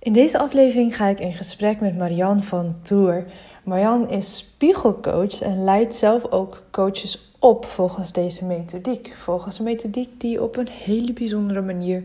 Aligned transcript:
In 0.00 0.12
deze 0.12 0.38
aflevering 0.38 0.96
ga 0.96 1.06
ik 1.06 1.20
in 1.20 1.32
gesprek 1.32 1.80
met 1.80 1.98
Marianne 1.98 2.42
van 2.42 2.76
Tour. 2.82 3.24
Marianne 3.64 4.08
is 4.08 4.36
spiegelcoach 4.36 5.40
en 5.40 5.64
leidt 5.64 5.94
zelf 5.94 6.30
ook 6.30 6.62
coaches 6.70 7.32
op 7.38 7.64
volgens 7.64 8.12
deze 8.12 8.44
methodiek. 8.44 9.14
Volgens 9.18 9.58
een 9.58 9.64
methodiek 9.64 10.20
die 10.20 10.42
op 10.42 10.56
een 10.56 10.68
hele 10.68 11.12
bijzondere 11.12 11.60
manier 11.60 12.02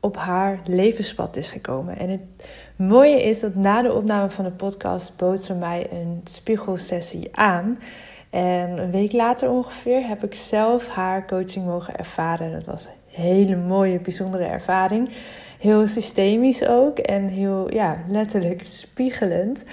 op 0.00 0.16
haar 0.16 0.60
levenspad 0.66 1.36
is 1.36 1.48
gekomen. 1.48 1.98
En 1.98 2.08
het 2.08 2.20
mooie 2.76 3.22
is 3.22 3.40
dat 3.40 3.54
na 3.54 3.82
de 3.82 3.92
opname 3.92 4.30
van 4.30 4.44
de 4.44 4.50
podcast 4.50 5.16
bood 5.16 5.42
ze 5.42 5.54
mij 5.54 5.86
een 5.90 6.20
spiegelsessie 6.24 7.36
aan. 7.36 7.78
En 8.30 8.78
een 8.78 8.90
week 8.90 9.12
later 9.12 9.50
ongeveer 9.50 10.06
heb 10.06 10.24
ik 10.24 10.34
zelf 10.34 10.88
haar 10.88 11.26
coaching 11.26 11.66
mogen 11.66 11.96
ervaren. 11.96 12.52
Dat 12.52 12.64
was 12.64 12.84
een 12.84 13.22
hele 13.22 13.56
mooie, 13.56 14.00
bijzondere 14.00 14.44
ervaring. 14.44 15.08
Heel 15.64 15.88
systemisch 15.88 16.66
ook 16.66 16.98
en 16.98 17.28
heel 17.28 17.72
ja, 17.72 18.04
letterlijk 18.08 18.60
spiegelend. 18.64 19.64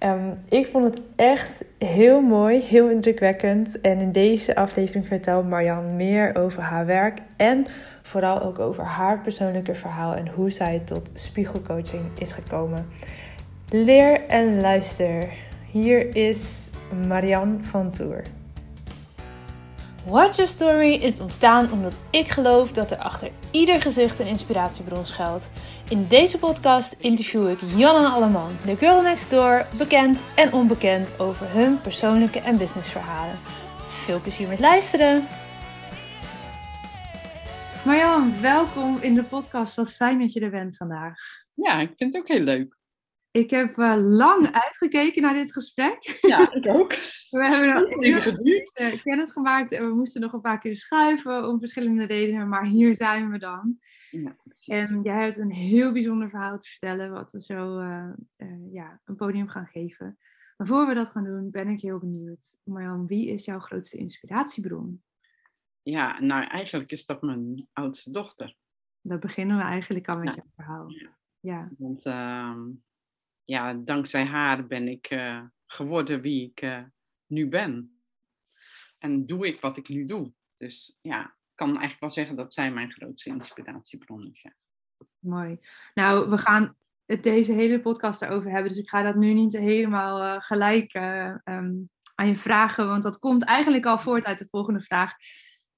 Um, 0.00 0.38
ik 0.48 0.66
vond 0.66 0.84
het 0.84 1.00
echt 1.16 1.64
heel 1.78 2.20
mooi, 2.20 2.60
heel 2.60 2.90
indrukwekkend. 2.90 3.80
En 3.80 3.98
in 3.98 4.12
deze 4.12 4.56
aflevering 4.56 5.06
vertelt 5.06 5.48
Marjan 5.48 5.96
meer 5.96 6.36
over 6.36 6.62
haar 6.62 6.86
werk 6.86 7.18
en 7.36 7.66
vooral 8.02 8.42
ook 8.42 8.58
over 8.58 8.84
haar 8.84 9.20
persoonlijke 9.20 9.74
verhaal 9.74 10.14
en 10.14 10.28
hoe 10.28 10.50
zij 10.50 10.82
tot 10.84 11.10
spiegelcoaching 11.12 12.02
is 12.18 12.32
gekomen. 12.32 12.86
Leer 13.70 14.20
en 14.28 14.60
luister. 14.60 15.28
Hier 15.70 16.16
is 16.16 16.70
Marianne 17.06 17.56
van 17.60 17.90
Tour. 17.90 18.22
Watch 20.06 20.36
Your 20.36 20.50
Story 20.50 20.92
is 20.92 21.20
ontstaan 21.20 21.72
omdat 21.72 21.96
ik 22.10 22.28
geloof 22.28 22.72
dat 22.72 22.90
er 22.90 22.98
achter 22.98 23.30
ieder 23.50 23.80
gezicht 23.80 24.18
een 24.18 24.26
inspiratiebron 24.26 25.06
schuilt. 25.06 25.50
In 25.88 26.06
deze 26.08 26.38
podcast 26.38 26.92
interview 26.92 27.50
ik 27.50 27.58
Jan 27.76 28.04
en 28.04 28.10
Alleman, 28.10 28.50
de 28.64 28.76
girl 28.76 29.02
next 29.02 29.30
door, 29.30 29.66
bekend 29.78 30.24
en 30.36 30.52
onbekend 30.52 31.20
over 31.20 31.52
hun 31.52 31.80
persoonlijke 31.80 32.40
en 32.40 32.58
businessverhalen. 32.58 33.36
Veel 33.86 34.20
plezier 34.20 34.48
met 34.48 34.60
luisteren! 34.60 35.26
Marjan, 37.84 38.40
welkom 38.40 38.98
in 39.00 39.14
de 39.14 39.24
podcast. 39.24 39.74
Wat 39.74 39.92
fijn 39.92 40.18
dat 40.18 40.32
je 40.32 40.40
er 40.40 40.50
bent 40.50 40.76
vandaag. 40.76 41.18
Ja, 41.54 41.80
ik 41.80 41.92
vind 41.96 42.14
het 42.14 42.22
ook 42.22 42.28
heel 42.28 42.44
leuk. 42.44 42.76
Ik 43.36 43.50
heb 43.50 43.78
uh, 43.78 43.94
lang 43.98 44.52
uitgekeken 44.52 45.22
naar 45.22 45.34
dit 45.34 45.52
gesprek. 45.52 46.18
Ja, 46.20 46.50
ik 46.52 46.68
ook. 46.68 46.94
We 47.30 47.46
hebben 47.46 47.74
nog 47.74 48.22
geduurd. 48.22 48.80
Uh, 48.80 49.02
kennis 49.02 49.32
gemaakt 49.32 49.72
en 49.72 49.88
we 49.88 49.94
moesten 49.94 50.20
nog 50.20 50.32
een 50.32 50.40
paar 50.40 50.58
keer 50.58 50.76
schuiven 50.76 51.48
om 51.48 51.58
verschillende 51.58 52.04
redenen, 52.04 52.48
maar 52.48 52.64
hier 52.64 52.96
zijn 52.96 53.30
we 53.30 53.38
dan. 53.38 53.78
Ja, 54.10 54.36
en 54.66 55.02
jij 55.02 55.22
hebt 55.22 55.36
een 55.36 55.52
heel 55.52 55.92
bijzonder 55.92 56.30
verhaal 56.30 56.58
te 56.58 56.68
vertellen, 56.68 57.10
wat 57.10 57.32
we 57.32 57.40
zo 57.40 57.80
uh, 57.80 58.12
ja, 58.72 59.00
een 59.04 59.16
podium 59.16 59.48
gaan 59.48 59.66
geven. 59.66 60.18
Maar 60.56 60.66
voor 60.66 60.86
we 60.86 60.94
dat 60.94 61.08
gaan 61.08 61.24
doen, 61.24 61.50
ben 61.50 61.68
ik 61.68 61.80
heel 61.80 61.98
benieuwd. 61.98 62.58
Marjan, 62.64 63.06
wie 63.06 63.28
is 63.28 63.44
jouw 63.44 63.58
grootste 63.58 63.96
inspiratiebron? 63.96 65.02
Ja, 65.82 66.20
nou 66.20 66.44
eigenlijk 66.44 66.92
is 66.92 67.06
dat 67.06 67.22
mijn 67.22 67.68
oudste 67.72 68.10
dochter. 68.10 68.56
Daar 69.00 69.18
beginnen 69.18 69.56
we 69.56 69.62
eigenlijk 69.62 70.08
al 70.08 70.18
met 70.18 70.34
jouw 70.34 70.50
verhaal. 70.54 70.90
Ja. 70.90 71.16
ja. 71.40 71.68
Want 71.78 72.06
uh, 72.06 72.56
ja, 73.46 73.74
dankzij 73.74 74.24
haar 74.24 74.66
ben 74.66 74.88
ik 74.88 75.10
uh, 75.10 75.42
geworden 75.66 76.20
wie 76.20 76.50
ik 76.50 76.62
uh, 76.62 76.82
nu 77.26 77.48
ben. 77.48 78.00
En 78.98 79.26
doe 79.26 79.46
ik 79.46 79.60
wat 79.60 79.76
ik 79.76 79.88
nu 79.88 80.04
doe. 80.04 80.32
Dus 80.56 80.96
ja, 81.00 81.24
ik 81.24 81.54
kan 81.54 81.68
eigenlijk 81.68 82.00
wel 82.00 82.10
zeggen 82.10 82.36
dat 82.36 82.54
zij 82.54 82.72
mijn 82.72 82.92
grootste 82.92 83.30
inspiratiebron 83.30 84.30
is. 84.30 84.42
Ja. 84.42 84.54
Mooi. 85.18 85.58
Nou, 85.94 86.30
we 86.30 86.38
gaan 86.38 86.76
het 87.04 87.22
deze 87.22 87.52
hele 87.52 87.80
podcast 87.80 88.22
erover 88.22 88.50
hebben. 88.50 88.68
Dus 88.68 88.80
ik 88.80 88.88
ga 88.88 89.02
dat 89.02 89.14
nu 89.14 89.32
niet 89.32 89.56
helemaal 89.56 90.22
uh, 90.22 90.40
gelijk 90.40 90.94
um, 90.94 91.88
aan 92.14 92.28
je 92.28 92.36
vragen. 92.36 92.86
Want 92.86 93.02
dat 93.02 93.18
komt 93.18 93.44
eigenlijk 93.44 93.86
al 93.86 93.98
voort 93.98 94.24
uit 94.24 94.38
de 94.38 94.48
volgende 94.50 94.80
vraag. 94.80 95.12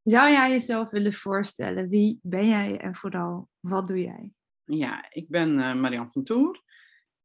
Zou 0.02 0.30
jij 0.30 0.50
jezelf 0.50 0.90
willen 0.90 1.12
voorstellen? 1.12 1.88
Wie 1.88 2.18
ben 2.22 2.48
jij 2.48 2.78
en 2.78 2.94
vooral 2.94 3.48
wat 3.60 3.88
doe 3.88 4.00
jij? 4.00 4.32
Ja, 4.64 5.06
ik 5.10 5.28
ben 5.28 5.80
Marianne 5.80 6.12
van 6.12 6.22
Toer. 6.22 6.66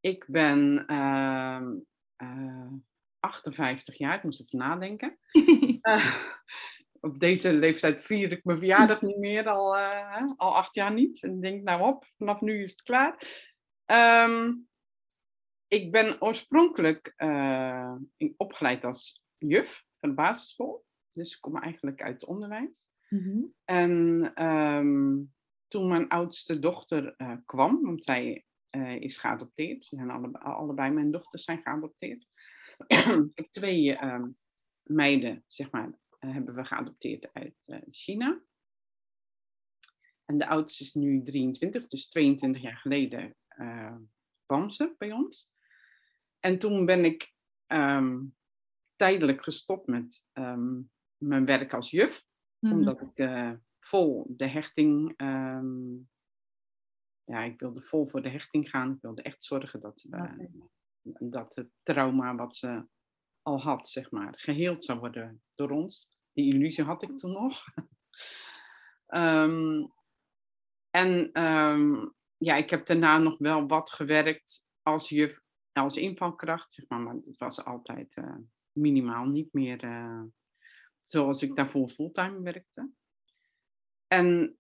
Ik 0.04 0.26
ben 0.28 0.86
uh, 0.88 1.62
uh, 2.18 2.72
58 3.20 3.98
jaar, 3.98 4.18
ik 4.18 4.24
moest 4.24 4.42
even 4.42 4.58
nadenken. 4.58 5.18
uh, 5.82 6.24
op 7.08 7.20
deze 7.20 7.54
leeftijd 7.54 8.02
vier 8.02 8.32
ik 8.32 8.44
mijn 8.44 8.58
verjaardag 8.58 9.02
niet 9.02 9.18
meer, 9.18 9.48
al, 9.48 9.78
uh, 9.78 10.32
al 10.38 10.56
acht 10.56 10.76
jaar 10.76 10.94
niet. 10.94 11.24
En 11.24 11.40
denk, 11.40 11.64
nou 11.64 11.82
op, 11.82 12.06
vanaf 12.18 12.42
nu 12.42 12.62
is 12.62 12.72
het 12.72 12.82
klaar. 12.82 13.28
Um, 14.26 14.68
ik 15.68 15.92
ben 15.92 16.22
oorspronkelijk 16.22 17.14
opgeleid 18.38 18.84
als 18.84 19.24
juf 19.38 19.86
van 20.00 20.10
de 20.10 20.16
basisschool. 20.16 20.86
Dus 21.12 21.36
ik 21.36 21.42
kom 21.42 21.58
eigenlijk 21.58 22.02
uit 22.02 22.14
het 22.14 22.26
onderwijs. 22.26 22.90
Mm-hmm. 23.10 23.54
En 23.66 24.32
um, 24.46 25.34
toen 25.68 25.88
mijn 25.88 26.08
oudste 26.08 26.60
dochter 26.60 27.16
kwam, 27.46 27.82
want 27.82 28.04
zij 28.04 28.46
uh, 28.76 29.02
is 29.02 29.18
geadopteerd. 29.18 29.86
Ze 29.86 29.96
zijn 29.96 30.10
alle, 30.10 30.40
allebei 30.40 30.92
mijn 30.92 31.12
dochters 31.12 31.44
zijn 31.44 31.62
geadopteerd. 31.62 32.28
ik 32.88 33.32
heb 33.36 33.48
twee 33.50 33.86
uh, 33.86 34.24
meiden, 34.84 35.44
zeg 35.48 35.72
maar, 35.72 35.88
uh, 35.88 36.34
hebben 36.34 36.56
we 36.56 36.66
geadopteerd 36.66 37.34
uit 37.34 37.68
uh, 37.68 37.78
China. 37.90 38.42
En 40.26 40.38
de 40.38 40.48
oudste 40.48 40.84
is 40.84 40.94
nu 40.94 41.24
23, 41.24 41.88
dus 41.88 42.10
22 42.10 42.62
jaar 42.62 42.78
geleden 42.78 43.36
kwam 44.46 44.70
ze 44.70 44.96
bij 44.98 45.12
ons. 45.12 45.52
En 46.40 46.60
toen 46.60 46.86
ben 46.86 47.06
ik 47.06 47.34
um, 47.68 48.36
tijdelijk 48.96 49.44
gestopt 49.44 49.88
met 49.88 50.26
um, 50.34 50.92
mijn 51.18 51.46
werk 51.46 51.74
als 51.74 51.90
juf. 51.92 52.26
Mm-hmm. 52.60 52.78
Omdat 52.78 53.02
ik 53.02 53.28
vol 53.80 54.26
de 54.30 54.48
hechting 54.48 55.22
um, 55.22 56.10
ja, 57.24 57.44
ik 57.44 57.60
wilde 57.60 57.82
vol 57.82 58.08
voor 58.08 58.22
de 58.22 58.30
hechting 58.30 58.70
gaan. 58.70 58.92
Ik 58.92 59.02
wilde 59.02 59.22
echt 59.22 59.44
zorgen 59.44 59.80
dat, 59.80 60.06
we, 60.10 60.50
dat 61.20 61.56
het 61.56 61.70
trauma 61.84 62.36
wat 62.36 62.56
ze 62.56 62.86
al 63.42 63.62
had, 63.62 63.90
zeg 63.90 64.12
maar, 64.12 64.34
geheeld 64.40 64.86
zou 64.86 65.00
worden 65.00 65.44
door 65.54 65.70
ons. 65.70 66.18
Die 66.34 66.54
illusie 66.54 66.84
had 66.84 67.04
ik 67.04 67.18
toen 67.18 67.32
nog. 67.32 67.66
um, 69.08 69.94
en 71.02 71.44
um, 71.44 72.14
ja, 72.38 72.56
ik 72.56 72.70
heb 72.70 72.86
daarna 72.86 73.18
nog 73.18 73.38
wel 73.38 73.68
wat 73.68 73.92
gewerkt 73.92 74.68
als 74.82 75.10
juf, 75.10 75.42
als 75.72 75.98
invalkracht, 75.98 76.74
zeg 76.74 76.88
maar. 76.88 77.00
Maar 77.00 77.16
het 77.16 77.38
was 77.38 77.66
altijd 77.66 78.18
uh, 78.18 78.36
minimaal, 78.72 79.26
niet 79.26 79.54
meer 79.54 79.84
uh, 79.84 80.24
zoals 81.04 81.42
ik 81.42 81.56
daarvoor 81.56 81.90
fulltime 81.90 82.42
werkte. 82.42 82.92
En 84.08 84.58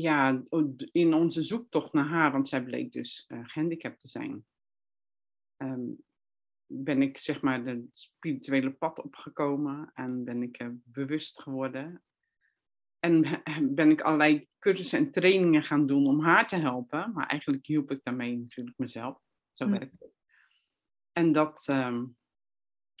ja, 0.00 0.42
in 0.92 1.14
onze 1.14 1.42
zoektocht 1.42 1.92
naar 1.92 2.06
haar, 2.06 2.32
want 2.32 2.48
zij 2.48 2.64
bleek 2.64 2.92
dus 2.92 3.24
uh, 3.28 3.40
gehandicapt 3.42 4.00
te 4.00 4.08
zijn, 4.08 4.46
um, 5.56 6.02
ben 6.66 7.02
ik 7.02 7.18
zeg 7.18 7.42
maar 7.42 7.64
de 7.64 7.86
spirituele 7.90 8.72
pad 8.72 9.02
opgekomen 9.02 9.90
en 9.94 10.24
ben 10.24 10.42
ik 10.42 10.62
uh, 10.62 10.68
bewust 10.84 11.42
geworden. 11.42 12.02
En 12.98 13.42
ben 13.74 13.90
ik 13.90 14.00
allerlei 14.00 14.48
cursussen 14.58 14.98
en 14.98 15.10
trainingen 15.10 15.62
gaan 15.62 15.86
doen 15.86 16.06
om 16.06 16.20
haar 16.20 16.48
te 16.48 16.56
helpen, 16.56 17.12
maar 17.12 17.26
eigenlijk 17.26 17.66
hielp 17.66 17.90
ik 17.90 18.02
daarmee 18.02 18.36
natuurlijk 18.36 18.78
mezelf. 18.78 19.20
Zo 19.52 19.68
werkt 19.68 20.00
het. 20.00 20.12
En 21.12 21.32
dat, 21.32 21.66
um, 21.70 22.16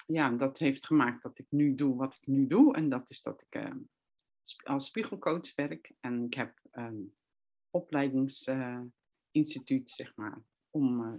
ja, 0.06 0.30
dat 0.30 0.58
heeft 0.58 0.86
gemaakt 0.86 1.22
dat 1.22 1.38
ik 1.38 1.46
nu 1.48 1.74
doe 1.74 1.96
wat 1.96 2.14
ik 2.14 2.26
nu 2.26 2.46
doe. 2.46 2.74
En 2.74 2.88
dat 2.88 3.10
is 3.10 3.22
dat 3.22 3.44
ik 3.48 3.62
uh, 3.62 3.74
als 4.62 4.86
spiegelcoach 4.86 5.54
werk. 5.54 5.92
En 6.00 6.24
ik 6.24 6.34
heb 6.34 6.58
een 6.70 7.14
opleidingsinstituut, 7.70 9.90
uh, 9.90 9.94
zeg 9.94 10.12
maar, 10.16 10.42
om 10.70 11.00
uh, 11.00 11.12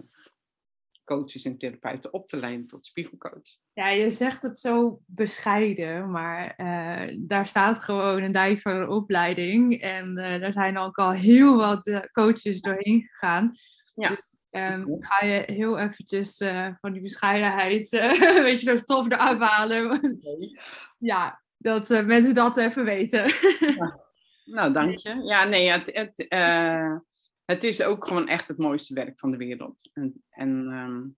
coaches 1.04 1.44
en 1.44 1.58
therapeuten 1.58 2.12
op 2.12 2.28
te 2.28 2.36
leiden 2.36 2.66
tot 2.66 2.86
spiegelcoach. 2.86 3.58
Ja, 3.72 3.88
je 3.88 4.10
zegt 4.10 4.42
het 4.42 4.58
zo 4.58 5.00
bescheiden, 5.06 6.10
maar 6.10 6.54
uh, 6.56 7.16
daar 7.18 7.46
staat 7.46 7.82
gewoon 7.82 8.22
een 8.22 8.32
dijk 8.32 8.60
van 8.60 8.76
een 8.76 8.88
opleiding. 8.88 9.80
En 9.80 10.14
daar 10.14 10.52
zijn 10.52 10.78
ook 10.78 10.96
al 10.96 11.12
heel 11.12 11.56
wat 11.56 12.08
coaches 12.12 12.60
doorheen 12.60 13.02
gegaan. 13.02 13.54
Ja. 13.94 14.08
Dus, 14.08 14.24
Um, 14.50 14.96
ga 14.98 15.26
je 15.26 15.52
heel 15.52 15.78
eventjes 15.78 16.36
van 16.80 16.92
die 16.92 17.02
bescheidenheid, 17.02 17.92
uh, 17.92 18.42
weet 18.42 18.60
je, 18.60 18.66
zo'n 18.66 18.78
stof 18.78 19.10
eraf 19.10 19.38
halen. 19.38 20.18
Nee. 20.22 20.58
ja, 20.98 21.42
dat 21.58 21.90
uh, 21.90 22.06
mensen 22.06 22.34
dat 22.34 22.56
even 22.56 22.84
weten. 22.84 23.32
ja. 23.74 24.04
Nou, 24.44 24.72
dank 24.72 24.96
je. 24.96 25.14
Ja, 25.32 25.44
nee, 25.44 25.70
het, 25.70 25.94
het, 25.94 26.26
uh, 26.32 26.96
het 27.44 27.64
is 27.64 27.82
ook 27.82 28.06
gewoon 28.06 28.28
echt 28.28 28.48
het 28.48 28.58
mooiste 28.58 28.94
werk 28.94 29.18
van 29.18 29.30
de 29.30 29.36
wereld. 29.36 29.90
En, 29.92 30.24
en 30.30 30.50
um, 30.50 31.16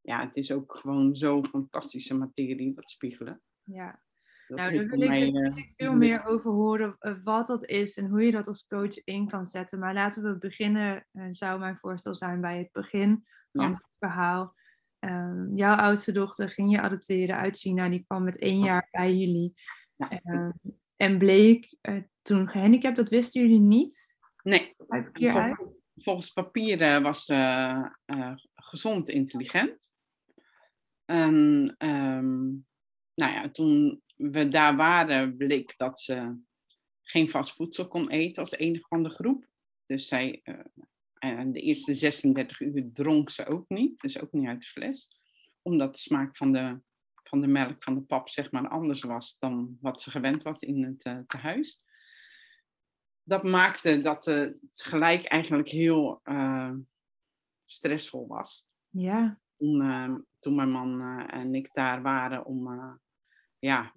ja, 0.00 0.20
het 0.20 0.36
is 0.36 0.52
ook 0.52 0.76
gewoon 0.76 1.16
zo 1.16 1.42
fantastische 1.42 2.14
materie, 2.14 2.74
dat 2.74 2.90
spiegelen. 2.90 3.40
Ja. 3.62 4.00
Dat 4.46 4.58
nou, 4.58 4.70
daar 4.70 4.78
wil 4.78 4.88
voor 4.88 5.02
ik 5.02 5.08
mij, 5.08 5.30
natuurlijk 5.30 5.58
eh, 5.58 5.86
veel 5.86 5.94
meer 5.94 6.24
over 6.24 6.50
horen 6.50 6.96
eh, 6.98 7.14
wat 7.24 7.46
dat 7.46 7.66
is 7.66 7.96
en 7.96 8.06
hoe 8.08 8.22
je 8.22 8.30
dat 8.30 8.46
als 8.46 8.66
coach 8.66 9.04
in 9.04 9.28
kan 9.28 9.46
zetten. 9.46 9.78
Maar 9.78 9.94
laten 9.94 10.22
we 10.22 10.38
beginnen, 10.38 11.06
eh, 11.12 11.26
zou 11.30 11.58
mijn 11.58 11.76
voorstel 11.76 12.14
zijn, 12.14 12.40
bij 12.40 12.58
het 12.58 12.72
begin 12.72 13.26
van 13.52 13.68
Ja. 13.68 13.72
het 13.72 13.96
verhaal. 13.98 14.54
Ehm, 15.06 15.54
jouw 15.54 15.76
oudste 15.76 16.12
dochter 16.12 16.50
ging 16.50 16.70
je 16.70 16.80
adopteren 16.80 17.36
uit 17.36 17.58
China, 17.58 17.88
die 17.88 18.04
kwam 18.06 18.24
met 18.24 18.38
één 18.38 18.58
jaar 18.58 18.88
bij 18.90 19.14
jullie. 19.14 19.54
Ja. 19.96 20.10
Ehm, 20.10 20.50
en 20.96 21.18
bleek 21.18 21.76
eh, 21.80 22.02
toen 22.22 22.48
gehandicapt, 22.48 22.96
dat 22.96 23.08
wisten 23.08 23.40
jullie 23.40 23.60
niet? 23.60 24.16
Nee, 24.42 24.74
volgens, 25.12 25.82
volgens 25.94 26.30
papieren 26.30 27.02
was 27.02 27.24
ze 27.24 27.34
eh, 28.04 28.34
gezond 28.54 29.08
intelligent. 29.08 29.92
En 31.04 31.74
ehm, 31.78 32.44
nou 33.14 33.32
ja, 33.32 33.50
toen 33.50 34.02
we 34.16 34.48
daar 34.48 34.76
waren, 34.76 35.36
bleek 35.36 35.74
dat 35.76 36.00
ze 36.00 36.40
geen 37.02 37.30
vast 37.30 37.52
voedsel 37.52 37.88
kon 37.88 38.10
eten 38.10 38.42
als 38.42 38.52
enige 38.52 38.86
van 38.88 39.02
de 39.02 39.10
groep. 39.10 39.46
Dus 39.86 40.08
zij, 40.08 40.40
eh, 40.42 40.54
en 41.18 41.52
de 41.52 41.60
eerste 41.60 41.94
36 41.94 42.60
uur 42.60 42.90
dronk 42.92 43.30
ze 43.30 43.46
ook 43.46 43.68
niet, 43.68 44.00
dus 44.00 44.20
ook 44.20 44.32
niet 44.32 44.46
uit 44.46 44.60
de 44.60 44.66
fles. 44.66 45.20
Omdat 45.62 45.92
de 45.94 46.00
smaak 46.00 46.36
van 46.36 46.52
de, 46.52 46.80
van 47.22 47.40
de 47.40 47.46
melk 47.46 47.82
van 47.82 47.94
de 47.94 48.02
pap 48.02 48.28
zeg 48.28 48.50
maar 48.50 48.68
anders 48.68 49.02
was 49.02 49.38
dan 49.38 49.78
wat 49.80 50.02
ze 50.02 50.10
gewend 50.10 50.42
was 50.42 50.60
in 50.60 50.84
het 50.84 51.04
eh, 51.04 51.18
tehuis. 51.26 51.84
Dat 53.22 53.42
maakte 53.42 54.02
dat 54.02 54.24
het 54.24 54.58
gelijk 54.72 55.24
eigenlijk 55.24 55.68
heel 55.68 56.20
eh, 56.22 56.72
stressvol 57.64 58.26
was 58.26 58.66
Ja, 58.88 59.40
toen, 59.56 59.80
eh, 59.80 60.14
toen 60.38 60.54
mijn 60.54 60.70
man 60.70 61.20
en 61.28 61.54
ik 61.54 61.70
daar 61.72 62.02
waren 62.02 62.44
om, 62.44 62.68
ja, 63.58 63.94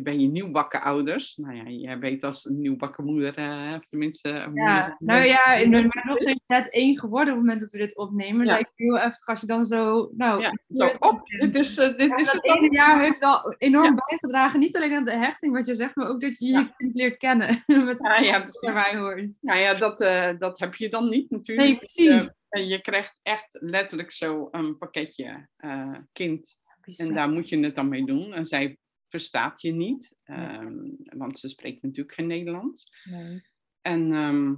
ben 0.00 0.20
je 0.20 0.28
nieuwbakken 0.28 0.82
ouders? 0.82 1.36
Nou 1.36 1.54
ja, 1.56 1.62
jij 1.68 1.98
weet 1.98 2.24
als 2.24 2.44
een 2.44 2.60
nieuwbakken 2.60 3.04
moeder, 3.04 3.34
eh, 3.34 3.74
of 3.78 3.86
tenminste... 3.86 4.28
een 4.28 4.54
ja. 4.54 4.74
moeder- 4.74 4.96
nou 4.98 5.24
ja, 5.24 5.60
en 5.60 5.70
mijn 5.70 5.90
dochter 6.06 6.28
is 6.28 6.40
net 6.46 6.70
één 6.70 6.98
geworden 6.98 7.28
op 7.32 7.38
het 7.38 7.46
moment 7.46 7.60
dat 7.60 7.70
we 7.70 7.78
dit 7.78 7.96
opnemen. 7.96 8.46
Ja. 8.46 8.52
Lijkt 8.52 8.72
heel 8.74 8.98
heftig 8.98 9.26
als 9.26 9.40
je 9.40 9.46
dan 9.46 9.64
zo, 9.64 10.10
nou, 10.16 10.40
Ja, 10.40 10.52
zo, 10.76 10.86
op, 10.98 11.20
dit 11.26 11.54
is, 11.54 11.78
eh, 11.78 11.96
dit 11.96 12.08
Ja, 12.08 12.16
is 12.16 12.32
het 12.32 12.44
ene 12.44 12.72
jaar 12.72 13.00
heeft 13.00 13.20
al 13.20 13.54
enorm 13.58 13.94
bijgedragen. 13.94 14.60
Niet 14.60 14.76
alleen 14.76 14.94
aan 14.94 15.04
de 15.04 15.16
hechting, 15.16 15.52
wat 15.52 15.66
je 15.66 15.74
zegt, 15.74 15.96
maar 15.96 16.08
ook 16.08 16.20
dat 16.20 16.38
je 16.38 16.46
je 16.46 16.72
kind 16.76 16.96
leert 16.96 17.16
kennen. 17.16 17.62
Met 17.84 17.98
Ja, 18.20 18.44
wat 18.44 18.62
erbij 18.62 18.96
hoort. 18.96 19.38
Nou 19.40 19.58
ja, 19.58 19.74
dat, 19.74 20.00
eh, 20.00 20.30
dat 20.38 20.58
heb 20.58 20.74
je 20.74 20.88
dan 20.88 21.08
niet 21.08 21.30
natuurlijk. 21.30 21.68
Nee, 21.68 21.76
precies. 21.76 22.28
Eh, 22.48 22.68
je 22.68 22.80
krijgt 22.80 23.18
echt 23.22 23.56
letterlijk 23.60 24.10
zo 24.10 24.48
een 24.50 24.78
pakketje 24.78 25.48
eh, 25.56 25.96
kind. 26.12 26.62
En 26.96 27.14
daar 27.14 27.30
moet 27.30 27.48
je 27.48 27.58
het 27.58 27.74
dan 27.74 27.88
mee 27.88 28.06
doen. 28.06 28.32
En 28.32 28.46
zij 28.46 28.78
verstaat 29.14 29.60
je 29.60 29.72
niet, 29.72 30.16
ehm, 30.24 30.78
want 31.04 31.38
ze 31.38 31.48
spreekt 31.48 31.82
natuurlijk 31.82 32.14
geen 32.14 32.26
Nederlands. 32.26 32.90
Nee. 33.04 33.42
En 33.80 34.12
ehm, 34.12 34.54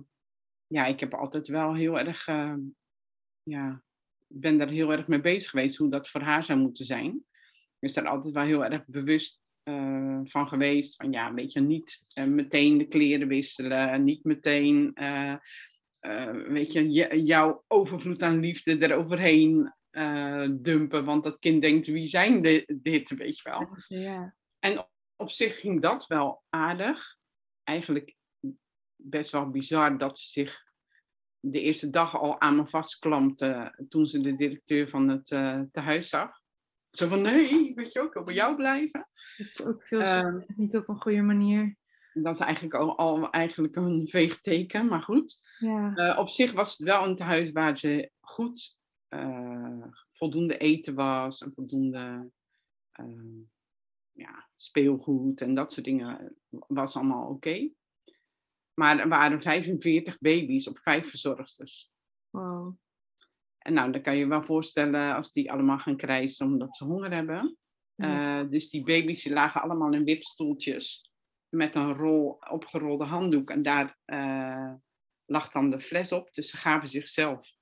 ja, 0.66 0.86
ik 0.86 1.00
heb 1.00 1.14
altijd 1.14 1.48
wel 1.48 1.74
heel 1.74 1.98
erg, 1.98 2.26
ehm, 2.26 2.60
ja, 3.42 3.82
ben 4.26 4.58
daar 4.58 4.68
heel 4.68 4.92
erg 4.92 5.06
mee 5.06 5.20
bezig 5.20 5.50
geweest 5.50 5.76
hoe 5.76 5.90
dat 5.90 6.08
voor 6.08 6.20
haar 6.20 6.42
zou 6.42 6.58
moeten 6.58 6.84
zijn. 6.84 7.24
Ik 7.78 7.92
ben 7.94 7.94
daar 7.94 8.12
altijd 8.12 8.34
wel 8.34 8.44
heel 8.44 8.64
erg 8.64 8.86
bewust 8.86 9.40
eh, 9.62 10.20
van 10.24 10.48
geweest. 10.48 10.96
Van 10.96 11.12
ja, 11.12 11.34
weet 11.34 11.52
je, 11.52 11.60
niet 11.60 12.04
eh, 12.12 12.24
meteen 12.24 12.78
de 12.78 12.86
kleren 12.88 13.28
wisselen, 13.28 14.04
niet 14.04 14.24
meteen, 14.24 14.94
eh, 14.94 15.36
weet 16.48 16.72
je, 16.72 16.88
jouw 17.22 17.64
overvloed 17.66 18.22
aan 18.22 18.40
liefde 18.40 18.82
eroverheen 18.82 19.74
dumpen. 20.60 21.04
Want 21.04 21.24
dat 21.24 21.38
kind 21.38 21.62
denkt, 21.62 21.86
wie 21.86 22.06
zijn 22.06 22.42
de- 22.42 22.78
dit, 22.82 23.10
weet 23.10 23.36
je 23.40 23.50
wel. 23.50 23.68
Ja. 23.86 24.34
En 24.58 24.88
op 25.16 25.30
zich 25.30 25.60
ging 25.60 25.80
dat 25.80 26.06
wel 26.06 26.42
aardig. 26.48 27.16
Eigenlijk 27.62 28.16
best 28.96 29.32
wel 29.32 29.50
bizar 29.50 29.98
dat 29.98 30.18
ze 30.18 30.28
zich 30.28 30.64
de 31.40 31.60
eerste 31.60 31.90
dag 31.90 32.16
al 32.16 32.40
aan 32.40 32.56
me 32.56 32.66
vastklampte 32.66 33.78
toen 33.88 34.06
ze 34.06 34.20
de 34.20 34.36
directeur 34.36 34.88
van 34.88 35.08
het 35.08 35.30
eh 35.30 35.60
tehuis 35.72 36.08
zag. 36.08 36.40
Zo 36.90 37.08
van, 37.08 37.22
nee, 37.22 37.74
weet 37.74 37.92
je 37.92 38.00
ook, 38.00 38.06
ik 38.06 38.12
wil 38.12 38.24
bij 38.24 38.34
jou 38.34 38.56
blijven. 38.56 39.08
Het 39.36 39.48
is 39.48 39.62
ook 39.62 39.82
veel 39.82 40.00
Ehm, 40.00 40.40
niet 40.46 40.76
op 40.76 40.88
een 40.88 41.00
goede 41.00 41.22
manier. 41.22 41.76
Dat 42.12 42.34
is 42.34 42.40
eigenlijk 42.40 42.74
al, 42.74 42.98
al 42.98 43.30
eigenlijk 43.30 43.76
een 43.76 44.08
veeg 44.08 44.40
teken, 44.40 44.86
maar 44.86 45.02
goed. 45.02 45.40
Ja. 45.58 45.94
Eh, 45.94 46.18
op 46.18 46.28
zich 46.28 46.52
was 46.52 46.78
het 46.78 46.86
wel 46.86 47.04
een 47.04 47.16
tehuis 47.16 47.52
waar 47.52 47.78
ze 47.78 48.10
goed 48.20 48.78
eh, 49.08 49.86
voldoende 50.12 50.58
eten 50.58 50.94
was 50.94 51.40
en 51.40 51.52
voldoende 51.54 52.30
eh, 52.90 53.04
ja, 54.16 54.48
speelgoed 54.56 55.40
en 55.40 55.54
dat 55.54 55.72
soort 55.72 55.86
dingen 55.86 56.36
was 56.48 56.96
allemaal 56.96 57.28
oké. 57.28 57.70
Maar 58.74 58.98
er 58.98 59.08
waren 59.08 59.42
45 59.42 60.18
baby's 60.18 60.66
op 60.66 60.78
vijf 60.78 61.08
verzorgsters. 61.08 61.90
Wow. 62.30 62.76
En 63.58 63.72
nou, 63.72 63.92
dan 63.92 64.02
kan 64.02 64.14
je 64.14 64.18
je 64.18 64.26
wel 64.26 64.42
voorstellen 64.42 65.14
als 65.14 65.32
die 65.32 65.52
allemaal 65.52 65.78
gaan 65.78 65.96
krijsen 65.96 66.46
omdat 66.46 66.76
ze 66.76 66.84
honger 66.84 67.12
hebben. 67.12 67.58
Ja. 67.94 68.40
Eh, 68.40 68.50
dus 68.50 68.70
die 68.70 68.84
baby's 68.84 69.22
die 69.22 69.32
lagen 69.32 69.62
allemaal 69.62 69.92
in 69.92 70.04
wipstoeltjes 70.04 71.12
met 71.48 71.74
een 71.74 71.94
rol 71.94 72.38
opgerolde 72.50 73.04
handdoek. 73.04 73.50
En 73.50 73.62
daar 73.62 73.98
eh, 74.04 74.74
lag 75.24 75.48
dan 75.48 75.70
de 75.70 75.80
fles 75.80 76.12
op. 76.12 76.32
Dus 76.32 76.50
ze 76.50 76.56
gaven 76.56 76.88
zichzelf 76.88 77.52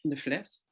de 0.00 0.16
fles. 0.16 0.66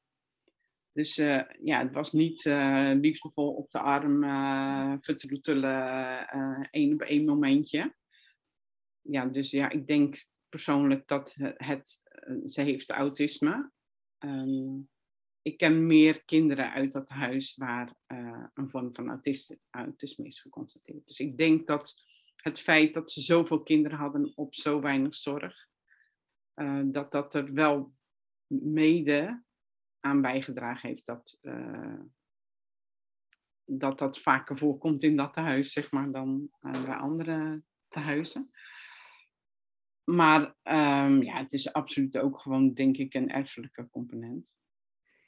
Dus 0.99 1.19
eh, 1.19 1.43
ja, 1.63 1.83
het 1.83 1.93
was 1.93 2.13
niet 2.13 2.47
eh, 2.47 2.91
liefdevol 3.01 3.55
op 3.55 3.71
de 3.71 3.79
arm 3.79 4.25
eh 4.25 4.95
vertroetelen, 5.01 6.29
één 6.71 6.93
op 6.93 7.01
één 7.01 7.25
momentje. 7.25 7.95
Ja, 9.01 9.27
dus 9.27 9.51
ja, 9.51 9.71
ik 9.71 9.87
denk 9.87 10.25
persoonlijk 10.49 11.09
dat 11.09 11.35
het, 11.57 12.03
ze 12.45 12.63
heeft 12.63 12.91
autisme. 12.91 13.71
Ehm, 14.19 14.81
ik 15.43 15.57
ken 15.57 15.87
meer 15.87 16.25
kinderen 16.25 16.73
uit 16.73 16.93
dat 16.93 17.09
huis 17.09 17.57
waar 17.57 17.95
een 18.55 18.71
vorm 18.71 18.95
van 18.95 19.21
autisme 19.71 20.27
is 20.27 20.41
geconstateerd. 20.41 21.07
Dus 21.07 21.19
ik 21.21 21.37
denk 21.37 21.67
dat 21.67 21.95
het 22.37 22.61
feit 22.61 22.95
dat 22.95 23.11
ze 23.11 23.21
zoveel 23.21 23.63
kinderen 23.63 23.99
hadden 23.99 24.33
op 24.35 24.55
zo 24.55 24.81
weinig 24.81 25.15
zorg, 25.15 25.69
eh, 26.55 26.83
dat 26.85 27.13
dat 27.13 27.35
er 27.35 27.53
wel 27.53 27.93
mede 28.47 29.47
aan 30.09 30.21
bijgedragen 30.21 30.89
heeft 30.89 31.07
dat, 31.07 31.39
eh, 31.43 32.01
dat 33.65 33.99
dat 33.99 34.19
vaker 34.19 34.57
voorkomt 34.57 35.03
in 35.03 35.17
dat 35.17 35.33
tehuis, 35.33 35.73
zeg 35.73 35.91
maar, 35.91 36.11
dan 36.13 36.51
bij 36.61 36.97
andere 36.97 37.63
tehuizen. 37.89 38.51
Maar 40.05 40.55
ehm, 40.63 41.23
ja, 41.23 41.37
het 41.37 41.53
is 41.53 41.73
absoluut 41.73 42.19
ook 42.19 42.39
gewoon, 42.41 42.73
denk 42.75 42.97
ik, 42.97 43.15
een 43.15 43.31
erfelijke 43.31 43.89
component. 43.91 44.59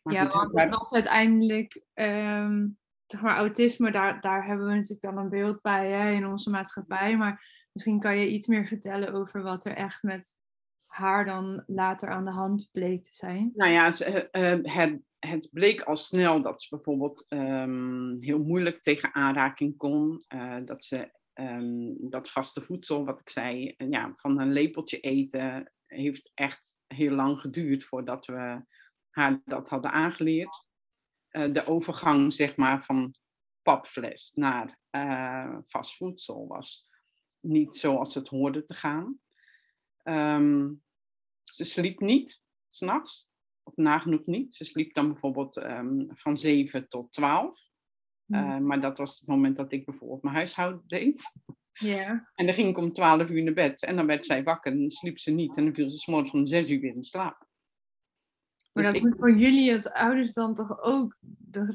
Maar 0.03 0.15
Ja, 0.15 0.25
goed, 0.25 0.33
want 0.33 0.53
waar- 0.53 0.65
het 0.67 0.77
was 0.79 0.93
uiteindelijk, 0.93 1.85
ehm, 1.95 2.69
zeg 3.07 3.21
maar, 3.21 3.37
autisme, 3.37 3.91
daar, 3.91 4.21
daar 4.21 4.47
hebben 4.47 4.67
we 4.67 4.75
natuurlijk 4.75 5.03
dan 5.03 5.19
een 5.19 5.29
beeld 5.29 5.61
bij 5.63 5.91
hè, 5.91 6.13
in 6.13 6.27
onze 6.27 6.51
maatschappij. 6.51 7.17
Maar 7.17 7.67
misschien 7.73 8.01
kan 8.01 8.17
je 8.19 8.31
iets 8.31 8.47
meer 8.47 8.67
vertellen 8.67 9.13
over 9.13 9.43
wat 9.43 9.65
er 9.65 9.77
echt 9.77 10.03
met 10.03 10.37
haar 10.91 11.25
dan 11.25 11.63
later 11.67 12.09
aan 12.09 12.25
de 12.25 12.31
hand 12.31 12.69
bleek 12.73 13.03
te 13.03 13.15
zijn. 13.15 13.53
Nou 13.55 13.71
ja, 13.71 13.99
eh, 13.99 14.53
eh, 14.53 14.65
het, 14.65 15.01
het 15.19 15.49
bleek 15.53 15.81
al 15.81 15.97
snel 15.97 16.43
dat 16.43 16.63
ze 16.63 16.69
bijvoorbeeld 16.71 17.27
ehm, 17.29 18.17
heel 18.21 18.39
moeilijk 18.39 18.83
tegen 18.83 19.15
aanraking 19.15 19.77
kon. 19.77 20.25
eh, 20.29 20.57
dat 20.65 20.85
ze 20.85 21.13
ehm, 21.33 21.93
dat 21.99 22.31
vaste 22.31 22.61
voedsel, 22.61 23.05
wat 23.05 23.21
ik 23.21 23.29
zei, 23.29 23.75
ja, 23.77 24.13
van 24.17 24.41
een 24.41 24.53
lepeltje 24.53 25.01
eten, 25.01 25.73
heeft 25.87 26.31
echt 26.35 26.77
heel 26.87 27.15
lang 27.15 27.41
geduurd 27.41 27.85
voordat 27.85 28.27
we 28.27 28.65
haar 29.11 29.43
dat 29.45 29.69
hadden 29.69 29.91
aangeleerd. 29.91 30.65
De 31.31 31.67
overgang, 31.67 32.33
zeg 32.33 32.57
maar, 32.57 32.85
van 32.85 33.15
papfles 33.63 34.33
naar 34.35 34.79
vast 35.65 35.97
voedsel 35.97 36.47
was 36.47 36.89
niet 37.41 37.77
zoals 37.77 38.15
het 38.15 38.29
hoorde 38.29 38.65
te 38.65 38.75
gaan. 38.75 39.21
Ehm, 40.11 40.73
ze 41.45 41.65
sliep 41.65 42.01
niet, 42.01 42.43
s'nachts 42.69 43.31
of 43.63 43.77
nagenoeg 43.77 44.27
niet. 44.27 44.55
Ze 44.55 44.65
sliep 44.65 44.95
dan 44.95 45.09
bijvoorbeeld 45.09 45.57
ehm, 45.57 46.05
van 46.09 46.39
7 46.39 46.89
tot 46.89 47.13
12. 47.13 47.69
Eh, 48.27 48.59
maar 48.59 48.81
dat 48.81 48.99
was 48.99 49.19
het 49.19 49.29
moment 49.29 49.57
dat 49.57 49.73
ik 49.73 49.85
bijvoorbeeld 49.85 50.23
mijn 50.23 50.35
huishouden 50.35 50.83
deed. 50.87 51.23
En 52.35 52.47
dan 52.47 52.55
ging 52.55 52.69
ik 52.69 52.79
om 52.79 52.93
12 52.93 53.29
uur 53.29 53.43
naar 53.43 53.55
bed. 53.55 53.83
En 53.83 53.97
dan 53.97 54.07
werd 54.07 54.27
zij 54.27 54.43
wakker 54.43 54.73
en 54.73 54.81
dan 54.81 54.91
sliep 54.91 55.19
ze 55.19 55.31
niet. 55.31 55.57
En 55.57 55.65
dan 55.65 55.75
viel 55.75 55.91
ze 55.91 55.99
's 55.99 56.07
morgens 56.07 56.33
om 56.33 56.47
6 56.47 56.71
uur 56.71 56.81
weer 56.81 56.95
in 56.95 57.05
slaap. 57.05 57.49
Maar 58.73 58.83
Dus 58.85 58.93
dat 58.93 58.95
ik- 59.03 59.09
moet 59.09 59.19
voor 59.19 59.37
jullie 59.37 59.73
als 59.73 59.91
ouders 59.91 60.33
dan 60.33 60.55
toch 60.55 60.81
ook, 60.81 61.17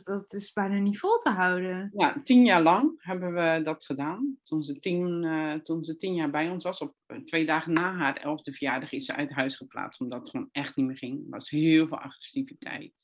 dat, 0.03 0.33
is 0.33 0.53
bijna 0.53 0.77
niet 0.77 0.99
vol 0.99 1.17
te 1.17 1.29
houden. 1.29 1.91
Ja, 1.93 2.21
tien 2.23 2.43
jaar 2.43 2.61
lang 2.61 2.93
hebben 2.97 3.33
we 3.33 3.61
dat 3.63 3.85
gedaan. 3.85 4.37
Toen 4.43 4.63
ze 4.63 4.79
tien, 4.79 5.23
eh, 5.23 5.53
toen 5.53 5.83
ze 5.83 5.95
tien 5.95 6.13
jaar 6.13 6.29
bij 6.29 6.49
ons 6.49 6.63
was, 6.63 6.81
op 6.81 6.95
eh, 7.05 7.17
twee 7.17 7.45
dagen 7.45 7.73
na 7.73 7.93
haar 7.93 8.15
elfde 8.17 8.51
verjaardag, 8.53 8.91
is 8.91 9.05
ze 9.05 9.15
uit 9.15 9.31
huis 9.31 9.55
geplaatst. 9.57 10.01
Omdat 10.01 10.19
het 10.19 10.29
gewoon 10.29 10.49
echt 10.51 10.75
niet 10.75 10.85
meer 10.85 10.97
ging. 10.97 11.23
Er 11.23 11.29
was 11.29 11.49
heel 11.49 11.87
veel 11.87 11.99
agressiviteit. 11.99 13.03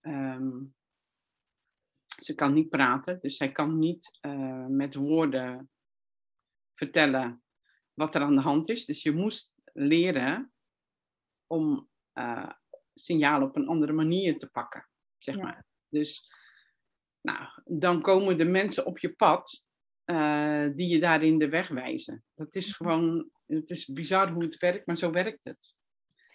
Ehm, 0.00 0.50
Ze 2.22 2.34
kan 2.34 2.52
niet 2.54 2.68
praten, 2.68 3.20
dus 3.20 3.36
zij 3.36 3.52
kan 3.52 3.78
niet 3.78 4.18
uh, 4.26 4.66
met 4.66 4.94
woorden 4.94 5.70
vertellen 6.74 7.42
wat 7.94 8.14
er 8.14 8.20
aan 8.22 8.34
de 8.34 8.40
hand 8.40 8.68
is. 8.68 8.84
Dus 8.84 9.02
je 9.02 9.12
moest 9.12 9.54
leren 9.72 10.52
om 11.46 11.88
uh, 12.14 12.50
signalen 12.94 13.48
op 13.48 13.56
een 13.56 13.68
andere 13.68 13.92
manier 13.92 14.38
te 14.38 14.46
pakken, 14.46 14.88
zeg 15.18 15.36
Ja. 15.36 15.42
maar. 15.42 15.64
Dus 15.88 16.32
nou, 17.20 17.46
dan 17.64 18.02
komen 18.02 18.36
de 18.36 18.44
mensen 18.44 18.86
op 18.86 18.98
je 18.98 19.12
pad 19.12 19.66
eh, 20.04 20.66
die 20.74 20.88
je 20.88 21.00
daarin 21.00 21.38
de 21.38 21.48
weg 21.48 21.68
wijzen. 21.68 22.24
Dat 22.34 22.54
is 22.54 22.72
gewoon, 22.76 23.30
het 23.46 23.70
is 23.70 23.86
bizar 23.92 24.30
hoe 24.32 24.42
het 24.42 24.58
werkt, 24.58 24.86
maar 24.86 24.98
zo 24.98 25.10
werkt 25.10 25.40
het. 25.42 25.76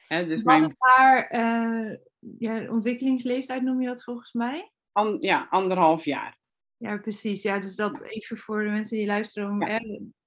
Hè, 0.07 0.25
dus 0.25 0.43
Wat 0.43 0.59
mijn 0.59 0.75
haar 0.77 1.27
eh, 1.27 1.97
ja, 2.37 2.69
ontwikkelingsleeftijd, 2.71 3.61
noem 3.63 3.81
je 3.81 3.87
dat 3.87 4.03
volgens 4.03 4.33
mij? 4.33 4.71
an- 4.91 5.17
ja, 5.19 5.47
anderhalf 5.49 6.05
jaar. 6.05 6.37
Ja, 6.77 6.97
precies. 6.97 7.41
Ja, 7.41 7.59
dus 7.59 7.75
dat 7.75 8.01
even 8.01 8.37
voor 8.37 8.63
de 8.63 8.69
mensen 8.69 8.97
die 8.97 9.05
luisteren 9.05 9.49
om 9.49 9.67
Ja. 9.67 9.79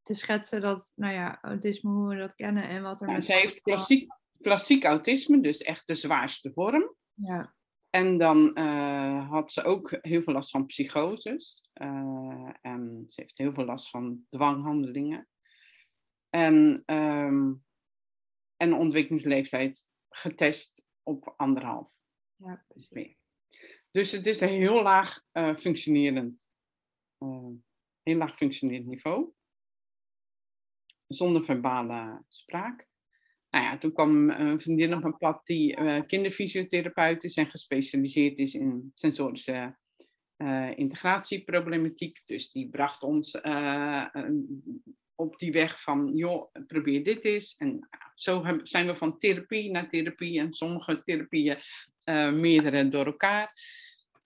te 0.02 0.14
schetsen 0.14 0.60
dat, 0.60 0.92
nou 0.96 1.14
ja, 1.14 1.38
autisme, 1.42 1.90
hoe 1.90 2.08
we 2.08 2.16
dat 2.16 2.34
kennen 2.34 2.68
en 2.68 2.82
wat 2.82 3.00
er 3.00 3.06
met... 3.12 3.24
zij 3.24 3.40
heeft 3.40 3.60
klassiek, 3.60 4.12
klassiek 4.42 4.84
autisme, 4.84 5.40
dus 5.40 5.62
echt 5.62 5.86
de 5.86 5.94
zwaarste 5.94 6.52
vorm. 6.52 6.94
Ja, 7.14 7.54
En 7.90 8.18
dan 8.18 8.54
eh, 8.54 9.30
had 9.30 9.52
ze 9.52 9.62
ook 9.62 9.98
heel 10.00 10.22
veel 10.22 10.32
last 10.32 10.50
van 10.50 10.66
psychoses. 10.66 11.68
eh, 11.72 12.50
en 12.60 13.04
ze 13.06 13.20
heeft 13.20 13.38
heel 13.38 13.52
veel 13.52 13.64
last 13.64 13.90
van 13.90 14.26
dwanghandelingen. 14.28 15.28
En, 16.28 16.82
ehm 16.86 17.52
en 18.56 18.74
ontwikkelingsleeftijd 18.74 19.88
getest 20.08 20.86
op 21.02 21.34
anderhalf. 21.36 21.92
ja, 22.36 22.64
precies. 22.68 23.18
Dus 23.90 24.10
het 24.12 24.26
is 24.26 24.40
een 24.40 24.48
heel 24.48 24.82
laag 24.82 25.22
eh, 25.32 25.56
functionerend, 25.56 26.50
heel 28.02 28.16
laag 28.16 28.36
functionerend 28.36 28.86
niveau. 28.86 29.32
Zonder 31.06 31.44
verbale 31.44 32.24
spraak. 32.28 32.89
Nou 33.50 33.64
ja, 33.64 33.78
toen 33.78 33.92
kwam 33.92 34.30
een 34.30 34.60
vriendin 34.60 34.94
op 34.94 35.02
mijn 35.02 35.16
pad 35.16 35.46
die 35.46 35.76
eh, 35.76 36.06
kinderfysiotherapeut 36.06 37.24
is 37.24 37.36
en 37.36 37.46
gespecialiseerd 37.50 38.38
is 38.38 38.54
in 38.54 38.90
sensorische 38.94 39.76
eh, 40.36 40.70
integratieproblematiek. 40.78 42.20
Dus 42.24 42.50
die 42.52 42.68
bracht 42.68 43.02
ons 43.02 43.40
eh, 43.40 44.06
een- 44.12 44.62
op 45.14 45.38
die 45.38 45.52
weg 45.52 45.82
van, 45.82 46.12
joh, 46.14 46.52
probeer 46.66 47.04
dit 47.04 47.24
eens. 47.24 47.56
En 47.56 47.68
nou, 47.68 48.12
zo 48.14 48.44
zijn 48.62 48.86
we 48.86 48.94
van 48.96 49.18
therapie 49.18 49.70
naar 49.70 49.88
therapie 49.90 50.38
en 50.40 50.52
sommige 50.52 51.02
therapieën 51.02 51.58
eh, 52.04 52.32
meerdere 52.32 52.88
door 52.88 53.06
elkaar. 53.06 53.52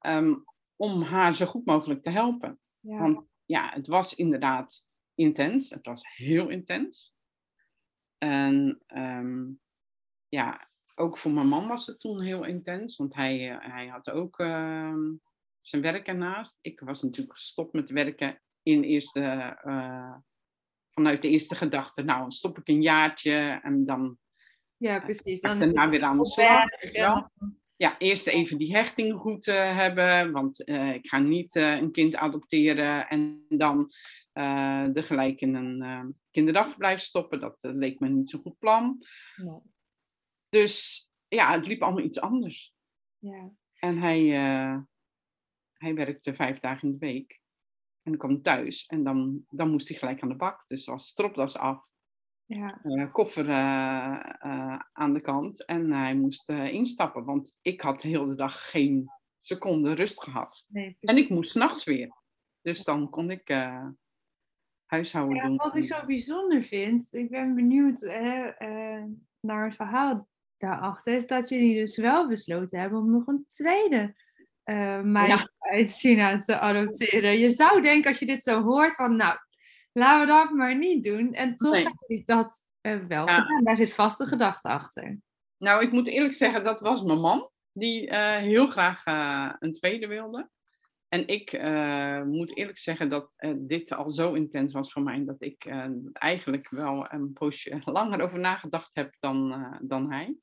ehm, 0.00 0.34
om 0.76 1.02
haar 1.02 1.34
zo 1.34 1.46
goed 1.46 1.64
mogelijk 1.64 2.02
te 2.02 2.10
helpen. 2.10 2.58
Ja, 2.80 2.98
Want 2.98 3.26
ja, 3.46 3.70
het 3.74 3.86
was 3.86 4.14
inderdaad 4.14 4.88
intens. 5.14 5.70
Het 5.70 5.86
was 5.86 6.02
heel 6.16 6.48
intens. 6.48 7.13
En 8.24 8.82
ehm, 8.86 9.44
ja, 10.28 10.70
ook 10.94 11.18
voor 11.18 11.30
mijn 11.30 11.48
man 11.48 11.68
was 11.68 11.86
het 11.86 12.00
toen 12.00 12.22
heel 12.22 12.44
intens. 12.44 12.96
Want 12.96 13.14
hij, 13.14 13.50
eh, 13.50 13.72
hij 13.72 13.86
had 13.86 14.10
ook 14.10 14.38
ehm, 14.38 15.12
zijn 15.60 15.82
werk 15.82 16.06
ernaast. 16.06 16.58
Ik 16.60 16.80
was 16.80 17.02
natuurlijk 17.02 17.36
gestopt 17.36 17.72
met 17.72 17.90
werken 17.90 18.42
in 18.62 18.82
eerste, 18.82 19.20
eh, 19.62 20.14
vanuit 20.88 21.22
de 21.22 21.28
eerste 21.28 21.54
gedachte. 21.54 22.02
Nou, 22.02 22.30
stop 22.30 22.58
ik 22.58 22.68
een 22.68 22.82
jaartje 22.82 23.60
en 23.62 23.84
dan 23.84 24.18
ja, 24.76 25.00
precies. 25.00 25.40
ga 25.40 25.52
ik 25.52 25.58
Dan 25.58 25.72
daarna 25.72 25.90
weer 25.90 26.02
aan 26.02 26.18
de 26.18 26.26
slag. 26.26 26.92
Ja 26.92 27.30
ja, 27.76 27.98
eerst 27.98 28.26
even 28.26 28.58
die 28.58 28.74
hechting 28.74 29.20
goed 29.20 29.48
eh, 29.48 29.76
hebben, 29.76 30.32
want 30.32 30.64
eh, 30.64 30.94
ik 30.94 31.06
ga 31.06 31.18
niet 31.18 31.56
eh, 31.56 31.76
een 31.76 31.92
kind 31.92 32.16
adopteren 32.16 33.08
en 33.08 33.44
dan 33.48 33.92
eh 34.32 34.96
er 34.96 35.04
gelijk 35.04 35.40
in 35.40 35.54
een 35.54 35.82
eh, 35.82 36.04
kinderdagverblijf 36.34 37.00
stoppen. 37.00 37.40
Dat 37.40 37.58
eh, 37.60 37.72
leek 37.72 38.00
me 38.00 38.08
niet 38.08 38.30
zo'n 38.30 38.40
goed 38.40 38.58
plan. 38.58 39.04
Nee. 39.36 39.60
Dus 40.48 41.08
ja, 41.28 41.52
het 41.52 41.66
liep 41.66 41.82
allemaal 41.82 42.04
iets 42.04 42.20
anders. 42.20 42.74
Ja, 43.18 43.50
En 43.78 43.98
hij, 43.98 44.34
eh, 44.34 44.78
hij 45.72 45.94
werkte 45.94 46.34
vijf 46.34 46.60
dagen 46.60 46.88
in 46.88 46.92
de 46.98 47.06
week. 47.06 47.40
En 48.02 48.10
dan 48.10 48.20
kwam 48.20 48.42
thuis 48.42 48.86
en 48.86 49.04
dan, 49.04 49.44
dan 49.48 49.70
moest 49.70 49.88
hij 49.88 49.98
gelijk 49.98 50.22
aan 50.22 50.28
de 50.28 50.36
bak. 50.36 50.64
Dus 50.66 50.86
was 50.86 51.06
stropdas 51.06 51.56
af, 51.56 51.92
ja, 52.44 52.80
eh, 52.82 53.12
koffer 53.12 53.50
aan 54.92 55.12
de 55.12 55.20
kant 55.20 55.64
en 55.64 55.92
hij 55.92 56.14
moest 56.14 56.48
instappen. 56.48 57.24
Want 57.24 57.58
ik 57.62 57.80
had 57.80 58.00
de 58.00 58.08
hele 58.08 58.34
dag 58.34 58.70
geen 58.70 59.10
seconde 59.40 59.92
rust 59.92 60.22
gehad. 60.22 60.64
nee, 60.68 60.96
En 61.00 61.16
ik 61.16 61.28
moest 61.28 61.50
s'nachts 61.50 61.84
weer. 61.84 62.22
Dus 62.60 62.84
dan 62.84 63.10
kon 63.10 63.30
ik 63.30 63.48
huishouden 64.86 65.36
Ja, 65.36 65.46
doen. 65.46 65.56
wat 65.56 65.76
ik 65.76 65.84
zo 65.86 66.06
bijzonder 66.06 66.62
vind, 66.62 67.08
ik 67.12 67.30
ben 67.30 67.54
benieuwd 67.54 68.00
hè, 68.00 68.46
eh, 68.48 69.02
naar 69.40 69.64
het 69.64 69.74
verhaal 69.76 70.28
daarachter, 70.56 71.14
is 71.14 71.26
dat 71.26 71.48
jullie 71.48 71.74
dus 71.78 71.96
wel 71.96 72.28
besloten 72.28 72.78
hebben 72.80 72.98
om 72.98 73.10
nog 73.10 73.26
een 73.26 73.44
tweede 73.48 74.14
eh 74.64 75.00
meid 75.00 75.28
Ja. 75.28 75.48
uit 75.58 75.92
China 75.92 76.38
te 76.38 76.58
adopteren. 76.58 77.38
Je 77.38 77.50
zou 77.50 77.82
denken 77.82 78.08
als 78.10 78.18
je 78.18 78.26
dit 78.26 78.42
zo 78.42 78.62
hoort 78.62 78.94
van, 78.94 79.16
nou, 79.16 79.38
laten 79.92 80.20
we 80.20 80.26
dat 80.32 80.50
maar 80.50 80.76
niet 80.76 81.04
doen. 81.04 81.32
En 81.34 81.56
toch 81.56 81.72
Nee. 81.72 81.88
jullie 82.06 82.24
dat 82.24 82.64
eh, 82.80 82.98
wel 83.08 83.26
Ja. 83.28 83.34
gedaan. 83.34 83.64
Daar 83.64 83.76
zit 83.76 83.94
vast 83.94 84.20
een 84.20 84.26
gedachte 84.26 84.68
achter. 84.68 85.18
Nou, 85.58 85.82
ik 85.82 85.92
moet 85.92 86.06
eerlijk 86.08 86.34
zeggen, 86.34 86.64
dat 86.64 86.80
was 86.80 87.02
mijn 87.02 87.20
man. 87.20 87.48
Die 87.72 88.14
heel 88.16 88.66
graag 88.66 89.02
een 89.58 89.72
tweede 89.72 90.06
wilde. 90.06 90.50
En 91.14 91.26
ik 91.26 91.52
eh, 91.52 92.22
moet 92.22 92.56
eerlijk 92.56 92.78
zeggen 92.78 93.08
dat 93.08 93.32
eh, 93.36 93.52
dit 93.56 93.92
al 93.92 94.10
zo 94.10 94.32
intens 94.32 94.72
was 94.72 94.92
voor 94.92 95.02
mij. 95.02 95.24
Dat 95.24 95.42
ik 95.42 95.64
eh, 95.64 95.86
eigenlijk 96.12 96.70
wel 96.70 97.12
een 97.12 97.32
poosje 97.32 97.80
langer 97.84 98.20
over 98.20 98.38
nagedacht 98.38 98.90
heb 98.94 99.14
dan, 99.20 99.66
dan 99.82 100.10
hij. 100.12 100.36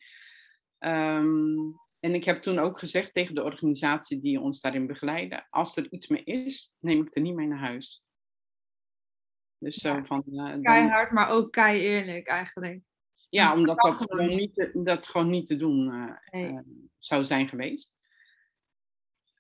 Ehm, 0.78 1.58
en 2.00 2.14
ik 2.14 2.24
heb 2.24 2.42
toen 2.42 2.60
ook 2.60 2.80
gezegd 2.80 3.14
tegen 3.14 3.36
de 3.36 3.44
organisatie 3.44 4.20
die 4.22 4.40
ons 4.40 4.62
daarin 4.62 4.88
begeleidde. 4.88 5.46
Als 5.50 5.78
er 5.78 5.92
iets 5.92 6.08
mee 6.08 6.24
is, 6.24 6.76
neem 6.80 7.02
ik 7.06 7.16
er 7.16 7.22
niet 7.22 7.36
mee 7.36 7.48
naar 7.48 7.60
huis. 7.60 8.06
Dus 9.58 9.76
zo 9.76 9.94
Ja. 9.96 10.06
van... 10.06 10.24
dan- 10.26 10.62
Keihard, 10.62 11.12
maar 11.12 11.30
ook 11.30 11.52
kei 11.52 11.80
eerlijk 11.82 12.28
eigenlijk. 12.28 12.82
ja, 13.30 13.48
Dat 13.48 13.58
omdat 13.58 13.78
dat 13.78 13.96
gewoon 13.96 14.36
niet 14.36 14.54
te, 14.54 14.82
dat 14.84 15.08
gewoon 15.08 15.30
niet 15.30 15.48
te 15.48 15.56
doen 15.56 16.10
Nee. 16.32 16.60
zou 17.00 17.24
zijn 17.24 17.48
geweest. 17.50 18.01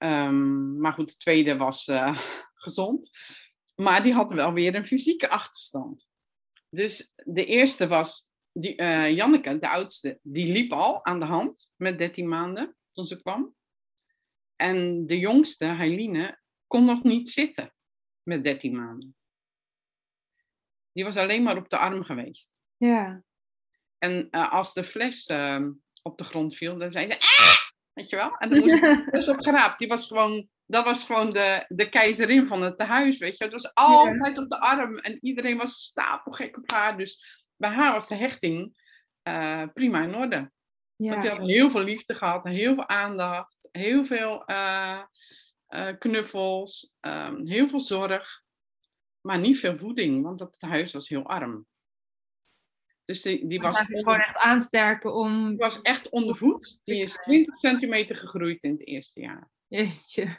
Ehm, 0.02 0.80
maar 0.80 0.94
goed, 0.94 1.10
de 1.10 1.18
tweede 1.18 1.58
was 1.58 1.88
eh, 1.88 2.18
gezond. 2.64 3.10
Maar 3.76 4.04
die 4.04 4.14
had 4.14 4.32
wel 4.32 4.54
weer 4.54 4.76
een 4.76 4.88
fysieke 4.88 5.30
achterstand. 5.30 6.10
Dus 6.70 7.14
de 7.16 7.46
eerste 7.46 7.88
was 7.88 8.30
die, 8.52 8.76
eh, 8.76 9.16
Janneke, 9.16 9.60
de 9.60 9.70
oudste, 9.70 10.20
die 10.22 10.52
liep 10.52 10.72
al 10.72 11.06
aan 11.06 11.20
de 11.20 11.26
hand 11.26 11.72
met 11.76 11.98
13 11.98 12.28
maanden 12.28 12.76
toen 12.92 13.06
ze 13.06 13.22
kwam. 13.22 13.56
En 14.56 15.06
de 15.06 15.20
jongste, 15.20 15.66
Heiline, 15.66 16.40
kon 16.68 16.86
nog 16.86 17.04
niet 17.04 17.30
zitten 17.30 17.74
met 18.24 18.44
13 18.44 18.76
maanden. 18.76 19.16
Die 20.92 21.04
was 21.04 21.18
alleen 21.18 21.44
maar 21.44 21.58
op 21.58 21.70
de 21.70 21.78
arm 21.78 22.04
geweest. 22.04 22.54
Ja, 22.78 23.24
En 23.98 24.30
eh, 24.30 24.52
als 24.52 24.74
de 24.74 24.84
fles 24.84 25.26
ehm, 25.26 25.72
op 26.02 26.18
de 26.18 26.24
grond 26.24 26.56
viel, 26.56 26.78
dan 26.78 26.92
zei 26.92 27.12
ze, 27.12 27.20
"Ah!" 27.20 27.61
Weet 27.94 28.10
je 28.10 28.16
wel? 28.16 28.36
En 28.38 28.50
dan 28.50 28.60
moest 28.60 28.74
ik 28.74 29.08
dus 29.12 29.28
op 29.28 29.40
geraapt. 29.40 29.80
Die 29.80 29.88
was 29.88 30.08
gewoon, 30.08 30.48
dat 30.66 30.86
was 30.86 31.06
gewoon 31.06 31.34
de, 31.34 31.66
de 31.68 31.90
keizerin 31.90 32.48
van 32.48 32.62
het 32.62 32.78
tehuis, 32.78 33.20
weet 33.20 33.38
je. 33.38 33.44
Het 33.44 33.54
was 33.54 33.74
altijd 33.74 34.38
op 34.38 34.50
de 34.50 34.60
arm 34.60 34.98
en 34.98 35.18
iedereen 35.22 35.58
was 35.58 35.84
stapelgek 35.84 36.58
op 36.58 36.72
haar. 36.72 36.98
Dus 36.98 37.44
bij 37.56 37.70
haar 37.70 37.92
was 37.92 38.08
de 38.08 38.16
hechting 38.16 38.80
eh, 39.22 39.64
prima 39.74 40.04
in 40.04 40.16
orde. 40.16 40.52
Want 40.96 41.22
die 41.22 41.32
had 41.32 41.40
heel 41.40 41.70
veel 41.70 41.84
liefde 41.84 42.14
gehad, 42.14 42.44
heel 42.44 42.74
veel 42.74 42.88
aandacht, 42.88 43.70
heel 43.72 44.06
veel 44.06 44.46
eh, 44.46 45.02
eh, 45.68 45.98
knuffels, 46.00 46.96
ehm, 47.00 47.46
heel 47.46 47.70
veel 47.70 47.80
zorg. 47.80 48.42
Maar 49.22 49.40
niet 49.40 49.60
veel 49.60 49.78
voeding, 49.78 50.24
want 50.24 50.40
het 50.40 50.62
huis 50.62 50.94
was 50.94 51.10
heel 51.10 51.26
arm. 51.26 51.66
Dus 53.06 53.22
die, 53.22 53.48
die 53.48 53.60
was 53.60 53.82
gewoon 53.82 54.20
echt 54.20 54.38
aansterken 54.38 55.14
om... 55.14 55.48
die 55.48 55.58
was 55.58 55.82
echt 55.82 56.10
ondervoed. 56.10 56.80
Die 56.84 57.02
is 57.02 57.14
20 57.14 57.58
centimeter 57.58 58.16
gegroeid 58.16 58.64
in 58.64 58.72
het 58.72 58.88
eerste 58.88 59.20
jaar. 59.20 59.50
Jeetje. 59.68 60.38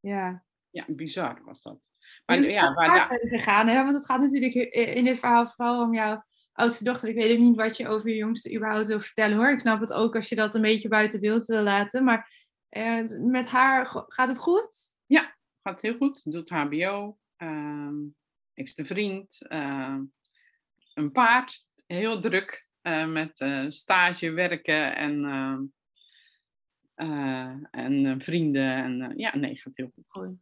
Ja. 0.00 0.44
Ja, 0.70 0.84
bizar 0.88 1.44
was 1.44 1.62
dat. 1.62 1.88
Maar 2.26 2.36
dus 2.36 2.46
ja, 2.46 2.72
waar 2.72 3.08
gegaan, 3.10 3.66
hè? 3.66 3.82
want 3.82 3.94
het 3.94 4.04
gaat 4.04 4.20
natuurlijk 4.20 4.54
in 4.74 5.04
dit 5.04 5.18
verhaal 5.18 5.46
vooral 5.46 5.82
om 5.82 5.94
jouw 5.94 6.24
oudste 6.52 6.84
dochter. 6.84 7.08
Ik 7.08 7.14
weet 7.14 7.32
ook 7.32 7.44
niet 7.44 7.56
wat 7.56 7.76
je 7.76 7.88
over 7.88 8.08
je 8.08 8.16
jongste 8.16 8.54
überhaupt 8.54 8.86
wil 8.86 9.00
vertellen 9.00 9.36
hoor. 9.36 9.50
Ik 9.50 9.60
snap 9.60 9.80
het 9.80 9.92
ook 9.92 10.16
als 10.16 10.28
je 10.28 10.34
dat 10.34 10.54
een 10.54 10.62
beetje 10.62 10.88
buiten 10.88 11.20
beeld 11.20 11.46
wil 11.46 11.62
laten. 11.62 12.04
Maar 12.04 12.48
eh, 12.68 13.04
met 13.18 13.46
haar 13.46 13.86
gaat 13.86 14.28
het 14.28 14.38
goed? 14.38 14.94
gaat 15.62 15.80
heel 15.80 15.96
goed. 15.96 16.32
Doet 16.32 16.50
HBO. 16.50 17.18
ehm 17.36 17.94
heeft 18.56 18.78
een 18.78 18.86
vriend. 18.86 19.46
ehm, 19.48 20.04
een 20.96 21.12
paard. 21.12 21.64
Heel 21.86 22.20
druk. 22.20 22.68
eh, 22.82 23.06
met 23.06 23.40
eh, 23.40 23.64
stage, 23.68 24.30
werken 24.30 24.96
en 24.96 25.24
ehm, 25.24 25.64
en 27.70 28.20
vrienden. 28.20 28.74
En 28.74 29.12
ja, 29.16 29.36
nee, 29.36 29.56
gaat 29.56 29.76
heel 29.76 29.92
goed. 30.06 30.36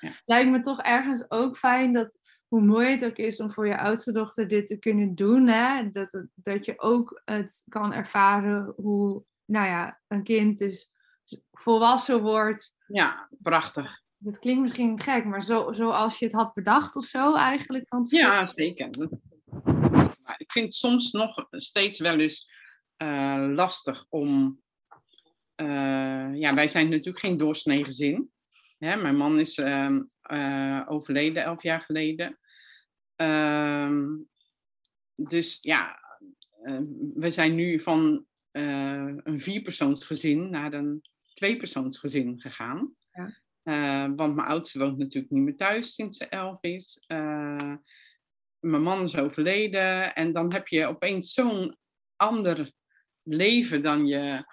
Ja. 0.00 0.12
Lijkt 0.24 0.50
me 0.50 0.60
toch 0.60 0.82
ergens 0.82 1.30
ook 1.30 1.56
fijn 1.56 1.92
dat 1.92 2.18
hoe 2.48 2.60
mooi 2.60 2.88
het 2.88 3.04
ook 3.04 3.16
is 3.16 3.40
om 3.40 3.52
voor 3.52 3.66
je 3.66 3.78
oudste 3.78 4.12
dochter 4.12 4.48
dit 4.48 4.66
te 4.66 4.78
kunnen 4.78 5.14
doen. 5.14 5.46
Hè? 5.46 5.90
Dat, 5.90 6.26
dat 6.34 6.64
je 6.64 6.78
ook 6.80 7.20
het 7.24 7.64
kan 7.68 7.92
ervaren 7.92 8.72
hoe 8.76 9.24
nou 9.44 9.66
ja, 9.66 10.00
een 10.06 10.22
kind 10.22 10.58
dus 10.58 10.92
volwassen 11.52 12.22
wordt. 12.22 12.74
Ja, 12.86 13.28
prachtig. 13.42 14.00
Dat 14.18 14.38
klinkt 14.38 14.62
misschien 14.62 15.00
gek, 15.00 15.24
maar 15.24 15.42
zo, 15.42 15.72
zoals 15.72 16.18
je 16.18 16.24
het 16.24 16.34
had 16.34 16.52
bedacht 16.52 16.96
of 16.96 17.04
zo 17.04 17.34
eigenlijk. 17.34 17.84
Want 17.88 18.10
ja, 18.10 18.48
zeker. 18.48 18.90
Ik 20.36 20.52
vind 20.52 20.64
het 20.64 20.74
soms 20.74 21.12
nog 21.12 21.46
steeds 21.50 21.98
wel 22.00 22.18
eens 22.18 22.50
uh, 23.02 23.48
lastig 23.54 24.06
om. 24.08 24.60
Uh, 25.56 26.34
ja, 26.34 26.54
wij 26.54 26.68
zijn 26.68 26.88
natuurlijk 26.88 27.24
geen 27.24 27.36
doorsnee 27.36 27.84
gezin. 27.84 28.30
Hè, 28.78 28.96
mijn 28.96 29.16
man 29.16 29.38
is 29.38 29.58
uh, 29.58 30.82
overleden 30.86 31.42
elf 31.42 31.62
jaar 31.62 31.80
geleden. 31.80 32.38
Ehm, 33.16 34.04
dus 35.14 35.58
ja, 35.60 36.00
we 37.14 37.30
zijn 37.30 37.54
nu 37.54 37.80
van 37.80 38.26
een 38.52 39.40
vierpersoonsgezin 39.40 40.50
naar 40.50 40.72
een 40.72 41.02
tweepersoonsgezin 41.34 42.40
gegaan. 42.40 42.94
Ja. 43.12 44.14
Want 44.14 44.34
mijn 44.34 44.48
oudste 44.48 44.78
woont 44.78 44.98
natuurlijk 44.98 45.32
niet 45.32 45.42
meer 45.42 45.56
thuis 45.56 45.94
sinds 45.94 46.16
ze 46.16 46.28
elf 46.28 46.62
is. 46.62 47.04
Uh, 48.66 48.70
mijn 48.70 48.82
man 48.82 49.02
is 49.02 49.16
overleden. 49.16 50.14
En 50.14 50.32
dan 50.32 50.52
heb 50.52 50.68
je 50.68 50.86
opeens 50.86 51.32
zo'n 51.32 51.76
ander 52.16 52.72
leven 53.22 53.82
dan 53.82 54.06
je 54.06 54.44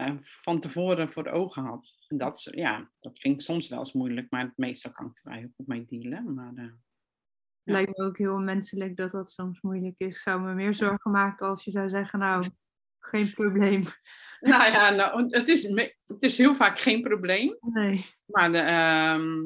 uh, 0.00 0.16
van 0.20 0.60
tevoren 0.60 1.10
voor 1.10 1.26
ogen 1.26 1.64
had. 1.64 1.94
En 2.08 2.18
dat, 2.18 2.48
ja, 2.50 2.90
dat 3.00 3.18
vind 3.18 3.34
ik 3.34 3.40
soms 3.40 3.68
wel 3.68 3.78
eens 3.78 3.92
moeilijk, 3.92 4.30
maar 4.30 4.52
meestal 4.56 4.92
kan 4.92 5.06
ik 5.06 5.20
er 5.22 5.40
wel 5.40 5.50
goed 5.56 5.66
mee 5.66 5.84
dealen. 5.84 6.34
Maar, 6.34 6.52
ja. 6.54 6.78
Lijkt 7.62 7.96
me 7.96 8.04
ook 8.04 8.18
heel 8.18 8.38
menselijk 8.38 8.96
dat 8.96 9.10
dat 9.10 9.30
soms 9.30 9.60
moeilijk 9.60 9.94
is. 9.98 10.06
Ik 10.06 10.18
zou 10.18 10.40
me 10.40 10.54
meer 10.54 10.74
zorgen 10.74 11.10
maken 11.10 11.46
als 11.46 11.64
je 11.64 11.70
zou 11.70 11.88
zeggen, 11.88 12.18
nou, 12.18 12.46
geen 12.98 13.32
probleem. 13.32 13.82
Nou 14.40 14.72
ja, 14.72 14.90
nou, 14.90 15.26
het, 15.26 15.48
is, 15.48 15.62
het 16.06 16.22
is 16.22 16.38
heel 16.38 16.54
vaak 16.54 16.78
geen 16.78 17.02
probleem. 17.02 17.56
Nee. 17.60 18.06
Maar 18.24 18.52
de, 18.52 18.58
ehm, 18.58 19.40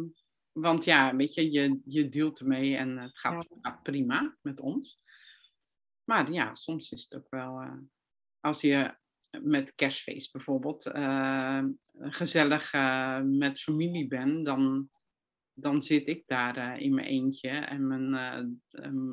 want 0.54 0.84
ja, 0.84 1.16
weet 1.16 1.34
je, 1.34 1.52
je, 1.52 1.80
je 1.84 2.08
deelt 2.08 2.40
ermee 2.40 2.76
en 2.76 2.98
het 2.98 3.18
gaat, 3.18 3.48
prima 3.82 4.36
met 4.40 4.60
ons. 4.60 5.02
Maar 6.04 6.32
ja, 6.32 6.54
soms 6.54 6.92
is 6.92 7.02
het 7.02 7.14
ook 7.14 7.30
wel, 7.30 7.62
uh, 7.62 7.76
als 8.40 8.60
je 8.60 8.96
met 9.42 9.74
kerstfeest 9.74 10.32
bijvoorbeeld 10.32 10.86
uh, 10.86 11.64
gezellig 11.92 12.72
uh, 12.72 13.20
met 13.20 13.60
familie 13.60 14.06
bent, 14.06 14.44
dan, 14.44 14.90
dan 15.52 15.82
zit 15.82 16.08
ik 16.08 16.22
daar 16.26 16.80
in 16.80 16.94
mijn 16.94 17.06
eentje 17.06 17.48
en 17.48 17.86
mijn, 17.86 18.10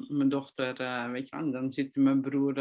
mijn 0.07 0.29
dochter, 0.29 0.75
weet 1.11 1.29
je 1.29 1.35
wel, 1.35 1.51
dan 1.51 1.71
zit 1.71 1.95
mijn 1.95 2.21
broer 2.21 2.53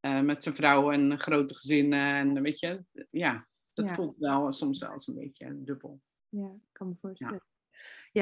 met 0.00 0.42
zijn 0.42 0.54
vrouw 0.54 0.90
en 0.90 1.18
grote 1.18 1.54
gezinnen 1.54 2.14
en 2.14 2.42
weet 2.42 2.58
je, 2.58 2.84
ja, 3.10 3.48
dat 3.72 3.90
voelt 3.90 4.18
wel 4.18 4.52
soms 4.52 4.78
wel 4.78 4.92
eens 4.92 5.06
een 5.06 5.14
beetje 5.14 5.64
dubbel. 5.64 6.00
Ja, 6.28 6.46
ik 6.46 6.72
kan 6.72 6.88
me 6.88 6.94
voorstellen. 7.00 7.34
Ja, 7.34 7.55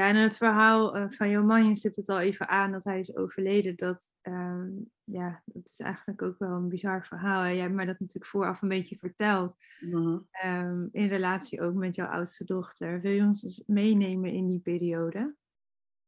en 0.03 0.17
het 0.17 0.37
verhaal 0.37 0.97
uh, 0.97 1.05
van 1.09 1.31
jouw 1.31 1.43
man, 1.43 1.69
je 1.69 1.77
stipt 1.77 1.97
het 1.97 2.09
al 2.09 2.21
even 2.21 2.49
aan 2.49 2.73
dat 2.73 2.85
hij 2.85 3.01
is 3.01 3.17
overleden. 3.17 3.77
Dat, 3.77 4.11
ehm, 4.21 4.71
ja, 5.05 5.43
dat 5.45 5.71
is 5.71 5.81
eigenlijk 5.81 6.23
ook 6.23 6.39
wel 6.39 6.51
een 6.51 6.69
bizar 6.69 7.07
verhaal. 7.07 7.43
Jij 7.43 7.59
hebt 7.59 7.75
mij 7.75 7.85
dat 7.85 8.01
natuurlijk 8.01 8.31
vooraf 8.31 8.63
een 8.63 8.69
beetje 8.69 8.97
verteld. 8.97 9.57
Mhm. 9.81 10.19
Ehm, 10.31 10.87
in 10.93 11.09
relatie 11.09 11.61
ook 11.61 11.75
met 11.75 11.95
jouw 11.95 12.07
oudste 12.07 12.45
dochter. 12.45 13.01
Wil 13.01 13.13
je 13.13 13.23
ons 13.23 13.45
eens 13.45 13.63
meenemen 13.67 14.33
in 14.33 14.47
die 14.47 14.61
periode? 14.61 15.35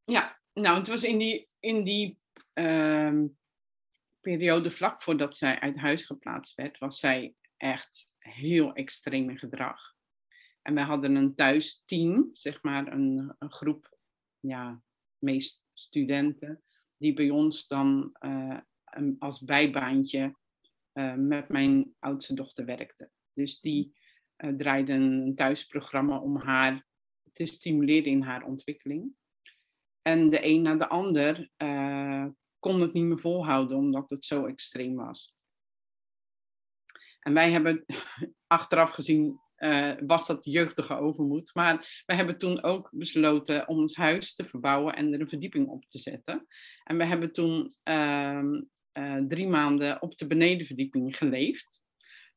Ja, 0.05 0.39
nou, 0.53 0.79
het 0.79 0.89
was 0.89 1.03
in 1.03 1.19
die, 1.19 1.49
in 1.61 1.85
die 1.85 2.19
ehm, 2.53 3.27
periode 4.21 4.71
vlak 4.71 5.03
voordat 5.03 5.37
zij 5.37 5.61
uit 5.61 5.77
huis 5.77 6.07
geplaatst 6.07 6.55
werd, 6.55 6.79
was 6.79 6.99
zij 6.99 7.35
echt 7.57 8.15
heel 8.17 8.75
extreem 8.75 9.31
in 9.31 9.39
gedrag. 9.39 9.96
En 10.67 10.75
wij 10.75 10.85
hadden 10.85 11.15
een 11.15 11.35
thuisteam, 11.35 12.31
zeg 12.33 12.63
maar 12.63 12.93
een, 12.93 13.35
een 13.39 13.53
groep, 13.53 13.99
ja, 14.41 14.83
meest 15.19 15.65
studenten, 15.73 16.63
die 16.97 17.15
bij 17.15 17.31
ons 17.31 17.67
dan 17.67 18.17
uh, 18.21 18.59
als 19.19 19.41
bijbaantje 19.41 20.37
uh, 20.93 21.15
met 21.15 21.49
mijn 21.49 21.95
oudste 21.99 22.35
dochter 22.35 22.65
werkte. 22.65 23.11
Dus 23.33 23.61
die 23.61 23.97
uh, 24.37 24.55
draaiden 24.55 25.03
een 25.03 25.35
thuisprogramma 25.35 26.19
om 26.19 26.37
haar 26.37 26.87
te 27.33 27.47
stimuleren 27.47 28.11
in 28.11 28.23
haar 28.23 28.45
ontwikkeling. 28.45 29.15
En 30.03 30.31
de 30.31 30.47
een 30.47 30.63
na 30.63 30.75
de 30.75 30.89
ander 30.89 31.51
kon 32.59 32.81
het 32.81 32.93
niet 32.93 33.05
meer 33.05 33.19
volhouden 33.19 33.77
omdat 33.77 34.11
het 34.11 34.25
zo 34.25 34.47
extreem 34.47 34.95
was. 34.95 35.35
En 37.21 37.35
wij 37.35 37.51
hebben 37.51 37.85
achteraf 38.47 38.91
gezien 38.91 39.45
uh, 39.59 39.93
was 40.07 40.27
dat 40.27 40.45
jeugdige 40.45 40.95
overmoed. 40.95 41.51
Maar 41.55 42.03
we 42.07 42.15
hebben 42.15 42.39
toen 42.39 42.63
ook 42.63 42.91
besloten 42.93 43.69
om 43.69 43.79
ons 43.79 43.97
huis 43.97 44.35
te 44.35 44.45
verbouwen 44.45 44.95
en 44.95 45.13
er 45.13 45.21
een 45.21 45.29
verdieping 45.29 45.69
op 45.69 45.85
te 45.89 45.99
zetten. 45.99 46.47
En 46.85 46.97
we 46.97 47.05
hebben 47.05 47.33
toen 47.33 47.75
uh, 47.85 48.43
uh, 48.99 49.17
drie 49.29 49.49
maanden 49.49 50.03
op 50.03 50.19
de 50.19 50.27
benedenverdieping 50.27 51.17
geleefd. 51.17 51.85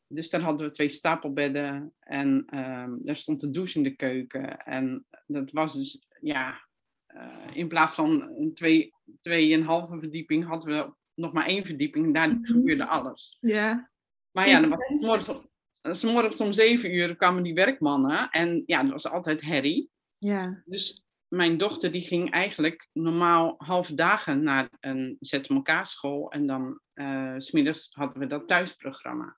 Dus 0.07 0.29
daar 0.29 0.41
hadden 0.41 0.67
we 0.67 0.73
twee 0.73 0.89
stapelbedden 0.89 1.93
en 1.99 2.43
ehm, 2.45 2.91
daar 2.99 3.15
stond 3.15 3.39
de 3.39 3.51
douche 3.51 3.77
in 3.77 3.83
de 3.83 3.95
keuken. 3.95 4.57
En 4.57 5.05
dat 5.27 5.51
was 5.51 5.73
dus, 5.73 6.07
ja, 6.21 6.67
eh, 7.05 7.47
in 7.53 7.67
plaats 7.67 7.95
van 7.95 8.21
een 8.21 8.53
twee, 8.53 8.93
tweeënhalve 9.21 9.99
verdieping 9.99 10.45
hadden 10.45 10.77
we 10.77 10.93
nog 11.13 11.33
maar 11.33 11.45
één 11.45 11.65
verdieping. 11.65 12.13
Daar 12.13 12.29
mhm. 12.29 12.45
gebeurde 12.45 12.85
alles. 12.85 13.37
Ja. 13.41 13.91
Maar 14.31 14.49
ja, 14.49 14.59
dan 14.59 14.69
was 14.69 15.41
morgen, 15.89 15.95
S 15.95 16.13
morgens 16.13 16.41
om 16.41 16.51
zeven 16.51 16.95
uur 16.95 17.15
kwamen 17.15 17.43
die 17.43 17.53
werkmannen 17.53 18.29
en 18.29 18.63
ja, 18.65 18.81
dat 18.81 18.91
was 18.91 19.07
altijd 19.07 19.41
herrie. 19.41 19.89
Ja. 20.17 20.63
Dus 20.65 21.03
mijn 21.27 21.57
dochter 21.57 21.91
die 21.91 22.01
ging 22.01 22.31
eigenlijk 22.31 22.89
normaal 22.93 23.55
half 23.57 23.87
dagen 23.87 24.43
naar 24.43 24.69
een 24.79 25.17
zet 25.19 25.47
elkaar 25.47 25.87
school 25.87 26.31
en 26.31 26.47
dan 26.47 26.79
uh, 26.93 27.35
smiddags 27.37 27.89
hadden 27.91 28.19
we 28.19 28.27
dat 28.27 28.47
thuisprogramma. 28.47 29.37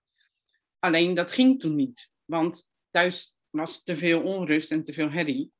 Alleen 0.79 1.15
dat 1.15 1.31
ging 1.31 1.59
toen 1.59 1.75
niet, 1.75 2.11
want 2.25 2.69
thuis 2.89 3.35
was 3.49 3.83
te 3.83 3.97
veel 3.97 4.23
onrust 4.23 4.71
en 4.71 4.83
te 4.83 4.93
veel 4.93 5.09
herrie. 5.09 5.51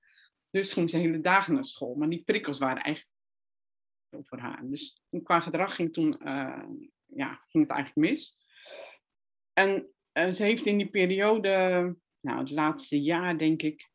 Dus 0.49 0.73
ging 0.73 0.89
ze 0.89 0.97
hele 0.97 1.21
dagen 1.21 1.53
naar 1.53 1.65
school, 1.65 1.95
maar 1.95 2.09
die 2.09 2.23
prikkels 2.23 2.59
waren 2.59 2.83
eigenlijk 2.83 3.15
voor 4.27 4.39
haar. 4.39 4.61
Dus 4.63 5.01
qua 5.23 5.39
gedrag 5.39 5.75
ging 5.75 5.93
toen, 5.93 6.15
uh, 6.23 6.63
ja, 7.05 7.43
ging 7.47 7.67
het 7.67 7.75
eigenlijk 7.75 7.95
mis. 7.95 8.37
En 9.53 9.93
uh, 10.13 10.29
ze 10.29 10.43
heeft 10.43 10.65
in 10.65 10.77
die 10.77 10.89
periode, 10.89 11.49
nou 12.19 12.39
het 12.39 12.51
laatste 12.51 13.01
jaar 13.01 13.37
denk 13.37 13.61
ik, 13.61 13.89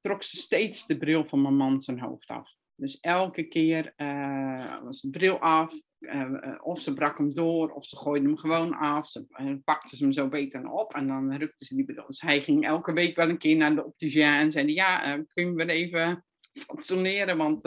trok 0.00 0.22
ze 0.22 0.36
steeds 0.36 0.86
de 0.86 0.98
bril 0.98 1.24
van 1.24 1.42
mijn 1.42 1.56
man 1.56 1.80
zijn 1.80 2.00
hoofd 2.00 2.28
af. 2.28 2.50
Dus 2.74 3.00
elke 3.00 3.42
keer 3.42 3.92
uh, 3.96 4.82
was 4.82 5.00
de 5.00 5.10
bril 5.10 5.38
af, 5.38 5.74
uh, 5.98 6.58
of 6.62 6.80
ze 6.80 6.92
brak 6.92 7.18
hem 7.18 7.34
door, 7.34 7.70
of 7.70 7.84
ze 7.84 7.96
gooide 7.96 8.26
hem 8.26 8.36
gewoon 8.36 8.74
af. 8.74 9.08
Ze 9.08 9.26
pakte 9.64 9.96
ze 9.96 10.02
hem 10.02 10.12
zo 10.12 10.28
beter 10.28 10.70
op 10.70 10.94
en 10.94 11.06
dan 11.06 11.36
rukte 11.36 11.64
ze 11.64 11.74
die 11.74 11.84
bril. 11.84 12.06
Dus 12.06 12.20
hij 12.20 12.40
ging 12.40 12.64
elke 12.66 12.92
week 12.92 13.16
wel 13.16 13.28
een 13.28 13.38
keer 13.38 13.56
naar 13.56 13.74
de 13.74 13.84
opticien 13.84 14.22
en 14.22 14.52
zei: 14.52 14.72
Ja, 14.72 15.16
kun 15.16 15.44
je 15.44 15.50
me 15.50 15.66
even 15.66 16.24
fatsoeneren? 16.52 17.36
Want 17.36 17.62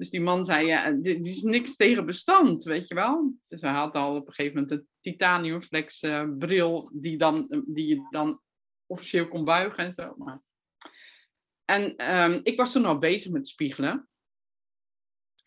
dus 0.00 0.10
die 0.10 0.20
man 0.20 0.44
zei, 0.44 0.66
ja, 0.66 0.84
er 0.84 1.26
is 1.26 1.42
niks 1.42 1.76
tegen 1.76 2.06
bestand, 2.06 2.62
weet 2.62 2.88
je 2.88 2.94
wel. 2.94 3.34
Dus 3.46 3.60
hij 3.60 3.70
had 3.70 3.94
al 3.94 4.16
op 4.16 4.26
een 4.26 4.32
gegeven 4.32 4.60
moment 4.60 4.70
een 4.70 4.88
titaniumflex 5.00 6.02
uh, 6.02 6.28
bril 6.38 6.90
die, 6.92 7.18
dan, 7.18 7.64
die 7.66 7.86
je 7.86 8.06
dan 8.10 8.40
officieel 8.86 9.28
kon 9.28 9.44
buigen 9.44 9.84
en 9.84 9.92
zo. 9.92 10.14
Maar... 10.16 10.42
En 11.64 12.14
um, 12.14 12.40
ik 12.42 12.56
was 12.56 12.72
toen 12.72 12.84
al 12.84 12.98
bezig 12.98 13.32
met 13.32 13.48
spiegelen. 13.48 14.08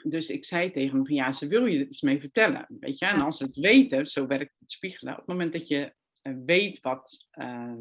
Dus 0.04 0.30
ik 0.30 0.46
zei 0.46 0.72
tegen 0.72 0.96
hem 0.96 1.06
van 1.06 1.16
ja, 1.16 1.32
ze 1.32 1.48
wil 1.48 1.66
je 1.66 1.80
er 1.80 1.88
iets 1.88 2.02
mee 2.02 2.20
vertellen, 2.20 2.66
weet 2.80 3.00
je. 3.00 3.06
En 3.06 3.22
als 3.22 3.38
ze 3.38 3.44
het 3.44 3.56
weten, 3.56 4.06
zo 4.06 4.28
werkt 4.28 4.60
het 4.60 4.72
spiegelen. 4.72 5.14
Op 5.14 5.20
het 5.20 5.28
moment 5.28 5.54
dat 5.54 5.68
je 5.68 5.94
uh, 6.24 6.38
weet 6.46 6.82
wat, 6.82 7.28
uh, 7.34 7.74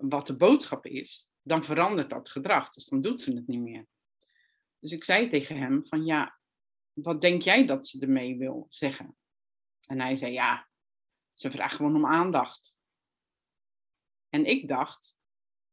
wat 0.00 0.26
de 0.26 0.36
boodschap 0.36 0.86
is, 0.86 1.32
dan 1.42 1.64
verandert 1.64 2.10
dat 2.10 2.30
gedrag. 2.30 2.70
Dus 2.70 2.84
dan 2.84 3.00
doet 3.00 3.22
ze 3.22 3.34
het 3.34 3.46
niet 3.46 3.60
meer. 3.60 3.86
Dus 4.84 4.92
ik 4.92 5.04
zei 5.04 5.28
tegen 5.28 5.56
hem 5.56 5.86
van 5.86 6.04
ja, 6.04 6.38
wat 6.92 7.20
denk 7.20 7.42
jij 7.42 7.66
dat 7.66 7.86
ze 7.86 8.00
ermee 8.00 8.38
wil 8.38 8.66
zeggen? 8.68 9.16
En 9.86 10.00
hij 10.00 10.16
zei 10.16 10.32
ja, 10.32 10.68
ze 11.32 11.50
vraagt 11.50 11.74
gewoon 11.74 11.96
om 11.96 12.06
aandacht. 12.06 12.78
En 14.28 14.44
ik 14.44 14.68
dacht, 14.68 15.18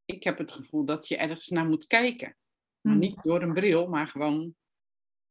ik 0.06 0.24
heb 0.24 0.38
het 0.38 0.52
gevoel 0.52 0.86
dat 0.86 1.08
je 1.08 1.18
ergens 1.18 1.48
naar 1.48 1.66
moet 1.66 1.88
kijken. 1.88 2.38
Maar 2.82 2.96
niet 2.96 3.24
door 3.24 3.42
een 3.42 3.54
bril, 3.54 3.88
maar 3.88 4.08
gewoon 4.08 4.56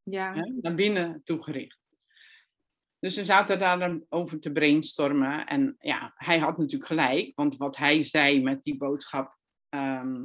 ja. 0.02 0.34
hè, 0.34 0.52
naar 0.60 0.74
binnen 0.74 1.22
toegericht. 1.24 1.80
Dus 2.98 3.16
we 3.16 3.24
zaten 3.24 3.58
daar 3.58 4.00
over 4.08 4.40
te 4.40 4.52
brainstormen. 4.52 5.46
En 5.46 5.76
ja, 5.78 6.12
hij 6.16 6.38
had 6.38 6.58
natuurlijk 6.58 6.90
gelijk. 6.90 7.32
Want 7.36 7.56
wat 7.56 7.76
hij 7.76 8.02
zei 8.02 8.42
met 8.42 8.62
die 8.62 8.76
boodschap. 8.76 9.38
ehm, 9.68 10.24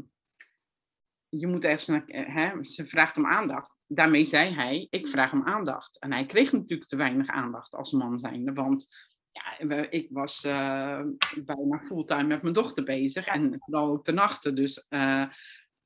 je 1.38 1.48
moet 1.48 1.64
ergens 1.64 1.88
naar. 1.88 2.06
eh, 2.06 2.36
Hè, 2.36 2.64
ze 2.64 2.86
vraagt 2.88 3.18
om 3.18 3.26
aandacht. 3.26 3.74
Daarmee 3.88 4.26
zei 4.26 4.54
hij: 4.54 4.88
Ik 4.90 5.08
vraag 5.08 5.32
om 5.34 5.44
aandacht. 5.48 6.00
En 6.00 6.12
hij 6.12 6.26
kreeg 6.26 6.52
natuurlijk 6.52 6.90
te 6.90 6.96
weinig 6.96 7.28
aandacht 7.28 7.74
als 7.74 7.92
man 7.92 8.20
zijnde. 8.20 8.54
Want 8.54 8.88
ja, 9.32 9.58
ik 9.90 10.08
was 10.12 10.44
eh, 10.44 11.02
bijna 11.44 11.80
fulltime 11.80 12.24
met 12.24 12.42
mijn 12.42 12.54
dochter 12.54 12.84
bezig. 12.84 13.26
En 13.28 13.56
vooral 13.60 13.88
ook 13.92 14.06
de 14.06 14.12
nachten. 14.12 14.56
Dus 14.56 14.86
eh, 14.88 15.26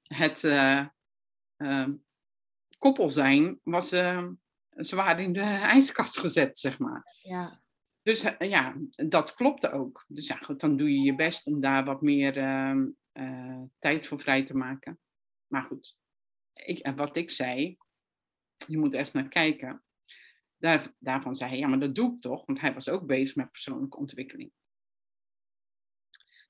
het 0.02 0.44
eh, 0.44 1.88
koppel 2.78 3.10
zijn 3.10 3.60
was. 3.64 3.88
ze 3.90 4.96
waren 4.96 5.24
in 5.24 5.34
de 5.34 5.42
ijskast 5.42 6.20
gezet, 6.20 6.58
zeg 6.58 6.80
maar. 6.80 7.04
Ja. 7.22 7.62
Dus 8.02 8.34
ja, 8.40 8.76
dat 9.08 9.34
klopte 9.34 9.72
ook. 9.72 10.06
Dus 10.08 10.28
ja, 10.28 10.36
goed, 10.36 10.60
dan 10.60 10.76
doe 10.76 10.92
je 10.94 11.00
je 11.02 11.16
best 11.16 11.46
om 11.46 11.60
daar 11.62 11.86
wat 11.86 12.02
meer 12.02 12.34
tijd 13.80 14.08
voor 14.08 14.20
vrij 14.20 14.44
te 14.46 14.54
maken. 14.54 15.00
Maar 15.50 15.64
goed, 15.64 16.02
ik, 16.54 16.92
wat 16.96 17.18
ik 17.18 17.30
zei, 17.30 17.78
je 18.68 18.78
moet 18.78 18.94
ergens 18.94 19.12
naar 19.12 19.28
kijken. 19.28 19.84
Daar, 20.58 20.94
daarvan 21.00 21.36
zei 21.36 21.50
hij, 21.50 21.60
ja, 21.60 21.68
maar 21.68 21.80
dat 21.80 21.96
doe 21.96 22.16
ik 22.16 22.22
toch, 22.22 22.46
want 22.46 22.60
hij 22.60 22.74
was 22.74 22.90
ook 22.90 23.06
bezig 23.06 23.36
met 23.36 23.52
persoonlijke 23.52 23.98
ontwikkeling. 23.98 24.52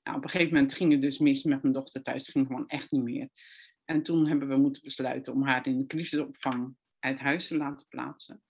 Nou, 0.02 0.16
op 0.16 0.24
een 0.24 0.30
gegeven 0.30 0.54
moment 0.54 0.74
ging 0.74 0.92
het 0.92 1.02
dus 1.02 1.18
mis 1.18 1.44
met 1.44 1.62
mijn 1.62 1.74
dochter 1.74 2.02
thuis. 2.02 2.22
Het 2.22 2.30
ging 2.30 2.46
gewoon 2.46 2.68
echt 2.68 2.90
niet 2.90 3.02
meer. 3.02 3.28
En 3.84 4.02
toen 4.02 4.28
hebben 4.28 4.48
we 4.48 4.56
moeten 4.56 4.82
besluiten 4.82 5.32
om 5.32 5.42
haar 5.42 5.66
in 5.66 5.78
de 5.78 5.86
crisisopvang 5.86 6.76
uit 6.98 7.20
huis 7.20 7.46
te 7.46 7.56
laten 7.56 7.88
plaatsen. 7.88 8.42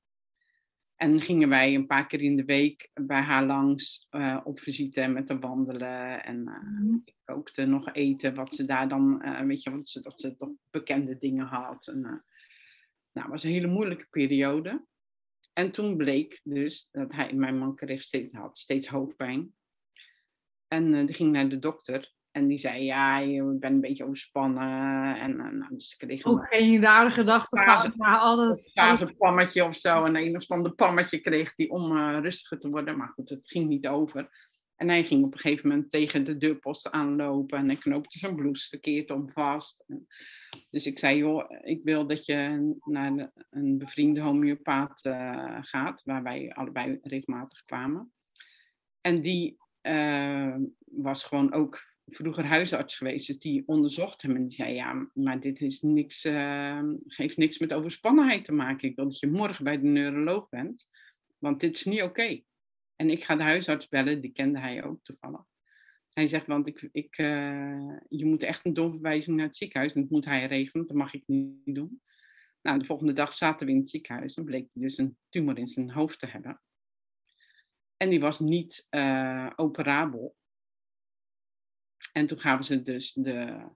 En 1.00 1.20
gingen 1.20 1.48
wij 1.48 1.74
een 1.74 1.86
paar 1.86 2.06
keer 2.06 2.22
in 2.22 2.36
de 2.36 2.44
week 2.44 2.90
bij 2.94 3.20
haar 3.20 3.46
langs 3.46 4.06
eh, 4.10 4.40
op 4.44 4.60
visite 4.60 5.06
met 5.06 5.26
te 5.26 5.38
wandelen. 5.38 6.24
En 6.24 6.48
eh, 6.48 6.94
ik 7.04 7.14
kookte 7.24 7.64
nog 7.64 7.92
eten, 7.92 8.34
wat 8.34 8.54
ze 8.54 8.64
daar 8.64 8.88
dan, 8.88 9.22
eh, 9.22 9.40
weet 9.40 9.62
je, 9.62 9.70
want 9.70 9.88
ze, 9.88 10.00
dat 10.00 10.20
ze 10.20 10.36
toch 10.36 10.50
bekende 10.70 11.18
dingen 11.18 11.46
had. 11.46 11.86
En, 11.86 12.00
nou, 12.00 12.20
het 13.12 13.26
was 13.28 13.44
een 13.44 13.50
hele 13.50 13.66
moeilijke 13.66 14.06
periode. 14.10 14.84
En 15.52 15.70
toen 15.70 15.96
bleek 15.96 16.40
dus 16.44 16.88
dat 16.90 17.12
hij, 17.12 17.32
mijn 17.32 17.58
man 17.58 17.76
kreeg 17.76 18.02
steeds, 18.02 18.34
had 18.34 18.58
steeds 18.58 18.88
hoofdpijn. 18.88 19.54
En 20.68 21.06
die 21.06 21.14
ging 21.14 21.32
naar 21.32 21.48
de 21.48 21.58
dokter. 21.58 22.12
En 22.30 22.46
die 22.46 22.58
zei, 22.58 22.84
ja, 22.84 23.18
je 23.18 23.42
bent 23.42 23.74
een 23.74 23.80
beetje 23.80 24.04
overspannen. 24.04 25.16
En 25.20 25.40
eh, 25.40 25.50
nou, 25.50 25.74
dus 25.74 25.88
ze 25.88 25.96
kreeg 25.96 26.24
Ook 26.24 26.46
geen 26.46 26.80
rare 26.80 27.10
gedachten 27.10 27.58
Ja, 27.58 27.64
gehad, 27.64 27.96
maar 27.96 28.18
altijd... 28.18 28.70
een 28.74 29.16
pammetje 29.16 29.64
of 29.64 29.76
zo. 29.76 30.04
En 30.04 30.16
een 30.16 30.36
of 30.36 30.50
ander 30.50 30.72
pammetje 30.72 31.18
kreeg 31.18 31.52
hij 31.56 31.68
om 31.68 31.96
eh, 31.96 32.18
rustiger 32.20 32.60
te 32.60 32.70
worden. 32.70 32.96
Maar 32.96 33.08
goed, 33.08 33.28
het 33.28 33.50
ging 33.50 33.68
niet 33.68 33.86
over. 33.86 34.48
En 34.76 34.88
hij 34.88 35.02
ging 35.02 35.24
op 35.24 35.32
een 35.32 35.38
gegeven 35.38 35.68
moment 35.68 35.90
tegen 35.90 36.24
de 36.24 36.36
deurpost 36.36 36.90
aanlopen. 36.90 37.58
En 37.58 37.66
hij 37.66 37.76
knoopte 37.76 38.18
zijn 38.18 38.36
blouse 38.36 38.68
verkeerd 38.68 39.10
om 39.10 39.30
vast. 39.32 39.84
En 39.86 40.06
dus 40.70 40.86
ik 40.86 40.98
zei, 40.98 41.16
joh, 41.16 41.44
ik 41.62 41.80
wil 41.84 42.06
dat 42.06 42.24
je 42.24 42.76
naar 42.84 43.32
een 43.50 43.78
bevriende 43.78 44.20
homeopaat 44.20 45.04
eh, 45.04 45.58
gaat. 45.60 46.02
Waar 46.04 46.22
wij 46.22 46.52
allebei 46.52 46.98
regelmatig 47.02 47.64
kwamen. 47.64 48.12
En 49.00 49.20
die 49.20 49.58
eh, 49.80 50.56
was 50.84 51.24
gewoon 51.24 51.52
ook 51.52 51.78
vroeger 52.10 52.44
huisarts 52.44 52.96
geweest. 52.96 53.26
Dus 53.26 53.38
die 53.38 53.62
onderzocht 53.66 54.22
hem 54.22 54.36
en 54.36 54.46
die 54.46 54.54
zei, 54.54 54.74
ja, 54.74 55.08
maar 55.14 55.40
dit 55.40 55.60
is 55.60 55.80
niks, 55.82 56.22
heeft 57.06 57.36
niks 57.36 57.58
met 57.58 57.72
overspannenheid 57.72 58.44
te 58.44 58.52
maken. 58.52 58.88
Ik 58.88 58.96
wil 58.96 59.04
dat 59.04 59.18
je 59.18 59.26
morgen 59.26 59.64
bij 59.64 59.80
de 59.80 59.86
neuroloog 59.86 60.48
bent, 60.48 60.88
want 61.38 61.60
dit 61.60 61.76
is 61.76 61.84
niet 61.84 62.02
oké. 62.02 62.42
En 62.96 63.10
ik 63.10 63.24
ga 63.24 63.36
de 63.36 63.42
huisarts 63.42 63.88
bellen, 63.88 64.20
die 64.20 64.32
kende 64.32 64.58
hij 64.60 64.84
ook 64.84 65.02
toevallig. 65.02 65.44
Hij 66.12 66.26
zegt, 66.26 66.46
want 66.46 66.66
ik, 66.66 66.88
ik, 66.92 67.16
eh, 67.16 67.96
je 68.08 68.24
moet 68.24 68.42
echt 68.42 68.64
een 68.64 68.72
doorverwijzing 68.72 69.36
naar 69.36 69.46
het 69.46 69.56
ziekenhuis. 69.56 69.92
En 69.92 70.00
dat 70.00 70.10
moet 70.10 70.24
hij 70.24 70.46
regelen, 70.46 70.86
dat 70.86 70.96
mag 70.96 71.14
ik 71.14 71.22
niet 71.26 71.74
doen. 71.74 72.02
Nou, 72.62 72.78
de 72.78 72.84
volgende 72.84 73.12
dag 73.12 73.32
zaten 73.32 73.66
we 73.66 73.72
in 73.72 73.78
het 73.78 73.90
ziekenhuis 73.90 74.34
en 74.34 74.44
bleek 74.44 74.68
hij 74.72 74.82
dus 74.82 74.98
een 74.98 75.16
tumor 75.28 75.58
in 75.58 75.66
zijn 75.66 75.90
hoofd 75.90 76.18
te 76.18 76.26
hebben. 76.26 76.60
En 77.96 78.10
die 78.10 78.20
was 78.20 78.40
niet 78.40 78.86
eh, 78.90 79.50
operabel. 79.56 80.36
En 82.12 82.26
toen 82.26 82.40
gaven 82.40 82.64
ze 82.64 82.82
dus 82.82 83.12
de, 83.12 83.68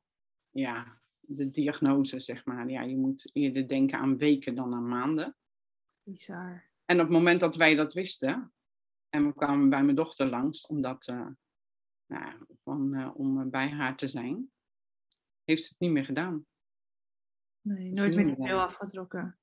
ja, 0.51 1.01
de 1.21 1.51
diagnose, 1.51 2.21
zeg 2.21 2.45
maar. 2.45 2.71
Ja, 2.71 2.83
je 2.83 2.97
moet 2.97 3.31
eerder 3.33 3.69
denken 3.69 3.99
aan 3.99 4.17
weken 4.17 4.55
dan 4.55 4.75
aan 4.75 4.89
maanden. 4.89 5.37
Bizar. 6.03 6.73
En 6.85 6.97
op 6.97 7.03
het 7.03 7.17
moment 7.17 7.41
dat 7.41 7.57
wij 7.57 7.75
dat 7.75 7.93
wisten, 7.93 8.53
en 9.09 9.27
we 9.27 9.35
kwamen 9.35 9.71
bij 9.71 9.83
mijn 9.83 9.97
dochter 9.97 10.27
langs, 10.27 10.67
omdat, 10.67 11.07
eh, 11.09 11.27
nou, 12.07 12.45
van, 12.63 12.95
eh, 12.95 13.11
om 13.15 13.51
bij 13.51 13.71
haar 13.71 13.97
te 13.97 14.09
zijn, 14.09 14.51
heeft 15.45 15.63
ze 15.63 15.69
het 15.69 15.81
niet 15.81 15.91
meer 15.91 16.05
gedaan. 16.05 16.47
Nee, 17.61 17.93
nooit 17.93 18.15
meer 18.15 18.27
de 18.27 18.37
pil 18.37 18.61
afgetrokken. 18.61 19.39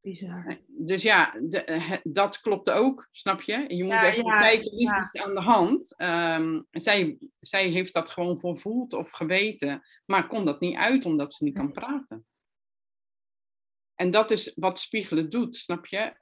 Bizar. 0.00 0.44
Nee, 0.46 0.64
Dus 0.66 1.02
ja, 1.02 1.36
de, 1.42 1.64
eh, 1.64 1.98
dat 2.02 2.40
klopte 2.40 2.72
ook, 2.72 3.08
snap 3.10 3.40
je? 3.40 3.64
Je 3.68 3.82
moet 3.82 3.92
Ja, 3.92 4.06
echt 4.06 4.16
ja, 4.16 4.38
kijken, 4.40 4.70
wie 4.70 4.80
is 4.98 5.08
ja. 5.12 5.22
aan 5.24 5.34
de 5.34 5.40
hand? 5.40 5.96
Ehm, 5.96 6.62
zij, 6.70 7.18
zij 7.40 7.68
heeft 7.68 7.92
dat 7.92 8.10
gewoon 8.10 8.38
voorvoeld 8.38 8.92
of 8.92 9.10
geweten, 9.10 9.82
maar 10.06 10.26
kon 10.26 10.44
dat 10.44 10.60
niet 10.60 10.76
uit 10.76 11.04
omdat 11.04 11.34
ze 11.34 11.44
niet 11.44 11.54
kan 11.54 11.72
praten. 11.72 12.26
En 13.94 14.10
dat 14.10 14.30
is 14.30 14.52
wat 14.54 14.78
spiegelen 14.78 15.30
doet, 15.30 15.56
snap 15.56 15.86
je? 15.86 16.14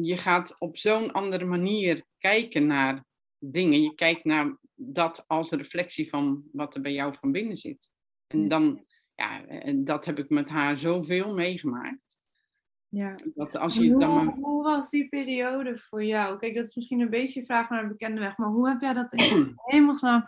Je 0.00 0.16
gaat 0.16 0.60
op 0.60 0.78
zo'n 0.78 1.12
andere 1.12 1.44
manier 1.44 2.04
kijken 2.18 2.66
naar 2.66 3.04
dingen. 3.38 3.82
Je 3.82 3.94
kijkt 3.94 4.24
naar 4.24 4.58
dat 4.74 5.24
als 5.26 5.50
reflectie 5.50 6.08
van 6.08 6.44
wat 6.52 6.74
er 6.74 6.80
bij 6.80 6.92
jou 6.92 7.14
van 7.20 7.32
binnen 7.32 7.56
zit. 7.56 7.90
En 8.26 8.48
dan, 8.48 8.86
ja, 9.14 9.46
en 9.46 9.84
dat 9.84 10.04
heb 10.04 10.18
ik 10.18 10.28
met 10.28 10.48
haar 10.48 10.78
zoveel 10.78 11.34
meegemaakt. 11.34 12.07
Ja. 12.88 13.14
Dat 13.34 13.56
als 13.56 13.76
je 13.76 13.90
dan 13.90 14.10
Hoe, 14.10 14.22
maar 14.24 14.34
hoe 14.34 14.62
was 14.62 14.90
die 14.90 15.08
periode 15.08 15.78
voor 15.78 16.04
jou? 16.04 16.38
Kijk, 16.38 16.54
dat 16.54 16.66
is 16.66 16.74
misschien 16.74 17.00
een 17.00 17.10
beetje 17.10 17.40
een 17.40 17.46
vraag 17.46 17.70
naar 17.70 17.82
de 17.82 17.88
bekende 17.88 18.20
weg, 18.20 18.36
maar 18.36 18.48
hoe 18.48 18.68
heb 18.68 18.80
jij 18.80 18.92
dat 18.92 19.12
in 19.12 19.52
hemelsnaam 19.64 20.24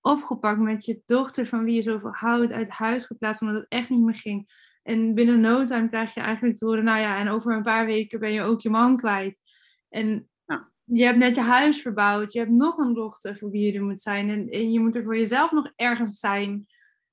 opgepakt 0.00 0.58
met 0.60 0.84
je 0.84 1.02
dochter 1.06 1.46
van 1.46 1.64
wie 1.64 1.74
je 1.74 1.82
zoveel 1.82 2.12
houdt 2.12 2.52
uit 2.52 2.68
huis 2.68 3.04
geplaatst 3.04 3.40
omdat 3.40 3.56
het 3.56 3.68
echt 3.68 3.90
niet 3.90 4.00
meer 4.00 4.14
ging? 4.14 4.68
En 4.82 5.14
binnen 5.14 5.40
no 5.40 5.64
time 5.64 5.88
krijg 5.88 6.14
je 6.14 6.20
eigenlijk 6.20 6.56
te 6.56 6.64
horen, 6.64 6.84
nou 6.84 7.00
ja, 7.00 7.18
en 7.18 7.28
over 7.28 7.52
een 7.56 7.62
paar 7.62 7.86
weken 7.86 8.20
ben 8.20 8.32
je 8.32 8.42
ook 8.42 8.60
je 8.60 8.70
man 8.70 8.96
kwijt. 8.96 9.40
En 9.88 10.28
Ja. 10.46 10.70
je 10.84 11.04
hebt 11.04 11.18
net 11.18 11.36
je 11.36 11.42
huis 11.42 11.82
verbouwd, 11.82 12.32
je 12.32 12.38
hebt 12.38 12.50
nog 12.50 12.78
een 12.78 12.94
dochter 12.94 13.36
voor 13.36 13.50
wie 13.50 13.66
je 13.72 13.78
er 13.78 13.84
moet 13.84 14.00
zijn 14.00 14.28
en, 14.28 14.48
en 14.48 14.72
je 14.72 14.80
moet 14.80 14.94
er 14.94 15.02
voor 15.02 15.16
jezelf 15.16 15.52
nog 15.52 15.72
ergens 15.76 16.18
zijn. 16.18 16.66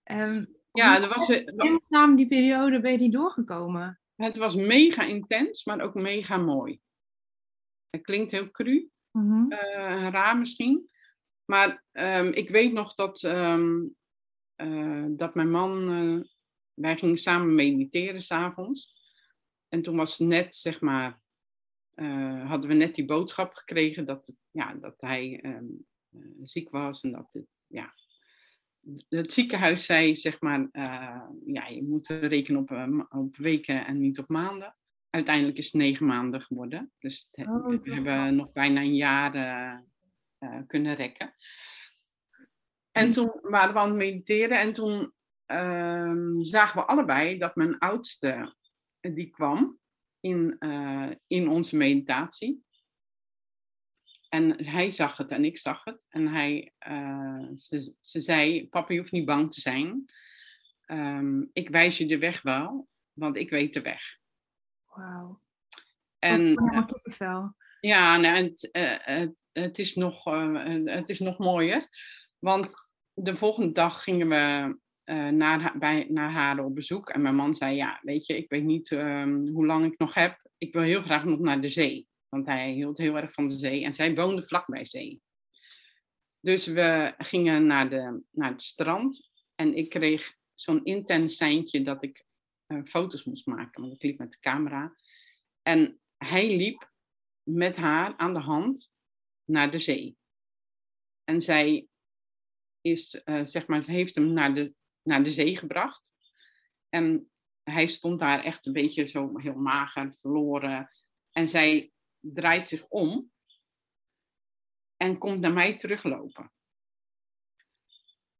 Ehm, 0.03 0.45
Ja, 0.71 1.01
er 1.01 1.13
was, 1.17 1.29
in 1.29 1.53
hemelsnaam 1.55 2.15
die 2.15 2.27
periode 2.27 2.79
ben 2.81 2.91
je 2.91 2.97
die 2.97 3.11
doorgekomen? 3.11 3.99
Het 4.25 4.37
was 4.37 4.55
mega 4.55 5.03
intens, 5.03 5.65
maar 5.65 5.81
ook 5.81 5.93
mega 5.93 6.37
mooi. 6.37 6.79
Het 7.89 8.01
klinkt 8.01 8.31
heel 8.31 8.51
cru, 8.51 8.89
eh, 9.11 10.07
raar 10.09 10.37
misschien. 10.37 10.89
Maar 11.45 11.83
ehm, 11.91 12.27
ik 12.27 12.49
weet 12.49 12.73
nog 12.73 12.93
dat, 12.93 13.23
ehm, 13.23 13.83
eh, 14.55 15.05
dat 15.09 15.35
mijn 15.35 15.51
man, 15.51 15.91
eh, 15.91 16.29
wij 16.73 16.97
gingen 16.97 17.17
samen 17.17 17.55
mediteren 17.55 18.21
s'avonds. 18.21 18.95
En 19.67 19.81
toen 19.81 19.95
was 19.95 20.19
net, 20.19 20.55
zeg 20.55 20.81
maar, 20.81 21.21
hadden 22.45 22.69
we 22.69 22.75
net 22.75 22.95
die 22.95 23.05
boodschap 23.05 23.53
gekregen 23.53 24.05
dat, 24.05 24.35
ja, 24.51 24.73
dat 24.73 25.01
hij 25.01 25.39
ehm, 25.41 25.65
eh, 26.09 26.41
ziek 26.43 26.69
was 26.69 27.01
en 27.01 27.11
dat 27.11 27.33
het, 27.33 27.47
ja, 27.67 27.93
het 29.09 29.33
ziekenhuis 29.33 29.85
zei, 29.85 30.15
zeg 30.15 30.41
maar, 30.41 30.67
eh, 30.71 31.21
ja, 31.45 31.67
je 31.67 31.83
moet 31.83 32.07
rekenen 32.07 32.61
op, 32.61 32.71
eh, 32.71 32.99
op 33.09 33.35
weken 33.35 33.85
en 33.85 33.97
niet 33.97 34.19
op 34.19 34.27
maanden. 34.29 34.75
Uiteindelijk 35.09 35.57
is 35.57 35.65
het 35.65 35.73
negen 35.81 36.05
maanden 36.05 36.41
geworden. 36.41 36.91
Dus 36.99 37.27
het- 37.31 37.47
Oh, 37.47 37.65
we 37.81 37.93
hebben 37.93 38.35
nog 38.35 38.51
bijna 38.51 38.81
een 38.81 38.95
jaar 38.95 39.35
eh, 40.39 40.59
kunnen 40.67 40.95
rekken. 40.95 41.33
En 42.91 43.11
toen 43.11 43.39
waren 43.41 43.73
we 43.73 43.79
aan 43.79 43.87
het 43.87 43.97
mediteren 43.97 44.59
en 44.59 44.73
toen 44.73 45.11
ehm, 45.45 46.41
zagen 46.41 46.79
we 46.79 46.85
allebei 46.85 47.37
dat 47.37 47.55
mijn 47.55 47.77
oudste, 47.77 48.55
die 48.99 49.29
kwam 49.29 49.79
in, 50.19 50.57
in 51.27 51.47
onze 51.47 51.77
meditatie. 51.77 52.63
En 54.29 54.65
hij 54.65 54.91
zag 54.91 55.17
het 55.17 55.29
en 55.29 55.45
ik 55.45 55.57
zag 55.57 55.83
het. 55.83 56.05
En 56.09 56.27
hij, 56.27 56.73
eh, 56.77 57.47
ze, 57.57 57.95
ze 58.01 58.19
zei, 58.19 58.67
papa 58.67 58.93
je 58.93 58.99
hoeft 58.99 59.11
niet 59.11 59.25
bang 59.25 59.53
te 59.53 59.61
zijn. 59.61 60.05
Ehm, 60.85 61.41
ik 61.53 61.69
wijs 61.69 61.97
je 61.97 62.05
de 62.05 62.17
weg 62.17 62.41
wel, 62.41 62.87
want 63.13 63.37
ik 63.37 63.49
weet 63.49 63.73
de 63.73 63.81
weg. 63.81 64.17
Wauw. 64.85 65.41
En 66.19 66.55
kippenvel. 66.85 67.55
Ja, 67.79 68.17
nou, 68.17 68.35
het, 68.35 68.71
eh, 68.71 68.97
het, 68.99 69.43
het, 69.51 69.79
is 69.79 69.95
nog, 69.95 70.27
eh, 70.27 70.83
het 70.85 71.09
is 71.09 71.19
nog 71.19 71.37
mooier. 71.37 71.87
Want 72.39 72.73
de 73.13 73.35
volgende 73.35 73.71
dag 73.71 74.03
gingen 74.03 74.29
we 74.29 74.77
eh, 75.03 75.27
naar, 75.27 75.61
haar, 75.61 75.77
bij, 75.77 76.07
naar 76.09 76.59
op 76.59 76.75
bezoek. 76.75 77.09
En 77.09 77.21
mijn 77.21 77.35
man 77.35 77.55
zei, 77.55 77.75
ja, 77.75 77.99
weet 78.01 78.25
je, 78.25 78.37
ik 78.37 78.49
weet 78.49 78.63
niet 78.63 78.91
ehm, 78.91 79.47
hoe 79.47 79.65
lang 79.65 79.85
ik 79.85 79.99
nog 79.99 80.13
heb. 80.13 80.45
ik 80.57 80.73
wil 80.73 80.81
heel 80.81 81.01
graag 81.01 81.23
nog 81.23 81.39
naar 81.39 81.61
de 81.61 81.67
zee. 81.67 82.06
Want 82.29 82.45
hij 82.45 82.71
hield 82.71 82.97
heel 82.97 83.15
erg 83.15 83.33
van 83.33 83.47
de 83.47 83.57
zee 83.57 83.83
en 83.83 83.93
zij 83.93 84.15
woonde 84.15 84.43
vlakbij 84.43 84.85
zee. 84.85 85.21
Dus 86.39 86.65
we 86.65 87.13
gingen 87.17 87.65
naar, 87.65 87.89
de, 87.89 88.23
naar 88.31 88.51
het 88.51 88.63
strand 88.63 89.31
en 89.55 89.73
ik 89.73 89.89
kreeg 89.89 90.35
zo'n 90.53 90.83
intens 90.83 91.35
seintje 91.35 91.81
dat 91.81 92.03
ik 92.03 92.25
uh, 92.67 92.83
foto's 92.83 93.23
moest 93.23 93.45
maken. 93.45 93.81
Want 93.81 93.93
ik 93.93 94.03
liep 94.03 94.17
met 94.17 94.31
de 94.31 94.39
camera. 94.39 94.95
En 95.61 95.99
hij 96.17 96.57
liep 96.57 96.91
met 97.43 97.77
haar 97.77 98.17
aan 98.17 98.33
de 98.33 98.39
hand 98.39 98.93
naar 99.43 99.71
de 99.71 99.79
zee. 99.79 100.17
En 101.23 101.41
zij 101.41 101.87
is, 102.81 103.21
uh, 103.25 103.43
zeg 103.43 103.67
maar, 103.67 103.85
heeft 103.85 104.15
hem 104.15 104.33
naar 104.33 104.53
de, 104.53 104.73
naar 105.01 105.23
de 105.23 105.29
zee 105.29 105.57
gebracht. 105.57 106.13
En 106.89 107.31
hij 107.63 107.87
stond 107.87 108.19
daar 108.19 108.43
echt 108.43 108.65
een 108.65 108.73
beetje 108.73 109.05
zo 109.05 109.37
heel 109.37 109.55
mager, 109.55 110.13
verloren. 110.13 110.89
En 111.31 111.47
zij 111.47 111.91
draait 112.33 112.67
zich 112.67 112.85
om 112.87 113.31
en 114.97 115.17
komt 115.17 115.39
naar 115.39 115.53
mij 115.53 115.77
teruglopen. 115.77 116.51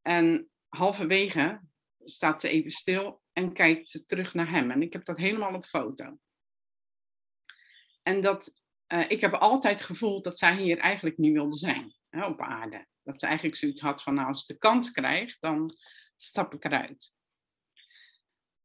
En 0.02 0.50
halverwege 0.68 1.62
staat 2.04 2.42
ze 2.42 2.50
even 2.50 2.72
stil 2.72 3.22
en 3.34 3.54
kijkt 3.54 3.90
ze 3.90 4.06
terug 4.06 4.34
naar 4.34 4.50
hem. 4.50 4.72
En 4.72 4.82
ik 4.82 4.94
heb 4.94 5.06
dat 5.06 5.18
helemaal 5.18 5.54
op 5.54 5.66
foto. 5.66 6.18
En 8.02 8.22
dat, 8.22 8.54
uh, 8.88 9.10
ik 9.10 9.22
heb 9.22 9.34
altijd 9.34 9.82
gevoeld 9.82 10.24
dat 10.24 10.38
zij 10.38 10.58
hier 10.58 10.78
eigenlijk 10.78 11.18
niet 11.18 11.34
wilde 11.34 11.58
zijn, 11.58 11.96
hè, 12.10 12.26
op 12.26 12.42
aarde. 12.42 12.88
Dat 13.02 13.20
ze 13.20 13.26
eigenlijk 13.26 13.58
zoiets 13.58 13.82
had 13.82 14.04
van, 14.04 14.14
nou, 14.14 14.28
als 14.28 14.42
ik 14.42 14.48
de 14.48 14.58
kans 14.58 14.92
krijg, 14.92 15.40
dan 15.40 15.78
stap 16.16 16.54
ik 16.54 16.66
eruit. 16.66 17.14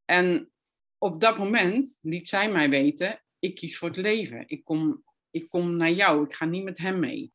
En 0.05 0.53
op 0.99 1.21
dat 1.21 1.39
moment 1.39 1.99
liet 2.03 2.29
zij 2.29 2.51
mij 2.51 2.69
weten, 2.69 3.25
ik 3.39 3.55
kies 3.55 3.79
voor 3.79 3.89
het 3.89 3.97
leven. 3.97 4.49
Ik 4.49 4.65
kom, 4.65 5.05
ik 5.33 5.49
kom 5.49 5.77
naar 5.77 5.92
jou, 5.92 6.25
ik 6.25 6.35
ga 6.35 6.45
niet 6.45 6.64
met 6.64 6.79
hem 6.79 6.99
mee. 6.99 7.33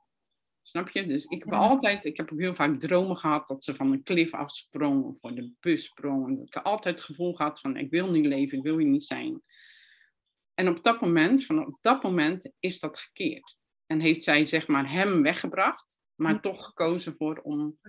Snap 0.62 0.89
je? 0.89 1.05
Dus 1.05 1.25
ik 1.25 1.43
heb 1.43 1.53
altijd, 1.53 2.05
ik 2.05 2.17
heb 2.17 2.31
ook 2.31 2.39
heel 2.39 2.55
vaak 2.55 2.79
dromen 2.79 3.17
gehad 3.17 3.47
dat 3.47 3.63
ze 3.63 3.75
van 3.75 3.91
een 3.91 4.03
klif 4.03 4.33
afsprong 4.33 5.03
of 5.03 5.19
voor 5.19 5.36
de 5.36 5.51
bus 5.60 5.83
sprong. 5.83 6.27
En 6.27 6.36
dat 6.36 6.47
ik 6.47 6.55
altijd 6.55 6.95
het 6.95 7.03
gevoel 7.03 7.38
had 7.38 7.60
van 7.60 7.77
ik 7.77 7.89
wil 7.89 8.12
niet 8.12 8.25
leven, 8.25 8.57
ik 8.57 8.63
wil 8.63 8.77
hier 8.77 8.88
niet 8.88 9.03
zijn. 9.03 9.41
En 10.53 10.67
op 10.67 10.83
dat 10.83 11.01
moment, 11.01 11.45
van 11.45 11.65
op 11.65 11.77
dat 11.81 12.03
moment 12.03 12.51
is 12.60 12.79
dat 12.79 12.97
gekeerd. 12.97 13.57
En 13.86 13.99
heeft 13.99 14.23
zij 14.23 14.45
zeg 14.45 14.67
maar 14.67 14.91
hem 14.91 15.21
weggebracht, 15.21 16.01
maar 16.15 16.41
toch 16.41 16.65
gekozen 16.65 17.15
voor 17.17 17.38
om 17.38 17.79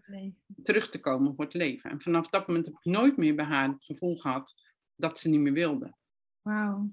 terug 0.62 0.88
te 0.88 1.00
komen 1.00 1.34
voor 1.34 1.44
het 1.44 1.54
leven. 1.54 1.90
En 1.90 2.00
vanaf 2.00 2.28
dat 2.28 2.46
moment 2.46 2.66
heb 2.66 2.74
ik 2.74 2.84
nooit 2.84 3.16
meer 3.16 3.34
bij 3.34 3.44
haar 3.44 3.68
het 3.68 3.84
gevoel 3.84 4.16
gehad 4.16 4.54
dat 4.94 5.18
ze 5.18 5.28
niet 5.28 5.40
meer 5.40 5.52
wilde. 5.52 5.96
Wauw. 6.42 6.92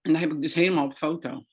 En 0.00 0.12
daar 0.12 0.20
heb 0.20 0.32
ik 0.32 0.40
dus 0.40 0.54
helemaal 0.54 0.84
op 0.84 0.92
foto. 0.92 1.44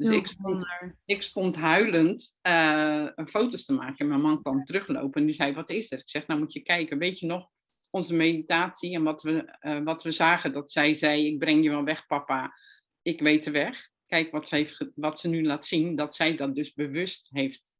Dus 0.00 0.16
ik 0.16 0.26
stond, 0.26 0.66
ik 1.04 1.22
stond 1.22 1.56
huilend 1.56 2.38
uh, 2.42 3.08
foto's 3.24 3.64
te 3.64 3.72
maken. 3.72 3.98
En 3.98 4.08
mijn 4.08 4.20
man 4.20 4.42
kwam 4.42 4.64
teruglopen 4.64 5.20
en 5.20 5.26
die 5.26 5.34
zei, 5.34 5.52
wat 5.52 5.70
is 5.70 5.92
er? 5.92 5.98
Ik 5.98 6.08
zeg, 6.08 6.26
nou 6.26 6.40
moet 6.40 6.52
je 6.52 6.60
kijken, 6.60 6.98
weet 6.98 7.18
je 7.18 7.26
nog 7.26 7.48
onze 7.90 8.14
meditatie 8.14 8.94
en 8.94 9.02
wat 9.02 9.22
we, 9.22 9.58
uh, 9.60 9.82
wat 9.82 10.02
we 10.02 10.10
zagen? 10.10 10.52
Dat 10.52 10.72
zij 10.72 10.94
zei, 10.94 11.26
ik 11.26 11.38
breng 11.38 11.62
je 11.62 11.70
wel 11.70 11.84
weg 11.84 12.06
papa, 12.06 12.54
ik 13.02 13.20
weet 13.20 13.44
de 13.44 13.50
weg. 13.50 13.88
Kijk 14.06 14.30
wat 14.30 14.48
ze, 14.48 14.56
heeft, 14.56 14.90
wat 14.94 15.20
ze 15.20 15.28
nu 15.28 15.44
laat 15.44 15.66
zien, 15.66 15.96
dat 15.96 16.14
zij 16.14 16.36
dat 16.36 16.54
dus 16.54 16.74
bewust 16.74 17.28
heeft. 17.30 17.76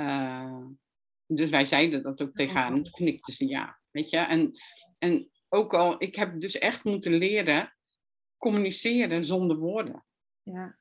Uh, 0.00 0.66
dus 1.26 1.50
wij 1.50 1.66
zeiden 1.66 2.02
dat 2.02 2.22
ook 2.22 2.34
tegen 2.34 2.56
haar 2.56 2.72
en 2.72 2.82
toen 2.82 2.92
knikte 2.92 3.32
ze 3.32 3.48
ja. 3.48 3.80
Weet 3.90 4.10
je, 4.10 4.16
en, 4.16 4.52
en 4.98 5.30
ook 5.48 5.74
al, 5.74 6.02
ik 6.02 6.14
heb 6.14 6.40
dus 6.40 6.58
echt 6.58 6.84
moeten 6.84 7.12
leren 7.12 7.76
communiceren 8.36 9.24
zonder 9.24 9.56
woorden. 9.56 10.04
Ja. 10.42 10.80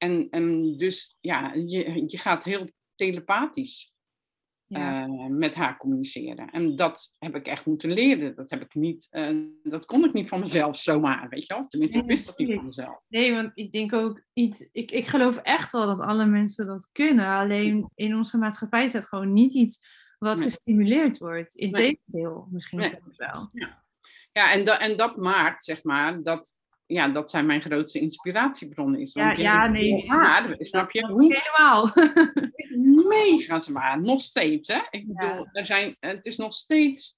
En, 0.00 0.28
en 0.30 0.76
dus 0.76 1.16
ja, 1.20 1.52
je, 1.54 2.02
je 2.06 2.18
gaat 2.18 2.44
heel 2.44 2.70
telepathisch 2.94 3.94
Ja. 4.66 5.02
eh, 5.04 5.26
met 5.26 5.54
haar 5.54 5.76
communiceren. 5.76 6.50
En 6.50 6.76
dat 6.76 7.16
heb 7.18 7.34
ik 7.34 7.46
echt 7.46 7.66
moeten 7.66 7.92
leren. 7.92 8.34
Dat, 8.34 8.50
heb 8.50 8.60
ik 8.62 8.74
niet, 8.74 9.06
eh, 9.10 9.36
dat 9.62 9.86
kon 9.86 10.04
ik 10.04 10.12
niet 10.12 10.28
van 10.28 10.40
mezelf 10.40 10.76
zomaar, 10.76 11.28
weet 11.28 11.46
je 11.46 11.54
wel. 11.54 11.66
Tenminste, 11.66 11.98
ik 11.98 12.04
wist 12.06 12.26
dat 12.26 12.38
niet 12.38 12.54
van 12.54 12.64
mezelf. 12.66 13.00
Nee, 13.08 13.32
want 13.34 13.50
ik 13.54 13.72
denk 13.72 13.92
ook 13.92 14.22
iets. 14.32 14.68
Ik, 14.72 14.90
ik 14.90 15.06
geloof 15.06 15.36
echt 15.36 15.72
wel 15.72 15.86
dat 15.86 16.00
alle 16.00 16.26
mensen 16.26 16.66
dat 16.66 16.88
kunnen. 16.92 17.26
Alleen 17.26 17.90
in 17.94 18.16
onze 18.16 18.38
maatschappij 18.38 18.84
is 18.84 18.92
dat 18.92 19.06
gewoon 19.06 19.32
niet 19.32 19.54
iets 19.54 19.78
wat 20.18 20.38
Nee. 20.38 20.44
gestimuleerd 20.50 21.18
wordt. 21.18 21.54
Nee. 21.54 21.68
Integendeel, 21.68 22.48
misschien 22.50 22.78
Nee. 22.78 22.88
zelfs 22.88 23.16
wel. 23.16 23.50
Ja, 24.32 24.52
en, 24.52 24.64
da, 24.64 24.78
en 24.80 24.96
dat 24.96 25.16
maakt, 25.16 25.64
zeg 25.64 25.82
maar, 25.82 26.22
dat, 26.22 26.56
ja, 26.90 27.08
dat 27.08 27.30
zij 27.30 27.42
mijn 27.44 27.60
grootste 27.60 27.98
inspiratiebron 28.00 28.96
is. 28.96 29.12
Ja, 29.12 29.26
Want 29.26 29.38
ja, 29.38 29.62
is 29.64 29.70
nee. 29.70 30.08
haar, 30.08 30.56
snap 30.58 30.90
je? 30.90 31.06
Hoe 31.06 31.34
Helemaal. 31.34 31.92
mega 33.08 33.60
zwaar. 33.60 34.02
Nog 34.02 34.20
steeds, 34.20 34.68
hè? 34.68 34.80
Ik 34.90 35.04
Ja. 35.06 35.28
bedoel, 35.28 35.48
er 35.52 35.66
zijn, 35.66 35.96
het 36.00 36.26
is 36.26 36.36
nog 36.36 36.52
steeds... 36.52 37.16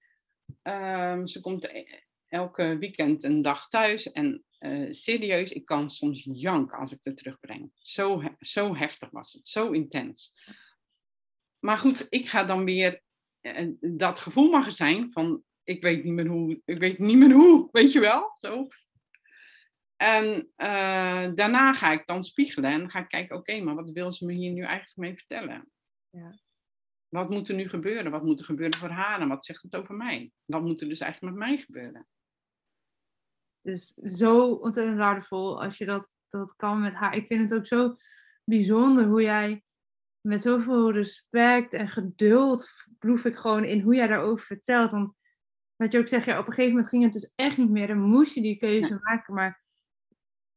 ehm, 0.63 1.27
ze 1.27 1.41
komt 1.41 1.65
e- 1.65 1.85
elke 2.29 2.77
weekend 2.79 3.23
een 3.25 3.43
dag 3.43 3.69
thuis. 3.69 4.13
En 4.13 4.45
eh, 4.59 4.89
serieus, 4.91 5.53
ik 5.53 5.65
kan 5.65 5.91
soms 5.91 6.23
janken 6.33 6.79
als 6.79 6.93
ik 6.93 6.99
het 7.05 7.17
terugbreng. 7.17 7.71
Zo, 7.75 8.23
zo 8.39 8.77
heftig 8.77 9.11
was 9.11 9.33
het. 9.33 9.49
Zo 9.49 9.71
intens. 9.71 10.33
Maar 11.59 11.77
goed, 11.79 12.07
ik 12.09 12.29
ga 12.29 12.45
dan 12.45 12.65
weer... 12.65 13.03
eh, 13.41 13.69
dat 13.81 14.19
gevoel 14.19 14.51
mag 14.51 14.65
er 14.65 14.71
zijn 14.71 15.13
van... 15.13 15.43
Ik 15.65 15.83
weet 15.83 16.05
niet 16.05 16.13
meer 16.13 16.27
hoe. 16.27 16.61
Ik 16.65 16.79
weet 16.79 16.99
niet 16.99 17.17
meer 17.17 17.33
hoe. 17.33 17.69
Weet 17.73 17.93
je 17.93 18.01
wel? 18.01 18.37
Zo. 18.41 18.69
En 20.03 20.53
eh, 20.57 21.35
daarna 21.35 21.73
ga 21.73 21.93
ik 21.93 22.07
dan 22.07 22.25
spiegelen 22.25 22.71
en 22.71 22.91
ga 22.91 22.99
ik 22.99 23.09
kijken, 23.09 23.37
oké, 23.37 23.61
maar 23.61 23.75
wat 23.75 23.91
wil 23.91 24.13
ze 24.13 24.27
me 24.27 24.33
hier 24.33 24.53
nu 24.53 24.63
eigenlijk 24.63 24.97
mee 24.97 25.15
vertellen? 25.15 25.71
Ja. 26.11 26.39
Wat 27.09 27.31
moet 27.31 27.49
er 27.49 27.55
nu 27.55 27.69
gebeuren? 27.69 28.11
Wat 28.11 28.25
moet 28.25 28.41
er 28.41 28.45
gebeuren 28.45 28.79
voor 28.79 28.89
haar 28.89 29.21
en 29.21 29.29
wat 29.29 29.47
zegt 29.47 29.63
het 29.63 29.77
over 29.77 29.95
mij? 29.95 30.33
Wat 30.45 30.63
moet 30.63 30.81
er 30.81 30.89
dus 30.89 31.01
eigenlijk 31.01 31.35
met 31.35 31.49
mij 31.49 31.59
gebeuren? 31.59 32.07
Dus 33.61 33.95
zo 33.95 34.53
ontzettend 34.53 34.99
waardevol 34.99 35.63
als 35.63 35.79
je 35.79 35.85
dat, 35.85 36.17
dat 36.29 36.57
kan 36.57 36.81
met 36.81 36.95
haar. 36.95 37.17
Ik 37.17 37.27
vind 37.27 37.51
het 37.51 37.59
ook 37.59 37.67
zo 37.67 37.97
bijzonder 38.45 39.05
hoe 39.05 39.23
jij 39.23 39.63
met 40.21 40.43
zoveel 40.43 40.93
respect 40.93 41.73
en 41.73 41.89
geduld 41.89 42.71
proef 42.99 43.25
ik 43.25 43.37
gewoon 43.37 43.65
in 43.65 43.81
hoe 43.81 43.95
jij 43.95 44.07
daarover 44.07 44.47
vertelt. 44.47 44.91
Want 44.91 45.15
wat 45.77 45.93
je 45.93 45.99
ook 45.99 46.09
zegt, 46.09 46.25
ja, 46.25 46.39
op 46.39 46.47
een 46.47 46.53
gegeven 46.53 46.71
moment 46.71 46.89
ging 46.89 47.03
het 47.03 47.13
dus 47.13 47.33
echt 47.35 47.57
niet 47.57 47.71
meer. 47.71 47.87
Dan 47.87 48.01
moest 48.01 48.35
je 48.35 48.43
die 48.43 48.59
keuze 48.59 48.99
maken. 49.03 49.35
Maar 49.35 49.62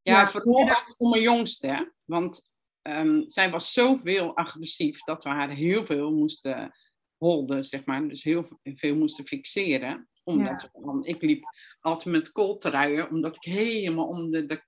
Ja, 0.05 0.19
Ja, 0.19 0.27
vooral 0.27 0.65
ja. 0.65 0.83
voor 0.85 1.09
mijn 1.09 1.21
jongste, 1.21 1.67
hè? 1.67 1.83
want 2.03 2.51
ehm, 2.81 3.21
zij 3.25 3.51
was 3.51 3.73
zoveel 3.73 4.35
agressief 4.35 5.03
dat 5.03 5.23
we 5.23 5.29
haar 5.29 5.49
heel 5.49 5.85
veel 5.85 6.11
moesten 6.11 6.73
holden, 7.17 7.63
zeg 7.63 7.85
maar. 7.85 8.07
Dus 8.07 8.23
heel 8.23 8.45
veel 8.63 8.95
moesten 8.95 9.25
fixeren. 9.25 10.09
Omdat 10.23 10.69
dan, 10.73 11.05
ik 11.05 11.21
liep 11.21 11.43
altijd 11.79 12.15
met 12.15 12.31
kooltruien, 12.31 13.09
omdat 13.09 13.35
ik 13.35 13.43
helemaal 13.43 14.07
om 14.07 14.31
de, 14.31 14.45
de 14.45 14.63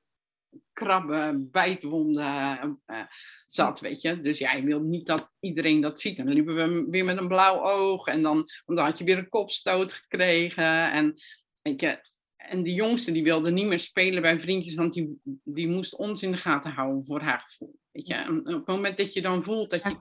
krabben, 0.74 1.52
bijtwonden 1.52 2.80
eh, 2.86 3.04
zat, 3.46 3.80
weet 3.80 4.02
je. 4.02 4.20
Dus 4.20 4.40
ja, 4.40 4.54
je 4.54 4.64
wil 4.64 4.82
niet 4.82 5.06
dat 5.08 5.32
iedereen 5.40 5.82
dat 5.82 6.00
ziet. 6.00 6.20
En 6.20 6.26
dan 6.26 6.34
liepen 6.34 6.56
we 6.56 6.88
weer 6.90 7.06
met 7.06 7.18
een 7.18 7.28
blauw 7.28 7.64
oog 7.64 8.08
en 8.08 8.22
dan, 8.22 8.46
dan 8.66 8.78
had 8.86 8.98
je 8.98 9.06
weer 9.06 9.18
een 9.18 9.30
kopstoot 9.30 9.94
gekregen. 9.94 10.92
En 10.92 11.14
weet 11.62 11.82
je, 11.82 12.00
en 12.38 12.64
die 12.64 12.74
jongste 12.74 13.12
die 13.12 13.24
wilde 13.24 13.52
niet 13.52 13.66
meer 13.66 13.80
spelen 13.80 14.22
bij 14.22 14.40
vriendjes, 14.40 14.76
want 14.76 14.94
die, 14.94 15.20
die 15.44 15.68
moest 15.68 15.96
ons 15.96 16.24
in 16.24 16.32
de 16.32 16.38
gaten 16.38 16.72
houden 16.72 17.06
voor 17.06 17.22
haar 17.22 17.40
gevoel. 17.40 17.80
Weet 17.92 18.08
je? 18.08 18.14
En 18.14 18.40
op 18.40 18.46
het 18.46 18.68
moment 18.68 18.98
dat 18.98 19.14
je 19.14 19.22
dan 19.22 19.44
voelt 19.44 19.70
dat 19.70 19.84
je 19.84 20.00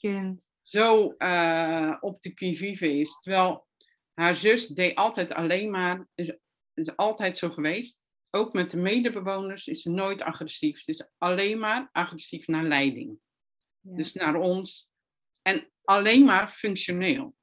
kind 0.00 0.50
zo 0.62 1.10
eh, 1.10 1.96
op 2.00 2.20
de 2.20 2.34
qui-vive 2.34 2.98
is, 2.98 3.18
terwijl 3.20 3.66
haar 4.14 4.34
zus 4.34 4.66
deed 4.66 4.94
altijd 4.94 5.32
alleen 5.32 5.70
maar, 5.70 6.08
is, 6.14 6.38
is 6.74 6.96
altijd 6.96 7.36
zo 7.36 7.50
geweest. 7.50 8.02
Ook 8.30 8.52
met 8.52 8.70
de 8.70 8.76
medebewoners 8.76 9.66
is 9.66 9.82
ze 9.82 9.90
nooit 9.90 10.22
agressief. 10.22 10.80
Ze 10.80 10.90
is 10.90 11.10
alleen 11.18 11.58
maar 11.58 11.88
agressief 11.92 12.46
naar 12.46 12.64
leiding. 12.64 13.18
Ja. 13.80 13.94
Dus 13.94 14.12
naar 14.12 14.34
ons. 14.34 14.92
En 15.42 15.70
alleen 15.82 16.24
maar 16.24 16.48
functioneel. 16.48 17.34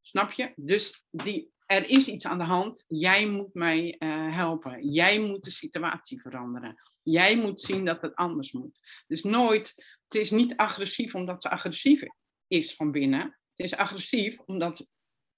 Snap 0.00 0.32
je? 0.32 0.52
Dus 0.56 1.04
die, 1.10 1.53
er 1.66 1.88
is 1.88 2.08
iets 2.08 2.26
aan 2.26 2.38
de 2.38 2.44
hand. 2.44 2.84
Jij 2.88 3.26
moet 3.26 3.54
mij 3.54 3.96
eh, 3.98 4.34
helpen. 4.34 4.88
Jij 4.88 5.20
moet 5.20 5.44
de 5.44 5.50
situatie 5.50 6.20
veranderen. 6.20 6.80
Jij 7.02 7.36
moet 7.36 7.60
zien 7.60 7.84
dat 7.84 8.02
het 8.02 8.14
anders 8.14 8.52
moet. 8.52 8.80
Dus 9.06 9.22
nooit, 9.22 9.74
het 10.04 10.14
is 10.14 10.30
niet 10.30 10.56
agressief 10.56 11.14
omdat 11.14 11.42
ze 11.42 11.50
agressief 11.50 12.02
is 12.46 12.74
van 12.74 12.90
binnen. 12.90 13.20
Het 13.20 13.66
is 13.66 13.76
agressief 13.76 14.38
omdat, 14.38 14.88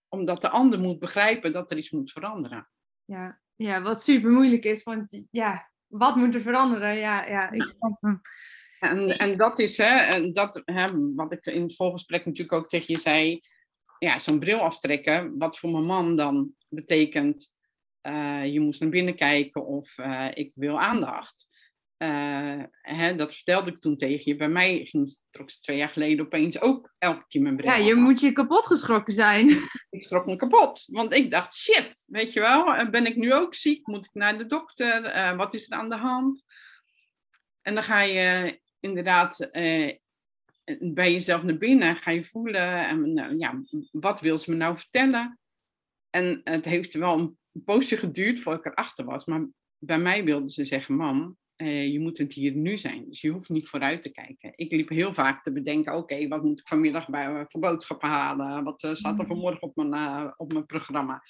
omdat 0.08 0.40
de 0.40 0.48
ander 0.48 0.78
moet 0.78 0.98
begrijpen 0.98 1.52
dat 1.52 1.70
er 1.70 1.78
iets 1.78 1.90
moet 1.90 2.12
veranderen. 2.12 2.68
Ja. 3.04 3.40
ja, 3.56 3.82
wat 3.82 4.02
super 4.02 4.30
moeilijk 4.30 4.64
is. 4.64 4.82
Want 4.82 5.24
ja, 5.30 5.70
wat 5.86 6.16
moet 6.16 6.34
er 6.34 6.40
veranderen? 6.40 6.96
Ja, 6.96 7.26
ja 7.26 7.50
ik 7.50 7.62
snap 7.62 7.96
hem. 8.00 8.20
En, 8.78 9.18
en 9.18 9.36
dat 9.36 9.58
is, 9.58 9.76
hè, 9.76 9.96
en 9.96 10.32
dat, 10.32 10.62
hè, 10.64 11.14
wat 11.14 11.32
ik 11.32 11.46
in 11.46 11.62
het 11.62 11.76
voorgesprek 11.76 12.24
natuurlijk 12.24 12.58
ook 12.58 12.68
tegen 12.68 12.94
je 12.94 13.00
zei. 13.00 13.40
Ja, 13.98 14.18
zo'n 14.18 14.38
bril 14.38 14.58
aftrekken, 14.58 15.38
wat 15.38 15.58
voor 15.58 15.70
mijn 15.70 15.84
man 15.84 16.16
dan 16.16 16.54
betekent 16.68 17.56
eh, 18.06 18.44
je 18.44 18.60
moest 18.60 18.80
naar 18.80 18.90
binnen 18.90 19.16
kijken 19.16 19.66
of 19.66 19.98
eh, 19.98 20.28
ik 20.34 20.52
wil 20.54 20.80
aandacht. 20.80 21.54
Eh, 21.96 22.62
hè, 22.82 23.16
dat 23.16 23.34
vertelde 23.34 23.70
ik 23.70 23.78
toen 23.78 23.96
tegen 23.96 24.22
je. 24.24 24.36
Bij 24.36 24.48
mij 24.48 24.84
ging 24.84 25.20
trok 25.30 25.50
ze 25.50 25.60
twee 25.60 25.76
jaar 25.76 25.88
geleden 25.88 26.24
opeens 26.24 26.60
ook 26.60 26.94
elke 26.98 27.24
keer 27.28 27.42
mijn 27.42 27.56
bril 27.56 27.70
Ja, 27.70 27.76
je 27.76 27.94
moet 27.94 28.20
je 28.20 28.32
kapot 28.32 28.66
geschrokken 28.66 29.14
zijn. 29.14 29.48
Ik 29.90 30.04
schrok 30.04 30.26
me 30.26 30.36
kapot. 30.36 30.84
Want 30.86 31.12
ik 31.12 31.30
dacht, 31.30 31.54
shit, 31.54 32.04
weet 32.06 32.32
je 32.32 32.40
wel, 32.40 32.90
ben 32.90 33.06
ik 33.06 33.16
nu 33.16 33.34
ook 33.34 33.54
ziek? 33.54 33.86
Moet 33.86 34.04
ik 34.04 34.14
naar 34.14 34.38
de 34.38 34.46
dokter? 34.46 35.36
Wat 35.36 35.54
is 35.54 35.70
er 35.70 35.78
aan 35.78 35.88
de 35.88 35.96
hand? 35.96 36.44
En 37.62 37.74
dan 37.74 37.82
ga 37.82 38.00
je 38.00 38.60
inderdaad 38.80 39.50
bij 40.94 41.12
jezelf 41.12 41.42
naar 41.42 41.56
binnen, 41.56 41.96
ga 41.96 42.10
je 42.10 42.24
voelen, 42.24 42.88
en, 42.88 43.12
nou, 43.12 43.38
ja, 43.38 43.62
wat 43.90 44.20
wil 44.20 44.38
ze 44.38 44.50
me 44.50 44.56
nou 44.56 44.76
vertellen? 44.76 45.38
En 46.10 46.40
het 46.44 46.64
heeft 46.64 46.94
wel 46.94 47.18
een 47.18 47.38
poosje 47.64 47.96
geduurd 47.96 48.40
voordat 48.40 48.66
ik 48.66 48.72
erachter 48.72 49.04
was. 49.04 49.24
Maar 49.24 49.46
bij 49.78 49.98
mij 49.98 50.24
wilde 50.24 50.50
ze 50.50 50.64
zeggen, 50.64 50.94
mam, 50.94 51.36
eh, 51.56 51.92
je 51.92 52.00
moet 52.00 52.18
het 52.18 52.32
hier 52.32 52.52
nu 52.52 52.76
zijn. 52.76 53.04
Dus 53.08 53.20
je 53.20 53.30
hoeft 53.30 53.48
niet 53.48 53.68
vooruit 53.68 54.02
te 54.02 54.10
kijken. 54.10 54.52
Ik 54.54 54.72
liep 54.72 54.88
heel 54.88 55.14
vaak 55.14 55.42
te 55.42 55.52
bedenken, 55.52 55.96
oké, 55.96 56.28
wat 56.28 56.42
moet 56.42 56.60
ik 56.60 56.68
vanmiddag 56.68 57.08
bij, 57.08 57.44
voor 57.48 57.60
boodschappen 57.60 58.08
halen? 58.08 58.64
Wat 58.64 58.82
eh, 58.82 58.94
staat 58.94 59.12
er 59.12 59.18
Mhm. 59.18 59.26
vanmorgen 59.26 59.62
op 59.62 59.76
mijn, 59.76 59.92
eh, 59.92 60.30
op 60.36 60.52
mijn 60.52 60.66
programma? 60.66 61.22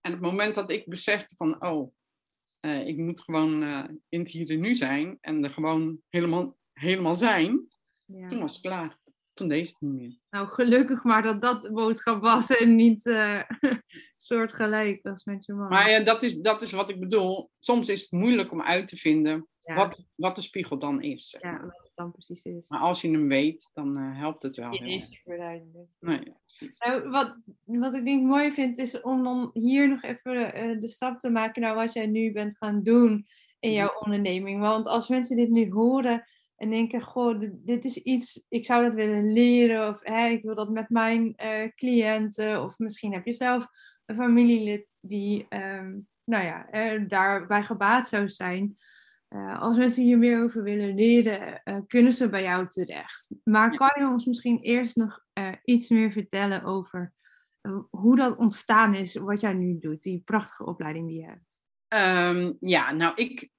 En 0.00 0.12
het 0.12 0.20
moment 0.20 0.54
dat 0.54 0.70
ik 0.70 0.86
besefte 0.88 1.36
van, 1.36 1.62
oh, 1.64 1.92
eh, 2.60 2.86
ik 2.86 2.96
moet 2.96 3.20
gewoon 3.20 3.62
in 4.08 4.18
het 4.20 4.30
hier 4.30 4.50
en 4.50 4.60
nu 4.60 4.74
zijn 4.74 5.18
en 5.20 5.44
er 5.44 5.50
gewoon 5.50 5.98
helemaal, 6.08 6.56
helemaal 6.72 7.16
zijn, 7.16 7.68
Ja. 8.06 8.26
toen 8.26 8.40
was 8.40 8.52
het 8.52 8.62
klaar. 8.62 8.98
Toen 9.32 9.48
deed 9.48 9.68
het 9.68 9.76
niet 9.80 9.92
meer. 9.92 10.18
Nou, 10.30 10.48
gelukkig 10.48 11.04
maar 11.04 11.22
dat 11.22 11.42
dat 11.42 11.62
de 11.62 11.72
boodschap 11.72 12.20
was 12.20 12.56
en 12.56 12.74
niet 12.74 13.06
eh 13.06 13.42
soortgelijk 14.16 15.06
als 15.06 15.24
met 15.24 15.44
je 15.44 15.52
man. 15.52 15.68
Maar 15.68 15.90
ja, 15.90 16.00
dat, 16.00 16.22
is, 16.22 16.36
dat 16.36 16.62
is 16.62 16.72
wat 16.72 16.90
ik 16.90 17.00
bedoel. 17.00 17.50
Soms 17.58 17.88
is 17.88 18.00
het 18.00 18.10
moeilijk 18.10 18.52
om 18.52 18.62
uit 18.62 18.88
te 18.88 18.96
vinden 18.96 19.48
ja, 19.64 19.74
wat, 19.74 20.06
wat 20.14 20.36
de 20.36 20.42
spiegel 20.42 20.78
dan 20.78 21.02
is. 21.02 21.28
zeg 21.28 21.42
ja, 21.42 21.52
maar. 21.52 21.60
wat 21.60 21.80
het 21.82 21.92
dan 21.94 22.12
precies 22.12 22.44
is. 22.44 22.68
Maar 22.68 22.80
als 22.80 23.00
je 23.00 23.10
hem 23.10 23.28
weet, 23.28 23.70
dan 23.74 23.96
eh, 23.96 24.18
helpt 24.18 24.42
het 24.42 24.56
wel. 24.56 24.70
Die 24.70 24.94
is 24.94 25.20
verduidelijk. 25.24 25.88
Nee. 26.00 26.32
Nou, 26.78 27.10
wat, 27.10 27.36
wat 27.64 27.94
ik 27.94 28.04
denk 28.04 28.22
mooi 28.26 28.52
vind, 28.52 28.78
is 28.78 29.00
om 29.00 29.24
dan 29.24 29.50
hier 29.52 29.88
nog 29.88 30.02
even 30.02 30.54
eh, 30.54 30.80
de 30.80 30.88
stap 30.88 31.18
te 31.18 31.30
maken 31.30 31.62
naar 31.62 31.74
wat 31.74 31.92
jij 31.92 32.06
nu 32.06 32.32
bent 32.32 32.56
gaan 32.56 32.82
doen 32.82 33.26
in 33.58 33.72
jouw 33.72 33.98
onderneming. 34.00 34.60
Want 34.60 34.86
als 34.86 35.08
mensen 35.08 35.36
dit 35.36 35.48
nu 35.48 35.70
horen 35.70 36.24
en 36.64 36.70
denken, 36.70 37.02
goh, 37.02 37.40
dit, 37.40 37.52
dit 37.54 37.84
is 37.84 37.96
iets, 37.96 38.44
ik 38.48 38.66
zou 38.66 38.84
dat 38.84 38.94
willen 38.94 39.32
leren, 39.32 39.88
of 39.88 40.00
hè, 40.02 40.28
ik 40.28 40.42
wil 40.42 40.54
dat 40.54 40.70
met 40.70 40.88
mijn 40.88 41.34
eh, 41.36 41.68
cliënten, 41.74 42.62
of 42.62 42.78
misschien 42.78 43.12
heb 43.12 43.24
je 43.24 43.32
zelf 43.32 43.66
een 44.04 44.16
familielid 44.16 44.96
die, 45.00 45.46
ehm, 45.48 45.98
nou 46.24 46.44
ja, 46.44 46.70
er 46.70 47.08
daarbij 47.08 47.62
gebaat 47.62 48.08
zou 48.08 48.28
zijn. 48.28 48.76
Eh, 49.28 49.60
als 49.60 49.76
mensen 49.76 50.02
hier 50.02 50.18
meer 50.18 50.42
over 50.42 50.62
willen 50.62 50.94
leren, 50.94 51.62
eh, 51.62 51.78
kunnen 51.86 52.12
ze 52.12 52.28
bij 52.28 52.42
jou 52.42 52.66
terecht. 52.66 53.30
Maar 53.44 53.76
kan 53.76 53.90
je 53.94 54.08
ons 54.08 54.24
misschien 54.24 54.58
eerst 54.58 54.96
nog 54.96 55.22
iets 55.64 55.88
meer 55.88 56.12
vertellen 56.12 56.62
over 56.62 57.12
hoe 57.90 58.16
dat 58.16 58.36
ontstaan 58.36 58.94
is, 58.94 59.14
wat 59.14 59.40
jij 59.40 59.52
nu 59.52 59.78
doet, 59.78 60.02
die 60.02 60.22
prachtige 60.24 60.64
opleiding 60.64 61.08
die 61.08 61.20
je 61.20 61.26
hebt? 61.26 61.58
Ehm, 61.88 62.52
ja, 62.60 62.92
nou, 62.92 63.14
ik, 63.14 63.50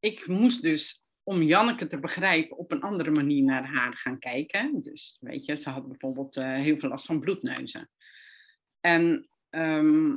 ik 0.00 0.26
moest 0.26 0.62
dus 0.62 1.03
om 1.24 1.42
Janneke 1.42 1.86
te 1.86 2.00
begrijpen 2.00 2.56
op 2.56 2.70
een 2.70 2.80
andere 2.80 3.10
manier 3.10 3.42
naar 3.42 3.66
haar 3.66 3.96
gaan 3.96 4.18
kijken. 4.18 4.80
Dus 4.80 5.16
weet 5.20 5.44
je, 5.44 5.56
ze 5.56 5.70
had 5.70 5.88
bijvoorbeeld 5.88 6.36
eh, 6.36 6.54
heel 6.54 6.76
veel 6.76 6.88
last 6.88 7.06
van 7.06 7.20
bloedneuzen. 7.20 7.90
En 8.80 9.28
ehm, 9.50 10.16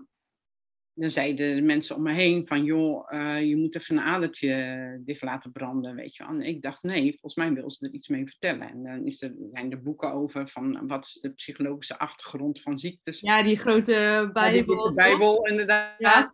dan 0.94 1.12
zeiden 1.12 1.56
de 1.56 1.62
mensen 1.62 1.96
om 1.96 2.02
me 2.04 2.14
heen 2.14 2.48
van, 2.48 2.64
joh, 2.64 3.14
eh, 3.14 3.48
je 3.48 3.58
moet 3.58 3.76
even 3.76 3.98
een 3.98 4.04
adertje 4.04 5.02
dicht 5.06 5.22
laten 5.22 5.52
branden, 5.52 5.96
weet 5.96 6.16
je 6.16 6.24
wel. 6.24 6.34
En 6.34 6.42
ik 6.42 6.62
dacht, 6.62 6.84
nee, 6.84 7.10
volgens 7.10 7.36
mij 7.36 7.54
wil 7.54 7.72
ze 7.72 7.88
er 7.88 7.94
iets 7.94 8.08
mee 8.08 8.28
vertellen. 8.28 8.70
En 8.70 8.84
dan 8.84 9.06
is 9.06 9.22
er, 9.22 9.34
zijn 9.50 9.72
er 9.72 9.82
boeken 9.82 10.14
over 10.14 10.48
van, 10.48 10.88
wat 10.88 11.06
is 11.06 11.14
de 11.14 11.34
psychologische 11.34 12.00
achtergrond 12.00 12.62
van 12.62 12.78
ziektes. 12.78 13.20
Ja, 13.20 13.44
die 13.44 13.58
grote 13.58 13.92
Ja, 13.92 14.22
die 14.24 14.32
Bijbel. 14.32 14.76
toch? 14.76 14.94
Bijbel, 14.94 15.48
inderdaad. 15.48 15.96
Ja. 15.98 16.32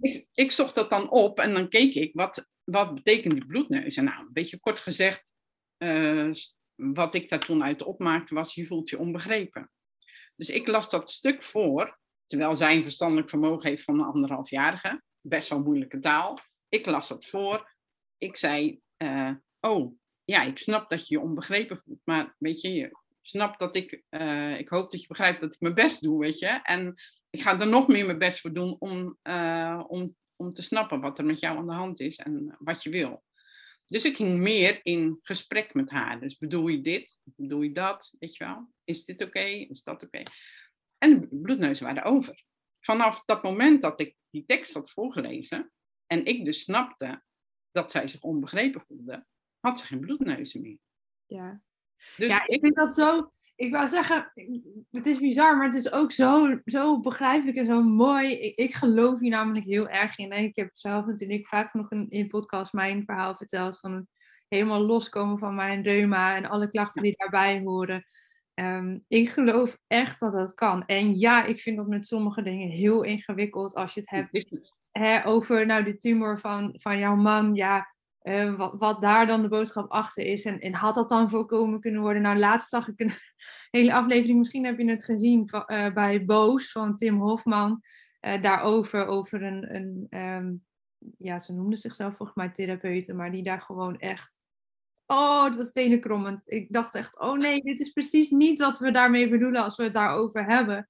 Ik, 0.00 0.26
ik 0.34 0.50
zocht 0.50 0.74
dat 0.74 0.90
dan 0.90 1.10
op 1.10 1.38
en 1.38 1.52
dan 1.52 1.68
keek 1.68 1.94
ik, 1.94 2.10
wat, 2.14 2.48
wat 2.70 2.94
betekent 2.94 3.32
die 3.32 3.46
bloedneuzen? 3.46 4.04
Nou, 4.04 4.20
een 4.20 4.32
beetje 4.32 4.60
kort 4.60 4.80
gezegd, 4.80 5.34
eh, 5.76 6.30
wat 6.74 7.14
ik 7.14 7.28
daar 7.28 7.40
toen 7.40 7.62
uit 7.62 7.82
opmaakte 7.82 8.34
was, 8.34 8.54
je 8.54 8.66
voelt 8.66 8.88
je 8.88 8.98
onbegrepen. 8.98 9.70
Dus 10.36 10.50
ik 10.50 10.66
las 10.66 10.90
dat 10.90 11.10
stuk 11.10 11.42
voor, 11.42 11.98
terwijl 12.26 12.56
zij 12.56 12.76
een 12.76 12.82
verstandelijk 12.82 13.28
vermogen 13.28 13.68
heeft 13.68 13.84
van 13.84 13.94
een 13.94 14.06
anderhalfjarige. 14.06 15.02
Best 15.20 15.48
wel 15.48 15.62
moeilijke 15.62 15.98
taal. 15.98 16.38
Ik 16.68 16.86
las 16.86 17.08
dat 17.08 17.26
voor. 17.26 17.74
Ik 18.18 18.36
zei, 18.36 18.80
eh, 18.96 19.32
oh, 19.60 19.94
ja, 20.24 20.42
ik 20.42 20.58
snap 20.58 20.88
dat 20.88 21.08
je 21.08 21.14
je 21.14 21.20
onbegrepen 21.20 21.78
voelt, 21.78 22.00
maar 22.04 22.34
weet 22.38 22.60
je, 22.60 22.72
je 22.72 22.98
snapt 23.22 23.58
dat 23.58 23.76
ik, 23.76 24.02
eh, 24.08 24.58
ik 24.58 24.68
hoop 24.68 24.90
dat 24.90 25.00
je 25.00 25.06
begrijpt 25.06 25.40
dat 25.40 25.54
ik 25.54 25.60
mijn 25.60 25.74
best 25.74 26.02
doe, 26.02 26.20
weet 26.20 26.38
je. 26.38 26.60
En 26.62 26.94
ik 27.30 27.42
ga 27.42 27.60
er 27.60 27.68
nog 27.68 27.88
meer 27.88 28.06
mijn 28.06 28.18
best 28.18 28.40
voor 28.40 28.52
doen 28.52 28.76
om, 28.78 29.18
eh, 29.22 29.84
om, 29.86 30.16
om 30.40 30.52
te 30.52 30.62
snappen 30.62 31.00
wat 31.00 31.18
er 31.18 31.24
met 31.24 31.40
jou 31.40 31.56
aan 31.56 31.66
de 31.66 31.72
hand 31.72 32.00
is 32.00 32.16
en 32.16 32.56
wat 32.58 32.82
je 32.82 32.90
wil. 32.90 33.22
Dus 33.86 34.04
ik 34.04 34.16
ging 34.16 34.38
meer 34.38 34.80
in 34.82 35.18
gesprek 35.22 35.74
met 35.74 35.90
haar. 35.90 36.20
Dus 36.20 36.38
bedoel 36.38 36.68
je 36.68 36.80
dit? 36.80 37.18
Bedoel 37.22 37.62
je 37.62 37.72
dat? 37.72 38.14
Weet 38.18 38.36
je 38.36 38.44
wel? 38.44 38.70
Is 38.84 39.04
dit 39.04 39.22
oké? 39.22 39.40
Is 39.44 39.82
dat 39.82 40.02
oké? 40.02 40.22
En 40.98 41.20
de 41.20 41.28
bloedneuzen 41.42 41.86
waren 41.86 42.02
over. 42.02 42.44
Vanaf 42.80 43.24
dat 43.24 43.42
moment 43.42 43.82
dat 43.82 44.00
ik 44.00 44.16
die 44.30 44.44
tekst 44.44 44.74
had 44.74 44.90
voorgelezen 44.90 45.72
en 46.06 46.24
ik 46.24 46.44
dus 46.44 46.62
snapte 46.62 47.22
dat 47.70 47.90
zij 47.90 48.08
zich 48.08 48.22
onbegrepen 48.22 48.80
voelde, 48.80 49.26
had 49.60 49.80
ze 49.80 49.86
geen 49.86 50.00
bloedneuzen 50.00 50.60
meer. 50.60 50.78
Ja. 51.26 51.62
Dus 52.16 52.26
ja, 52.26 52.46
ik 52.46 52.60
vind 52.60 52.74
dat 52.74 52.94
zo. 52.94 53.32
Ik 53.60 53.72
wou 53.72 53.88
zeggen, 53.88 54.32
het 54.90 55.06
is 55.06 55.18
bizar, 55.18 55.56
maar 55.56 55.66
het 55.66 55.74
is 55.74 55.92
ook 55.92 56.12
zo, 56.12 56.60
zo 56.64 57.00
begrijpelijk 57.00 57.56
en 57.56 57.66
zo 57.66 57.82
mooi. 57.82 58.32
Ik, 58.32 58.58
ik 58.58 58.74
geloof 58.74 59.20
hier 59.20 59.30
namelijk 59.30 59.64
heel 59.64 59.88
erg 59.88 60.18
in. 60.18 60.32
Ik 60.32 60.56
heb 60.56 60.70
zelf 60.72 61.06
natuurlijk 61.06 61.48
vaak 61.48 61.74
nog 61.74 61.90
in, 61.90 62.06
in 62.08 62.28
podcast 62.28 62.72
mijn 62.72 63.04
verhaal 63.04 63.36
verteld 63.36 63.78
van 63.78 63.92
het 63.92 64.04
helemaal 64.48 64.80
loskomen 64.80 65.38
van 65.38 65.54
mijn 65.54 65.82
reuma 65.82 66.36
en 66.36 66.46
alle 66.46 66.68
klachten 66.68 67.02
die 67.02 67.14
daarbij 67.16 67.60
horen. 67.64 68.04
Ehm, 68.54 68.98
ik 69.08 69.30
geloof 69.30 69.78
echt 69.86 70.20
dat 70.20 70.32
dat 70.32 70.54
kan. 70.54 70.86
En 70.86 71.18
ja, 71.18 71.44
ik 71.44 71.60
vind 71.60 71.76
dat 71.76 71.88
met 71.88 72.06
sommige 72.06 72.42
dingen 72.42 72.68
heel 72.68 73.02
ingewikkeld 73.02 73.74
als 73.74 73.94
je 73.94 74.00
het 74.00 74.10
hebt 74.10 74.70
hè, 74.90 75.26
over 75.26 75.66
nou, 75.66 75.84
de 75.84 75.98
tumor 75.98 76.40
van, 76.40 76.74
van 76.78 76.98
jouw 76.98 77.16
man, 77.16 77.54
ja, 77.54 77.94
eh, 78.20 78.56
wat, 78.56 78.74
wat 78.78 79.02
daar 79.02 79.26
dan 79.26 79.42
de 79.42 79.48
boodschap 79.48 79.90
achter 79.90 80.24
is. 80.26 80.44
En, 80.44 80.74
had 80.74 80.94
dat 80.94 81.08
dan 81.08 81.30
voorkomen 81.30 81.80
kunnen 81.80 82.00
worden? 82.00 82.22
Nou, 82.22 82.38
laatst 82.38 82.68
zag 82.68 82.88
ik 82.88 83.00
een 83.00 83.12
hele 83.80 83.92
aflevering, 83.92 84.38
misschien 84.38 84.64
heb 84.64 84.78
je 84.78 84.90
het 84.90 85.04
gezien, 85.04 85.48
eh, 85.48 85.92
bij 85.92 86.24
Boos 86.24 86.72
van 86.72 86.96
Tim 86.96 87.20
Hofman. 87.20 87.82
eh, 88.20 88.42
daarover, 88.42 89.06
over 89.06 89.42
een, 89.42 89.74
een 89.74 90.06
ehm, 90.10 90.52
ja, 91.18 91.38
ze 91.38 91.52
noemde 91.52 91.76
zichzelf 91.76 92.16
volgens 92.16 92.36
mij 92.36 92.50
therapeuten, 92.50 93.16
maar 93.16 93.30
die 93.30 93.42
daar 93.42 93.60
gewoon 93.60 93.98
echt, 93.98 94.40
oh, 95.06 95.44
het 95.44 95.56
was 95.56 95.72
tenenkrommend. 95.72 96.42
Ik 96.44 96.72
dacht 96.72 96.94
echt, 96.94 97.20
oh 97.20 97.38
nee, 97.38 97.60
dit 97.62 97.80
is 97.80 97.90
precies 97.90 98.30
niet 98.30 98.60
wat 98.60 98.78
we 98.78 98.90
daarmee 98.90 99.28
bedoelen 99.28 99.62
als 99.62 99.76
we 99.76 99.82
het 99.82 99.94
daarover 99.94 100.44
hebben. 100.44 100.88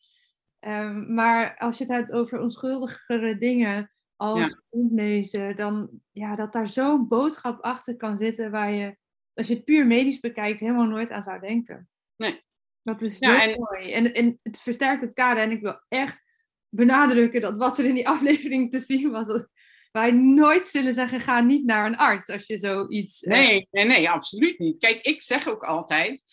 Ehm, 0.59 1.15
maar 1.15 1.57
als 1.59 1.79
je 1.79 1.85
het 1.85 1.93
hebt 1.93 2.13
over 2.13 2.41
onschuldigere 2.41 3.39
dingen 3.39 3.91
als 4.21 4.61
bloedneuzen, 4.71 5.57
dan 5.57 5.91
ja, 6.13 6.35
dat 6.35 6.53
daar 6.53 6.67
zo'n 6.67 7.09
boodschap 7.09 7.61
achter 7.63 7.97
kan 7.97 8.19
zitten 8.19 8.51
waar 8.51 8.73
je, 8.73 8.97
als 9.35 9.49
je 9.49 9.55
het 9.55 9.65
puur 9.65 9.87
medisch 9.87 10.21
bekijkt, 10.21 10.61
helemaal 10.61 10.87
nooit 10.87 11.11
aan 11.11 11.23
zou 11.23 11.41
denken. 11.41 11.89
Nee. 12.17 12.43
Dat 12.83 13.03
is 13.03 13.19
Ja, 13.19 13.43
en- 13.43 13.61
mooi. 13.61 13.93
En, 13.93 14.15
en 14.15 14.39
het 14.43 14.61
versterkt 14.61 15.03
elkaar. 15.03 15.37
En 15.37 15.51
ik 15.51 15.61
wil 15.61 15.81
echt 15.89 16.25
benadrukken 16.69 17.41
dat 17.41 17.57
wat 17.57 17.79
er 17.79 17.85
in 17.85 17.95
die 17.95 18.09
aflevering 18.15 18.71
te 18.71 18.79
zien 18.79 19.11
was, 19.11 19.27
dat 19.27 19.49
wij 19.93 20.11
nooit 20.11 20.67
zullen 20.69 20.95
zeggen, 20.95 21.21
ga 21.21 21.41
niet 21.41 21.65
naar 21.65 21.87
een 21.87 21.97
arts 21.97 22.29
als 22.29 22.47
je 22.47 22.59
zoiets... 22.59 23.23
eh, 23.23 23.33
Nee, 23.39 23.69
nee, 23.71 23.85
nee, 23.85 24.11
absoluut 24.11 24.59
niet. 24.59 24.79
Kijk, 24.79 25.01
ik 25.01 25.23
zeg 25.23 25.49
ook 25.49 25.65
altijd, 25.65 26.25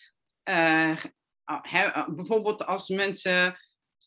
eh, 0.42 1.04
bijvoorbeeld 2.08 2.66
als 2.66 2.88
mensen, 2.88 3.56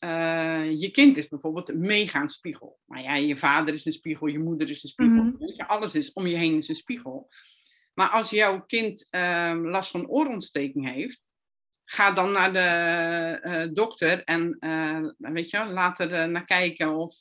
eh, 0.02 0.80
je 0.80 0.90
kind 0.90 1.16
is 1.16 1.28
bijvoorbeeld 1.28 1.68
een 1.68 1.80
mega 1.80 2.28
spiegel. 2.28 2.78
Maar 2.84 3.02
ja, 3.02 3.14
je 3.14 3.36
vader 3.36 3.74
is 3.74 3.84
een 3.84 3.92
spiegel, 3.92 4.26
je 4.26 4.38
moeder 4.38 4.68
is 4.68 4.82
een 4.82 4.88
spiegel. 4.88 5.22
Mhm. 5.22 5.36
Weet 5.38 5.56
je, 5.56 5.68
alles 5.68 5.94
is 5.94 6.12
om 6.12 6.26
je 6.26 6.36
heen 6.36 6.56
is 6.56 6.68
een 6.68 6.74
spiegel. 6.74 7.30
Maar 7.94 8.08
als 8.08 8.30
jouw 8.30 8.64
kind 8.66 9.06
eh, 9.10 9.58
last 9.62 9.90
van 9.90 10.08
oorontsteking 10.08 10.90
heeft, 10.90 11.30
ga 11.84 12.10
dan 12.10 12.32
naar 12.32 12.52
de 12.52 12.58
eh, 13.48 13.68
dokter 13.72 14.24
en 14.24 14.56
eh, 14.60 15.04
weet 15.16 15.50
je, 15.50 15.64
laat 15.64 16.00
er 16.00 16.28
naar 16.28 16.44
kijken 16.44 16.94
of 16.94 17.18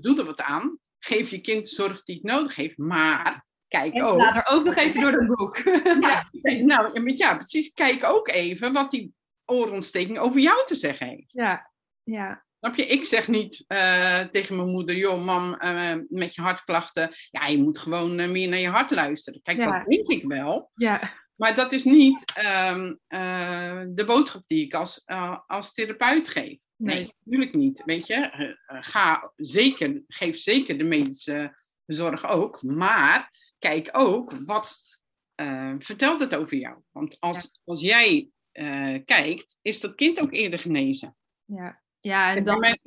doe 0.00 0.18
er 0.18 0.24
wat 0.24 0.40
aan. 0.40 0.78
Geef 0.98 1.30
je 1.30 1.40
kind 1.40 1.68
de 1.68 1.74
zorg 1.74 2.02
die 2.02 2.14
het 2.14 2.24
nodig 2.24 2.56
heeft, 2.56 2.78
maar 2.78 3.46
kijk 3.68 3.94
En 3.94 4.02
ook. 4.02 4.18
laat 4.18 4.36
er 4.36 4.54
ook 4.54 4.64
nog 4.64 4.74
even 4.74 5.00
door 5.00 5.10
de 5.10 5.26
boek. 5.26 5.56
Ja, 6.08 6.28
precies. 6.30 6.60
nou, 6.72 7.12
ja, 7.14 7.36
precies. 7.36 7.72
Kijk 7.72 8.04
ook 8.04 8.28
even 8.28 8.72
wat 8.72 8.90
die 8.90 9.14
oorontsteking 9.44 10.18
over 10.18 10.40
jou 10.40 10.66
te 10.66 10.74
zeggen 10.74 11.06
heeft. 11.06 11.32
Ja, 11.32 11.70
ja. 12.06 12.44
Snap 12.58 12.76
je? 12.76 12.86
Ik 12.86 13.04
zeg 13.04 13.28
niet 13.28 13.64
eh, 13.66 14.20
tegen 14.20 14.56
mijn 14.56 14.68
moeder, 14.68 14.96
joh, 14.96 15.24
mam, 15.24 15.54
eh, 15.54 15.94
met 16.08 16.34
je 16.34 16.40
hartklachten, 16.40 17.10
ja, 17.30 17.46
je 17.46 17.58
moet 17.62 17.78
gewoon 17.78 18.18
eh, 18.18 18.28
meer 18.30 18.48
naar 18.48 18.58
je 18.58 18.68
hart 18.68 18.90
luisteren. 18.90 19.42
Kijk, 19.42 19.58
Ja. 19.58 19.78
dat 19.78 19.86
denk 19.86 20.08
ik 20.08 20.24
wel. 20.26 20.70
Ja, 20.74 21.00
Maar 21.36 21.54
dat 21.54 21.72
is 21.72 21.84
niet 21.84 22.32
ehm, 22.34 22.94
eh, 23.06 23.82
de 23.88 24.04
boodschap 24.04 24.42
die 24.46 24.64
ik 24.64 24.74
als, 24.74 25.02
als 25.46 25.72
therapeut 25.72 26.28
geef. 26.28 26.58
Nee, 26.76 26.94
Nee. 26.96 27.14
natuurlijk 27.24 27.54
niet. 27.54 27.82
Weet 27.84 28.06
je, 28.06 28.30
ga 28.66 29.32
zeker, 29.36 30.02
geef 30.08 30.36
zeker 30.36 30.78
de 30.78 30.84
medische 30.84 31.54
zorg 31.86 32.26
ook. 32.28 32.62
Maar 32.62 33.30
kijk 33.58 33.88
ook, 33.92 34.32
wat 34.46 34.78
vertelt 35.78 36.20
het 36.20 36.34
over 36.34 36.56
jou? 36.56 36.78
Want 36.92 37.16
als, 37.20 37.60
als 37.64 37.80
jij 37.80 38.30
kijkt, 39.04 39.58
is 39.62 39.80
dat 39.80 39.94
kind 39.94 40.20
ook 40.20 40.32
eerder 40.32 40.58
genezen. 40.58 41.16
ja. 41.44 41.84
Ja 42.06 42.34
en 42.36 42.44
dan, 42.44 42.58
mijn, 42.58 42.78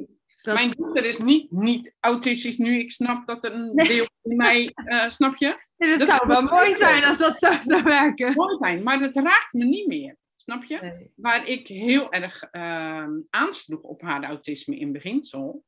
dat, 0.42 0.56
mijn 0.56 0.72
dochter 0.72 1.06
is 1.06 1.18
niet, 1.20 1.52
niet 1.52 1.96
autistisch 2.00 2.58
nu. 2.58 2.80
Ik 2.80 2.92
snap 2.92 3.28
dat 3.28 3.46
er 3.46 3.54
een 3.54 3.76
Nee. 3.76 3.88
deel 3.88 4.08
van 4.22 4.36
mij, 4.36 4.72
eh, 4.74 5.10
snap 5.10 5.36
je? 5.36 5.68
Nee, 5.78 5.90
dat 5.90 6.00
dat 6.00 6.08
zou 6.10 6.28
wel 6.28 6.42
mooi 6.42 6.74
zijn 6.74 7.04
als 7.04 7.18
dat 7.18 7.38
zo 7.38 7.52
zou 7.60 7.84
werken. 7.84 8.34
Mooi 8.34 8.58
zijn, 8.58 8.84
maar 8.84 9.00
dat 9.00 9.16
raakt 9.16 9.54
me 9.54 9.66
niet 9.66 9.88
meer. 9.88 10.18
Snap 10.36 10.64
je? 10.64 10.80
Nee. 10.82 11.12
waar 11.16 11.48
ik 11.48 11.68
heel 11.68 12.12
erg 12.12 12.44
ehm, 12.44 13.12
aansloeg 13.30 13.82
op 13.82 14.02
haar 14.02 14.24
autisme 14.24 14.78
in 14.78 14.92
beginsel. 14.92 15.64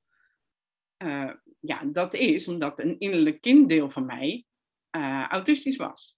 eh, 0.97 1.32
ja, 1.60 1.82
dat 1.86 2.14
is 2.14 2.47
omdat 2.47 2.80
een 2.80 2.99
innerlijk 2.99 3.41
kinddeel 3.41 3.89
van 3.89 4.06
mij 4.06 4.45
eh, 4.89 5.26
autistisch 5.30 5.78
was. 5.78 6.18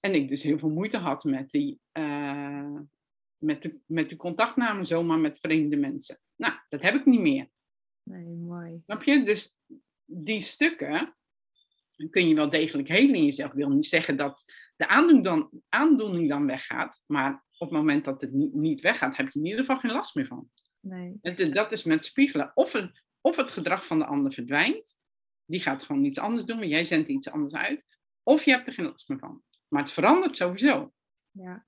En 0.00 0.14
ik 0.14 0.28
dus 0.28 0.42
heel 0.42 0.58
veel 0.58 0.70
moeite 0.70 0.96
had 0.96 1.24
met 1.24 1.50
die, 1.50 1.80
met 3.44 3.62
de, 3.62 3.80
met 3.86 4.08
de 4.08 4.16
contactname 4.16 4.84
zomaar 4.84 5.18
met 5.18 5.38
vreemde 5.38 5.76
mensen. 5.76 6.20
Nou, 6.36 6.54
dat 6.68 6.82
heb 6.82 6.94
ik 6.94 7.06
niet 7.06 7.20
meer. 7.20 7.48
Nee, 8.02 8.24
mooi. 8.24 8.80
Snap 8.84 9.02
je? 9.02 9.24
Dus 9.24 9.58
die 10.04 10.40
stukken 10.40 11.16
kun 12.10 12.28
je 12.28 12.34
wel 12.34 12.50
degelijk 12.50 12.88
helen 12.88 13.14
in 13.14 13.24
jezelf. 13.24 13.50
Ik 13.50 13.56
wil 13.56 13.68
niet 13.68 13.86
zeggen 13.86 14.16
dat 14.16 14.44
de 14.76 14.86
aandoening 14.86 15.24
dan, 15.24 15.50
aandoening 15.68 16.28
dan 16.28 16.46
weggaat. 16.46 17.02
Maar 17.06 17.44
op 17.58 17.68
het 17.68 17.78
moment 17.78 18.04
dat 18.04 18.20
het 18.20 18.32
niet, 18.32 18.54
niet 18.54 18.80
weggaat, 18.80 19.16
heb 19.16 19.30
je 19.30 19.38
in 19.38 19.44
ieder 19.44 19.60
geval 19.60 19.78
geen 19.78 19.92
last 19.92 20.14
meer 20.14 20.26
van. 20.26 20.48
Nee. 20.80 21.18
Het 21.20 21.54
dat 21.54 21.72
is 21.72 21.84
met 21.84 22.04
spiegelen. 22.04 22.50
Of 22.54 22.72
het, 22.72 23.02
of 23.20 23.36
het 23.36 23.50
gedrag 23.50 23.86
van 23.86 23.98
de 23.98 24.06
ander 24.06 24.32
verdwijnt. 24.32 24.98
Die 25.44 25.60
gaat 25.60 25.82
gewoon 25.82 26.04
iets 26.04 26.18
anders 26.18 26.44
doen, 26.44 26.56
maar 26.56 26.66
jij 26.66 26.84
zendt 26.84 27.08
iets 27.08 27.30
anders 27.30 27.54
uit. 27.54 27.84
Of 28.22 28.44
je 28.44 28.50
hebt 28.50 28.66
er 28.66 28.72
geen 28.72 28.84
last 28.84 29.08
meer 29.08 29.18
van. 29.18 29.42
Maar 29.68 29.82
het 29.82 29.92
verandert 29.92 30.36
sowieso. 30.36 30.92
Ja. 31.30 31.66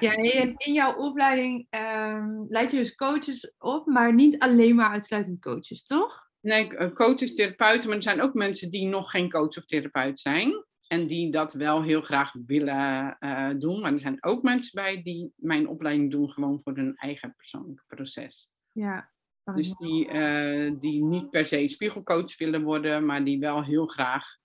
Ja. 0.00 0.14
En 0.14 0.54
in 0.56 0.72
jouw 0.72 0.94
opleiding 0.96 1.66
ehm, 1.70 2.44
leid 2.48 2.70
je 2.70 2.76
dus 2.76 2.94
coaches 2.94 3.52
op, 3.58 3.86
maar 3.86 4.14
niet 4.14 4.38
alleen 4.38 4.74
maar 4.74 4.90
uitsluitend 4.90 5.40
coaches, 5.40 5.84
toch? 5.84 6.28
Nee, 6.40 6.76
eh, 6.76 6.92
coaches, 6.92 7.34
therapeuten, 7.34 7.88
maar 7.88 7.96
er 7.96 8.02
zijn 8.02 8.22
ook 8.22 8.34
mensen 8.34 8.70
die 8.70 8.86
nog 8.86 9.10
geen 9.10 9.30
coach 9.30 9.56
of 9.56 9.64
therapeut 9.64 10.18
zijn. 10.18 10.64
En 10.86 11.06
die 11.06 11.32
dat 11.32 11.52
wel 11.52 11.82
heel 11.82 12.02
graag 12.02 12.32
willen 12.46 13.16
eh, 13.18 13.50
doen. 13.58 13.80
Maar 13.80 13.92
er 13.92 13.98
zijn 13.98 14.24
ook 14.24 14.42
mensen 14.42 14.70
bij 14.74 15.02
die 15.02 15.32
mijn 15.36 15.68
opleiding 15.68 16.10
doen 16.10 16.30
gewoon 16.30 16.60
voor 16.62 16.76
hun 16.76 16.96
eigen 16.96 17.34
persoonlijke 17.36 17.84
proces. 17.86 18.52
Ja. 18.72 19.12
ik 19.44 19.54
Dus 19.54 19.74
die, 19.74 20.08
eh, 20.08 20.72
die 20.78 21.04
niet 21.04 21.30
per 21.30 21.46
se 21.46 21.68
spiegelcoach 21.68 22.38
willen 22.38 22.62
worden, 22.62 23.06
maar 23.06 23.24
die 23.24 23.38
wel 23.38 23.64
heel 23.64 23.86
graag 23.86 24.36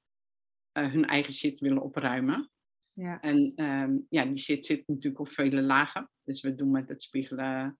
hun 0.71 1.05
eigen 1.05 1.33
shit 1.33 1.59
willen 1.59 1.81
opruimen. 1.81 2.51
Ja. 2.93 3.19
En 3.21 3.51
ehm, 3.55 3.97
ja, 4.09 4.25
die 4.25 4.37
shit 4.37 4.65
zit 4.65 4.87
natuurlijk 4.87 5.19
op 5.19 5.29
vele 5.29 5.61
lagen. 5.61 6.09
Dus 6.23 6.41
we 6.41 6.55
doen 6.55 6.71
met 6.71 6.89
het 6.89 7.03
spiegelen, 7.03 7.77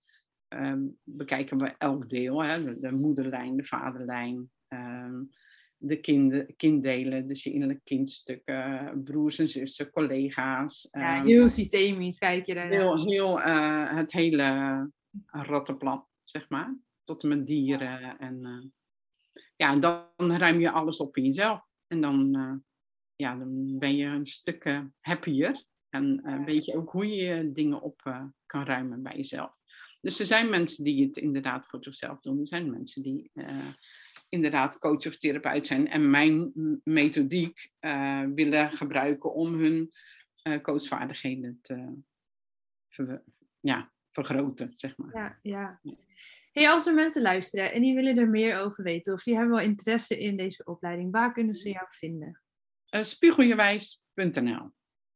ehm, 0.48 0.82
bekijken 1.02 1.58
we 1.58 1.74
elk 1.78 2.08
deel. 2.08 2.44
Hè? 2.44 2.62
De, 2.62 2.80
de 2.80 2.92
moederlijn, 2.92 3.56
de 3.56 3.64
vaderlijn, 3.64 4.50
ehm, 4.68 5.22
de 5.76 6.00
kind, 6.00 6.56
kinddelen, 6.56 7.26
dus 7.26 7.42
je 7.42 7.52
innerlijk 7.52 7.84
kindstukken, 7.84 9.02
broers 9.04 9.38
en 9.38 9.48
zussen, 9.48 9.90
collega's. 9.90 10.88
ja, 10.90 11.22
heel 11.22 11.48
systemisch 11.48 12.18
kijk 12.18 12.46
je 12.46 12.54
daar. 12.54 12.68
heel, 12.68 13.06
heel 13.06 13.40
eh, 13.40 13.96
het 13.96 14.12
hele 14.12 14.90
rattenplan, 15.26 16.06
zeg 16.24 16.48
maar. 16.48 16.76
Tot 17.04 17.22
en 17.22 17.28
met 17.28 17.46
dieren. 17.46 18.18
En 18.18 18.44
eh, 18.44 18.70
ja, 19.56 19.72
en 19.72 19.80
dan 19.80 20.06
ruim 20.16 20.60
je 20.60 20.70
alles 20.70 20.98
op 20.98 21.16
in 21.16 21.24
jezelf. 21.24 21.72
En 21.86 22.00
dan, 22.00 22.34
eh, 22.34 22.52
ja, 23.16 23.36
dan 23.36 23.78
ben 23.78 23.96
je 23.96 24.06
een 24.06 24.26
stuk 24.26 24.64
eh, 24.64 24.80
happier. 25.00 25.64
En 25.88 26.20
eh, 26.24 26.44
weet 26.44 26.64
je 26.64 26.76
ook 26.76 26.90
hoe 26.90 27.06
je 27.06 27.52
dingen 27.52 27.80
op 27.80 28.00
eh, 28.04 28.24
kan 28.46 28.64
ruimen 28.64 29.02
bij 29.02 29.16
jezelf. 29.16 29.52
Dus 30.00 30.20
er 30.20 30.26
zijn 30.26 30.50
mensen 30.50 30.84
die 30.84 31.06
het 31.06 31.16
inderdaad 31.16 31.66
voor 31.66 31.82
zichzelf 31.84 32.20
doen. 32.20 32.40
Er 32.40 32.46
zijn 32.46 32.70
mensen 32.70 33.02
die 33.02 33.30
eh, 33.32 33.66
inderdaad 34.28 34.78
coach 34.78 35.06
of 35.06 35.16
therapeut 35.16 35.66
zijn. 35.66 35.88
En 35.88 36.10
mijn 36.10 36.50
m- 36.54 36.80
methodiek 36.84 37.70
eh, 37.78 38.24
willen 38.34 38.70
gebruiken 38.70 39.34
om 39.34 39.54
hun 39.54 39.90
eh, 40.42 40.60
coachvaardigheden 40.60 41.58
te 41.62 41.94
ver- 42.88 43.22
ja, 43.60 43.92
vergroten, 44.10 44.70
zeg 44.74 44.96
maar. 44.96 45.14
Ja, 45.14 45.38
ja. 45.42 45.80
Hey, 46.52 46.68
als 46.70 46.86
er 46.86 46.94
mensen 46.94 47.22
luisteren 47.22 47.72
en 47.72 47.82
die 47.82 47.94
willen 47.94 48.18
er 48.18 48.28
meer 48.28 48.58
over 48.58 48.84
weten, 48.84 49.12
of 49.14 49.22
die 49.22 49.34
hebben 49.34 49.54
wel 49.54 49.64
interesse 49.64 50.18
in 50.18 50.36
deze 50.36 50.64
opleiding, 50.64 51.10
waar 51.12 51.32
kunnen 51.32 51.54
ze 51.54 51.68
jou 51.70 51.86
vinden? 51.88 52.42
Eh, 52.94 53.02
spiegeljewijs.nl. 53.02 54.70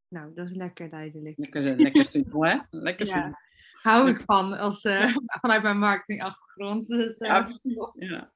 Nou, 0.08 0.34
dat 0.34 0.46
is 0.46 0.54
lekker 0.54 0.90
duidelijk. 0.90 1.38
Lekker, 1.38 1.66
eh, 1.66 1.78
lekker 1.78 2.04
simpel, 2.04 2.44
hè? 2.46 2.58
Lekker 2.70 3.06
Ja. 3.06 3.12
simpel. 3.12 3.38
Hou 3.82 4.08
ik 4.08 4.20
van 4.20 4.58
als, 4.58 4.84
eh, 4.84 5.14
vanuit 5.42 5.62
mijn 5.62 5.78
marketingachtergrond. 5.78 6.86
Dus, 6.86 7.18
Ja, 7.18 7.42
precies. 7.42 7.76
Ja. 7.94 8.32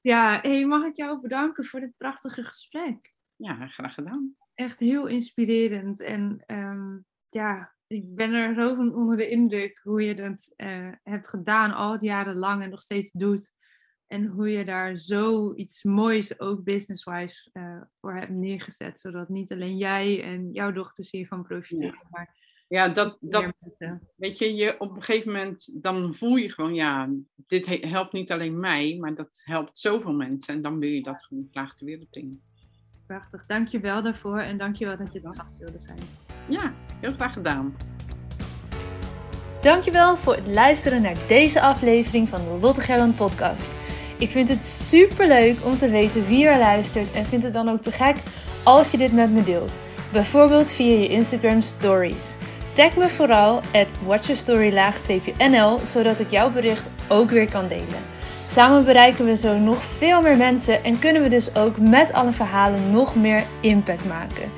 ja, 0.00 0.38
hey, 0.42 0.66
mag 0.66 0.84
ik 0.84 0.96
jou 0.96 1.20
bedanken 1.20 1.64
voor 1.64 1.80
dit 1.80 1.96
prachtige 1.96 2.42
gesprek? 2.44 3.14
ja, 3.36 3.66
graag 3.68 3.94
gedaan. 3.94 4.36
Echt 4.54 4.78
heel 4.78 5.06
inspirerend. 5.06 6.00
En 6.00 6.42
ehm, 6.46 6.98
ja, 7.28 7.74
ik 7.86 8.14
ben 8.14 8.32
er 8.32 8.54
zo 8.54 8.74
van 8.74 8.94
onder 8.94 9.16
de 9.16 9.28
indruk 9.28 9.80
hoe 9.82 10.02
je 10.02 10.14
dat 10.14 10.54
hebt 11.02 11.28
gedaan 11.28 11.72
al 11.72 11.98
die 11.98 12.08
jaren 12.08 12.36
lang 12.36 12.62
en 12.62 12.70
nog 12.70 12.80
steeds 12.80 13.12
doet. 13.12 13.52
En 14.06 14.26
hoe 14.26 14.50
je 14.50 14.64
daar 14.64 14.98
zoiets 14.98 15.82
moois, 15.82 16.40
ook 16.40 16.64
business-wise, 16.64 17.50
eh, 17.52 17.80
voor 18.00 18.14
hebt 18.14 18.30
neergezet. 18.30 19.00
Zodat 19.00 19.28
niet 19.28 19.52
alleen 19.52 19.76
jij 19.76 20.22
en 20.22 20.52
jouw 20.52 20.72
dochters 20.72 21.10
hiervan 21.10 21.42
profiteren, 21.42 22.00
maar 22.10 22.42
Ja, 22.68 22.88
dat, 22.88 23.16
dat, 23.20 23.52
weet 24.16 24.38
je, 24.38 24.54
je, 24.54 24.80
op 24.80 24.96
een 24.96 25.02
gegeven 25.02 25.32
moment, 25.32 25.82
dan 25.82 26.14
voel 26.14 26.36
je 26.36 26.50
gewoon, 26.50 26.74
ja, 26.74 27.10
dit 27.46 27.66
he- 27.66 27.88
helpt 27.88 28.12
niet 28.12 28.32
alleen 28.32 28.60
mij, 28.60 28.96
maar 29.00 29.14
dat 29.14 29.40
helpt 29.44 29.78
zoveel 29.78 30.12
mensen. 30.12 30.54
En 30.54 30.62
dan 30.62 30.78
wil 30.78 30.88
je 30.88 31.02
dat 31.02 31.22
gewoon 31.24 31.48
graag 31.50 31.74
de 31.74 31.84
wereld 31.84 32.16
in. 32.16 32.42
Prachtig. 33.06 33.46
Dank 33.46 33.68
je 33.68 33.80
wel 33.80 34.02
daarvoor 34.02 34.38
en 34.38 34.58
dank 34.58 34.76
je 34.76 34.84
wel 34.84 34.96
dat 34.96 35.12
je 35.12 35.20
te 35.20 35.34
gast 35.34 35.58
wilde 35.58 35.78
zijn. 35.78 35.98
Ja, 36.48 36.74
heel 37.00 37.12
graag 37.12 37.32
gedaan. 37.32 37.76
Dankjewel 39.62 40.16
voor 40.16 40.34
het 40.34 40.46
luisteren 40.46 41.02
naar 41.02 41.16
deze 41.28 41.60
aflevering 41.60 42.28
van 42.28 42.40
de 42.44 42.58
Lotte 42.60 42.80
Gerland 42.80 43.16
podcast. 43.16 43.74
Ik 44.18 44.30
vind 44.30 44.48
het 44.48 44.64
super 44.64 45.26
leuk 45.26 45.56
om 45.64 45.76
te 45.76 45.88
weten 45.88 46.26
wie 46.26 46.46
er 46.46 46.58
luistert 46.58 47.12
en 47.12 47.26
vind 47.26 47.42
het 47.42 47.52
dan 47.52 47.68
ook 47.68 47.80
te 47.80 47.92
gek 47.92 48.16
als 48.62 48.90
je 48.90 48.96
dit 48.96 49.12
met 49.12 49.30
me 49.30 49.42
deelt. 49.42 49.78
Bijvoorbeeld 50.12 50.70
via 50.70 50.98
je 50.98 51.08
Instagram 51.08 51.60
stories. 51.60 52.34
Tag 52.72 52.96
me 52.96 53.08
vooral 53.08 53.56
at 53.56 53.88
watchyourstory-nl 54.06 55.78
zodat 55.84 56.20
ik 56.20 56.30
jouw 56.30 56.50
bericht 56.50 56.88
ook 57.08 57.30
weer 57.30 57.50
kan 57.50 57.68
delen. 57.68 58.12
Samen 58.50 58.84
bereiken 58.84 59.24
we 59.24 59.36
zo 59.36 59.58
nog 59.58 59.82
veel 59.82 60.22
meer 60.22 60.36
mensen 60.36 60.84
en 60.84 60.98
kunnen 60.98 61.22
we 61.22 61.28
dus 61.28 61.56
ook 61.56 61.78
met 61.78 62.12
alle 62.12 62.32
verhalen 62.32 62.90
nog 62.90 63.14
meer 63.14 63.42
impact 63.60 64.04
maken. 64.04 64.50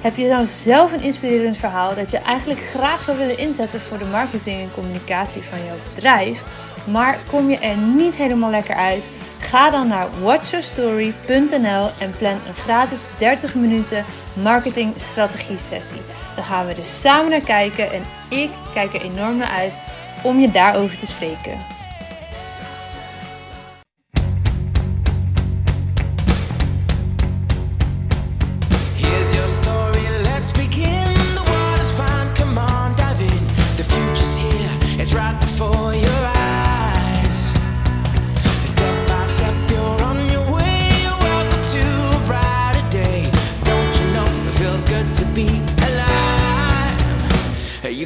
Heb 0.00 0.16
je 0.16 0.28
nou 0.28 0.46
zelf 0.46 0.92
een 0.92 1.02
inspirerend 1.02 1.56
verhaal 1.56 1.94
dat 1.94 2.10
je 2.10 2.18
eigenlijk 2.18 2.60
graag 2.60 3.02
zou 3.02 3.18
willen 3.18 3.38
inzetten 3.38 3.80
voor 3.80 3.98
de 3.98 4.04
marketing 4.04 4.60
en 4.60 4.70
communicatie 4.74 5.42
van 5.42 5.58
jouw 5.66 5.76
bedrijf, 5.94 6.42
maar 6.90 7.18
kom 7.30 7.50
je 7.50 7.58
er 7.58 7.76
niet 7.76 8.16
helemaal 8.16 8.50
lekker 8.50 8.74
uit? 8.74 9.10
Ga 9.38 9.70
dan 9.70 9.88
naar 9.88 10.08
watchyourstory.nl 10.22 11.90
en 11.98 12.10
plan 12.18 12.38
een 12.46 12.54
gratis 12.54 13.04
30 13.18 13.54
minuten 13.54 14.04
marketing 14.42 14.94
strategie 14.96 15.58
sessie. 15.58 16.00
Dan 16.34 16.44
gaan 16.44 16.66
we 16.66 16.74
dus 16.74 17.00
samen 17.00 17.30
naar 17.30 17.40
kijken 17.40 17.92
en 17.92 18.02
ik 18.28 18.50
kijk 18.74 18.94
er 18.94 19.02
enorm 19.02 19.36
naar 19.36 19.56
uit 19.58 19.74
om 20.22 20.40
je 20.40 20.50
daarover 20.50 20.96
te 20.96 21.06
spreken. 21.06 21.79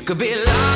Could 0.05 0.19
be 0.19 0.35
larger 0.35 0.74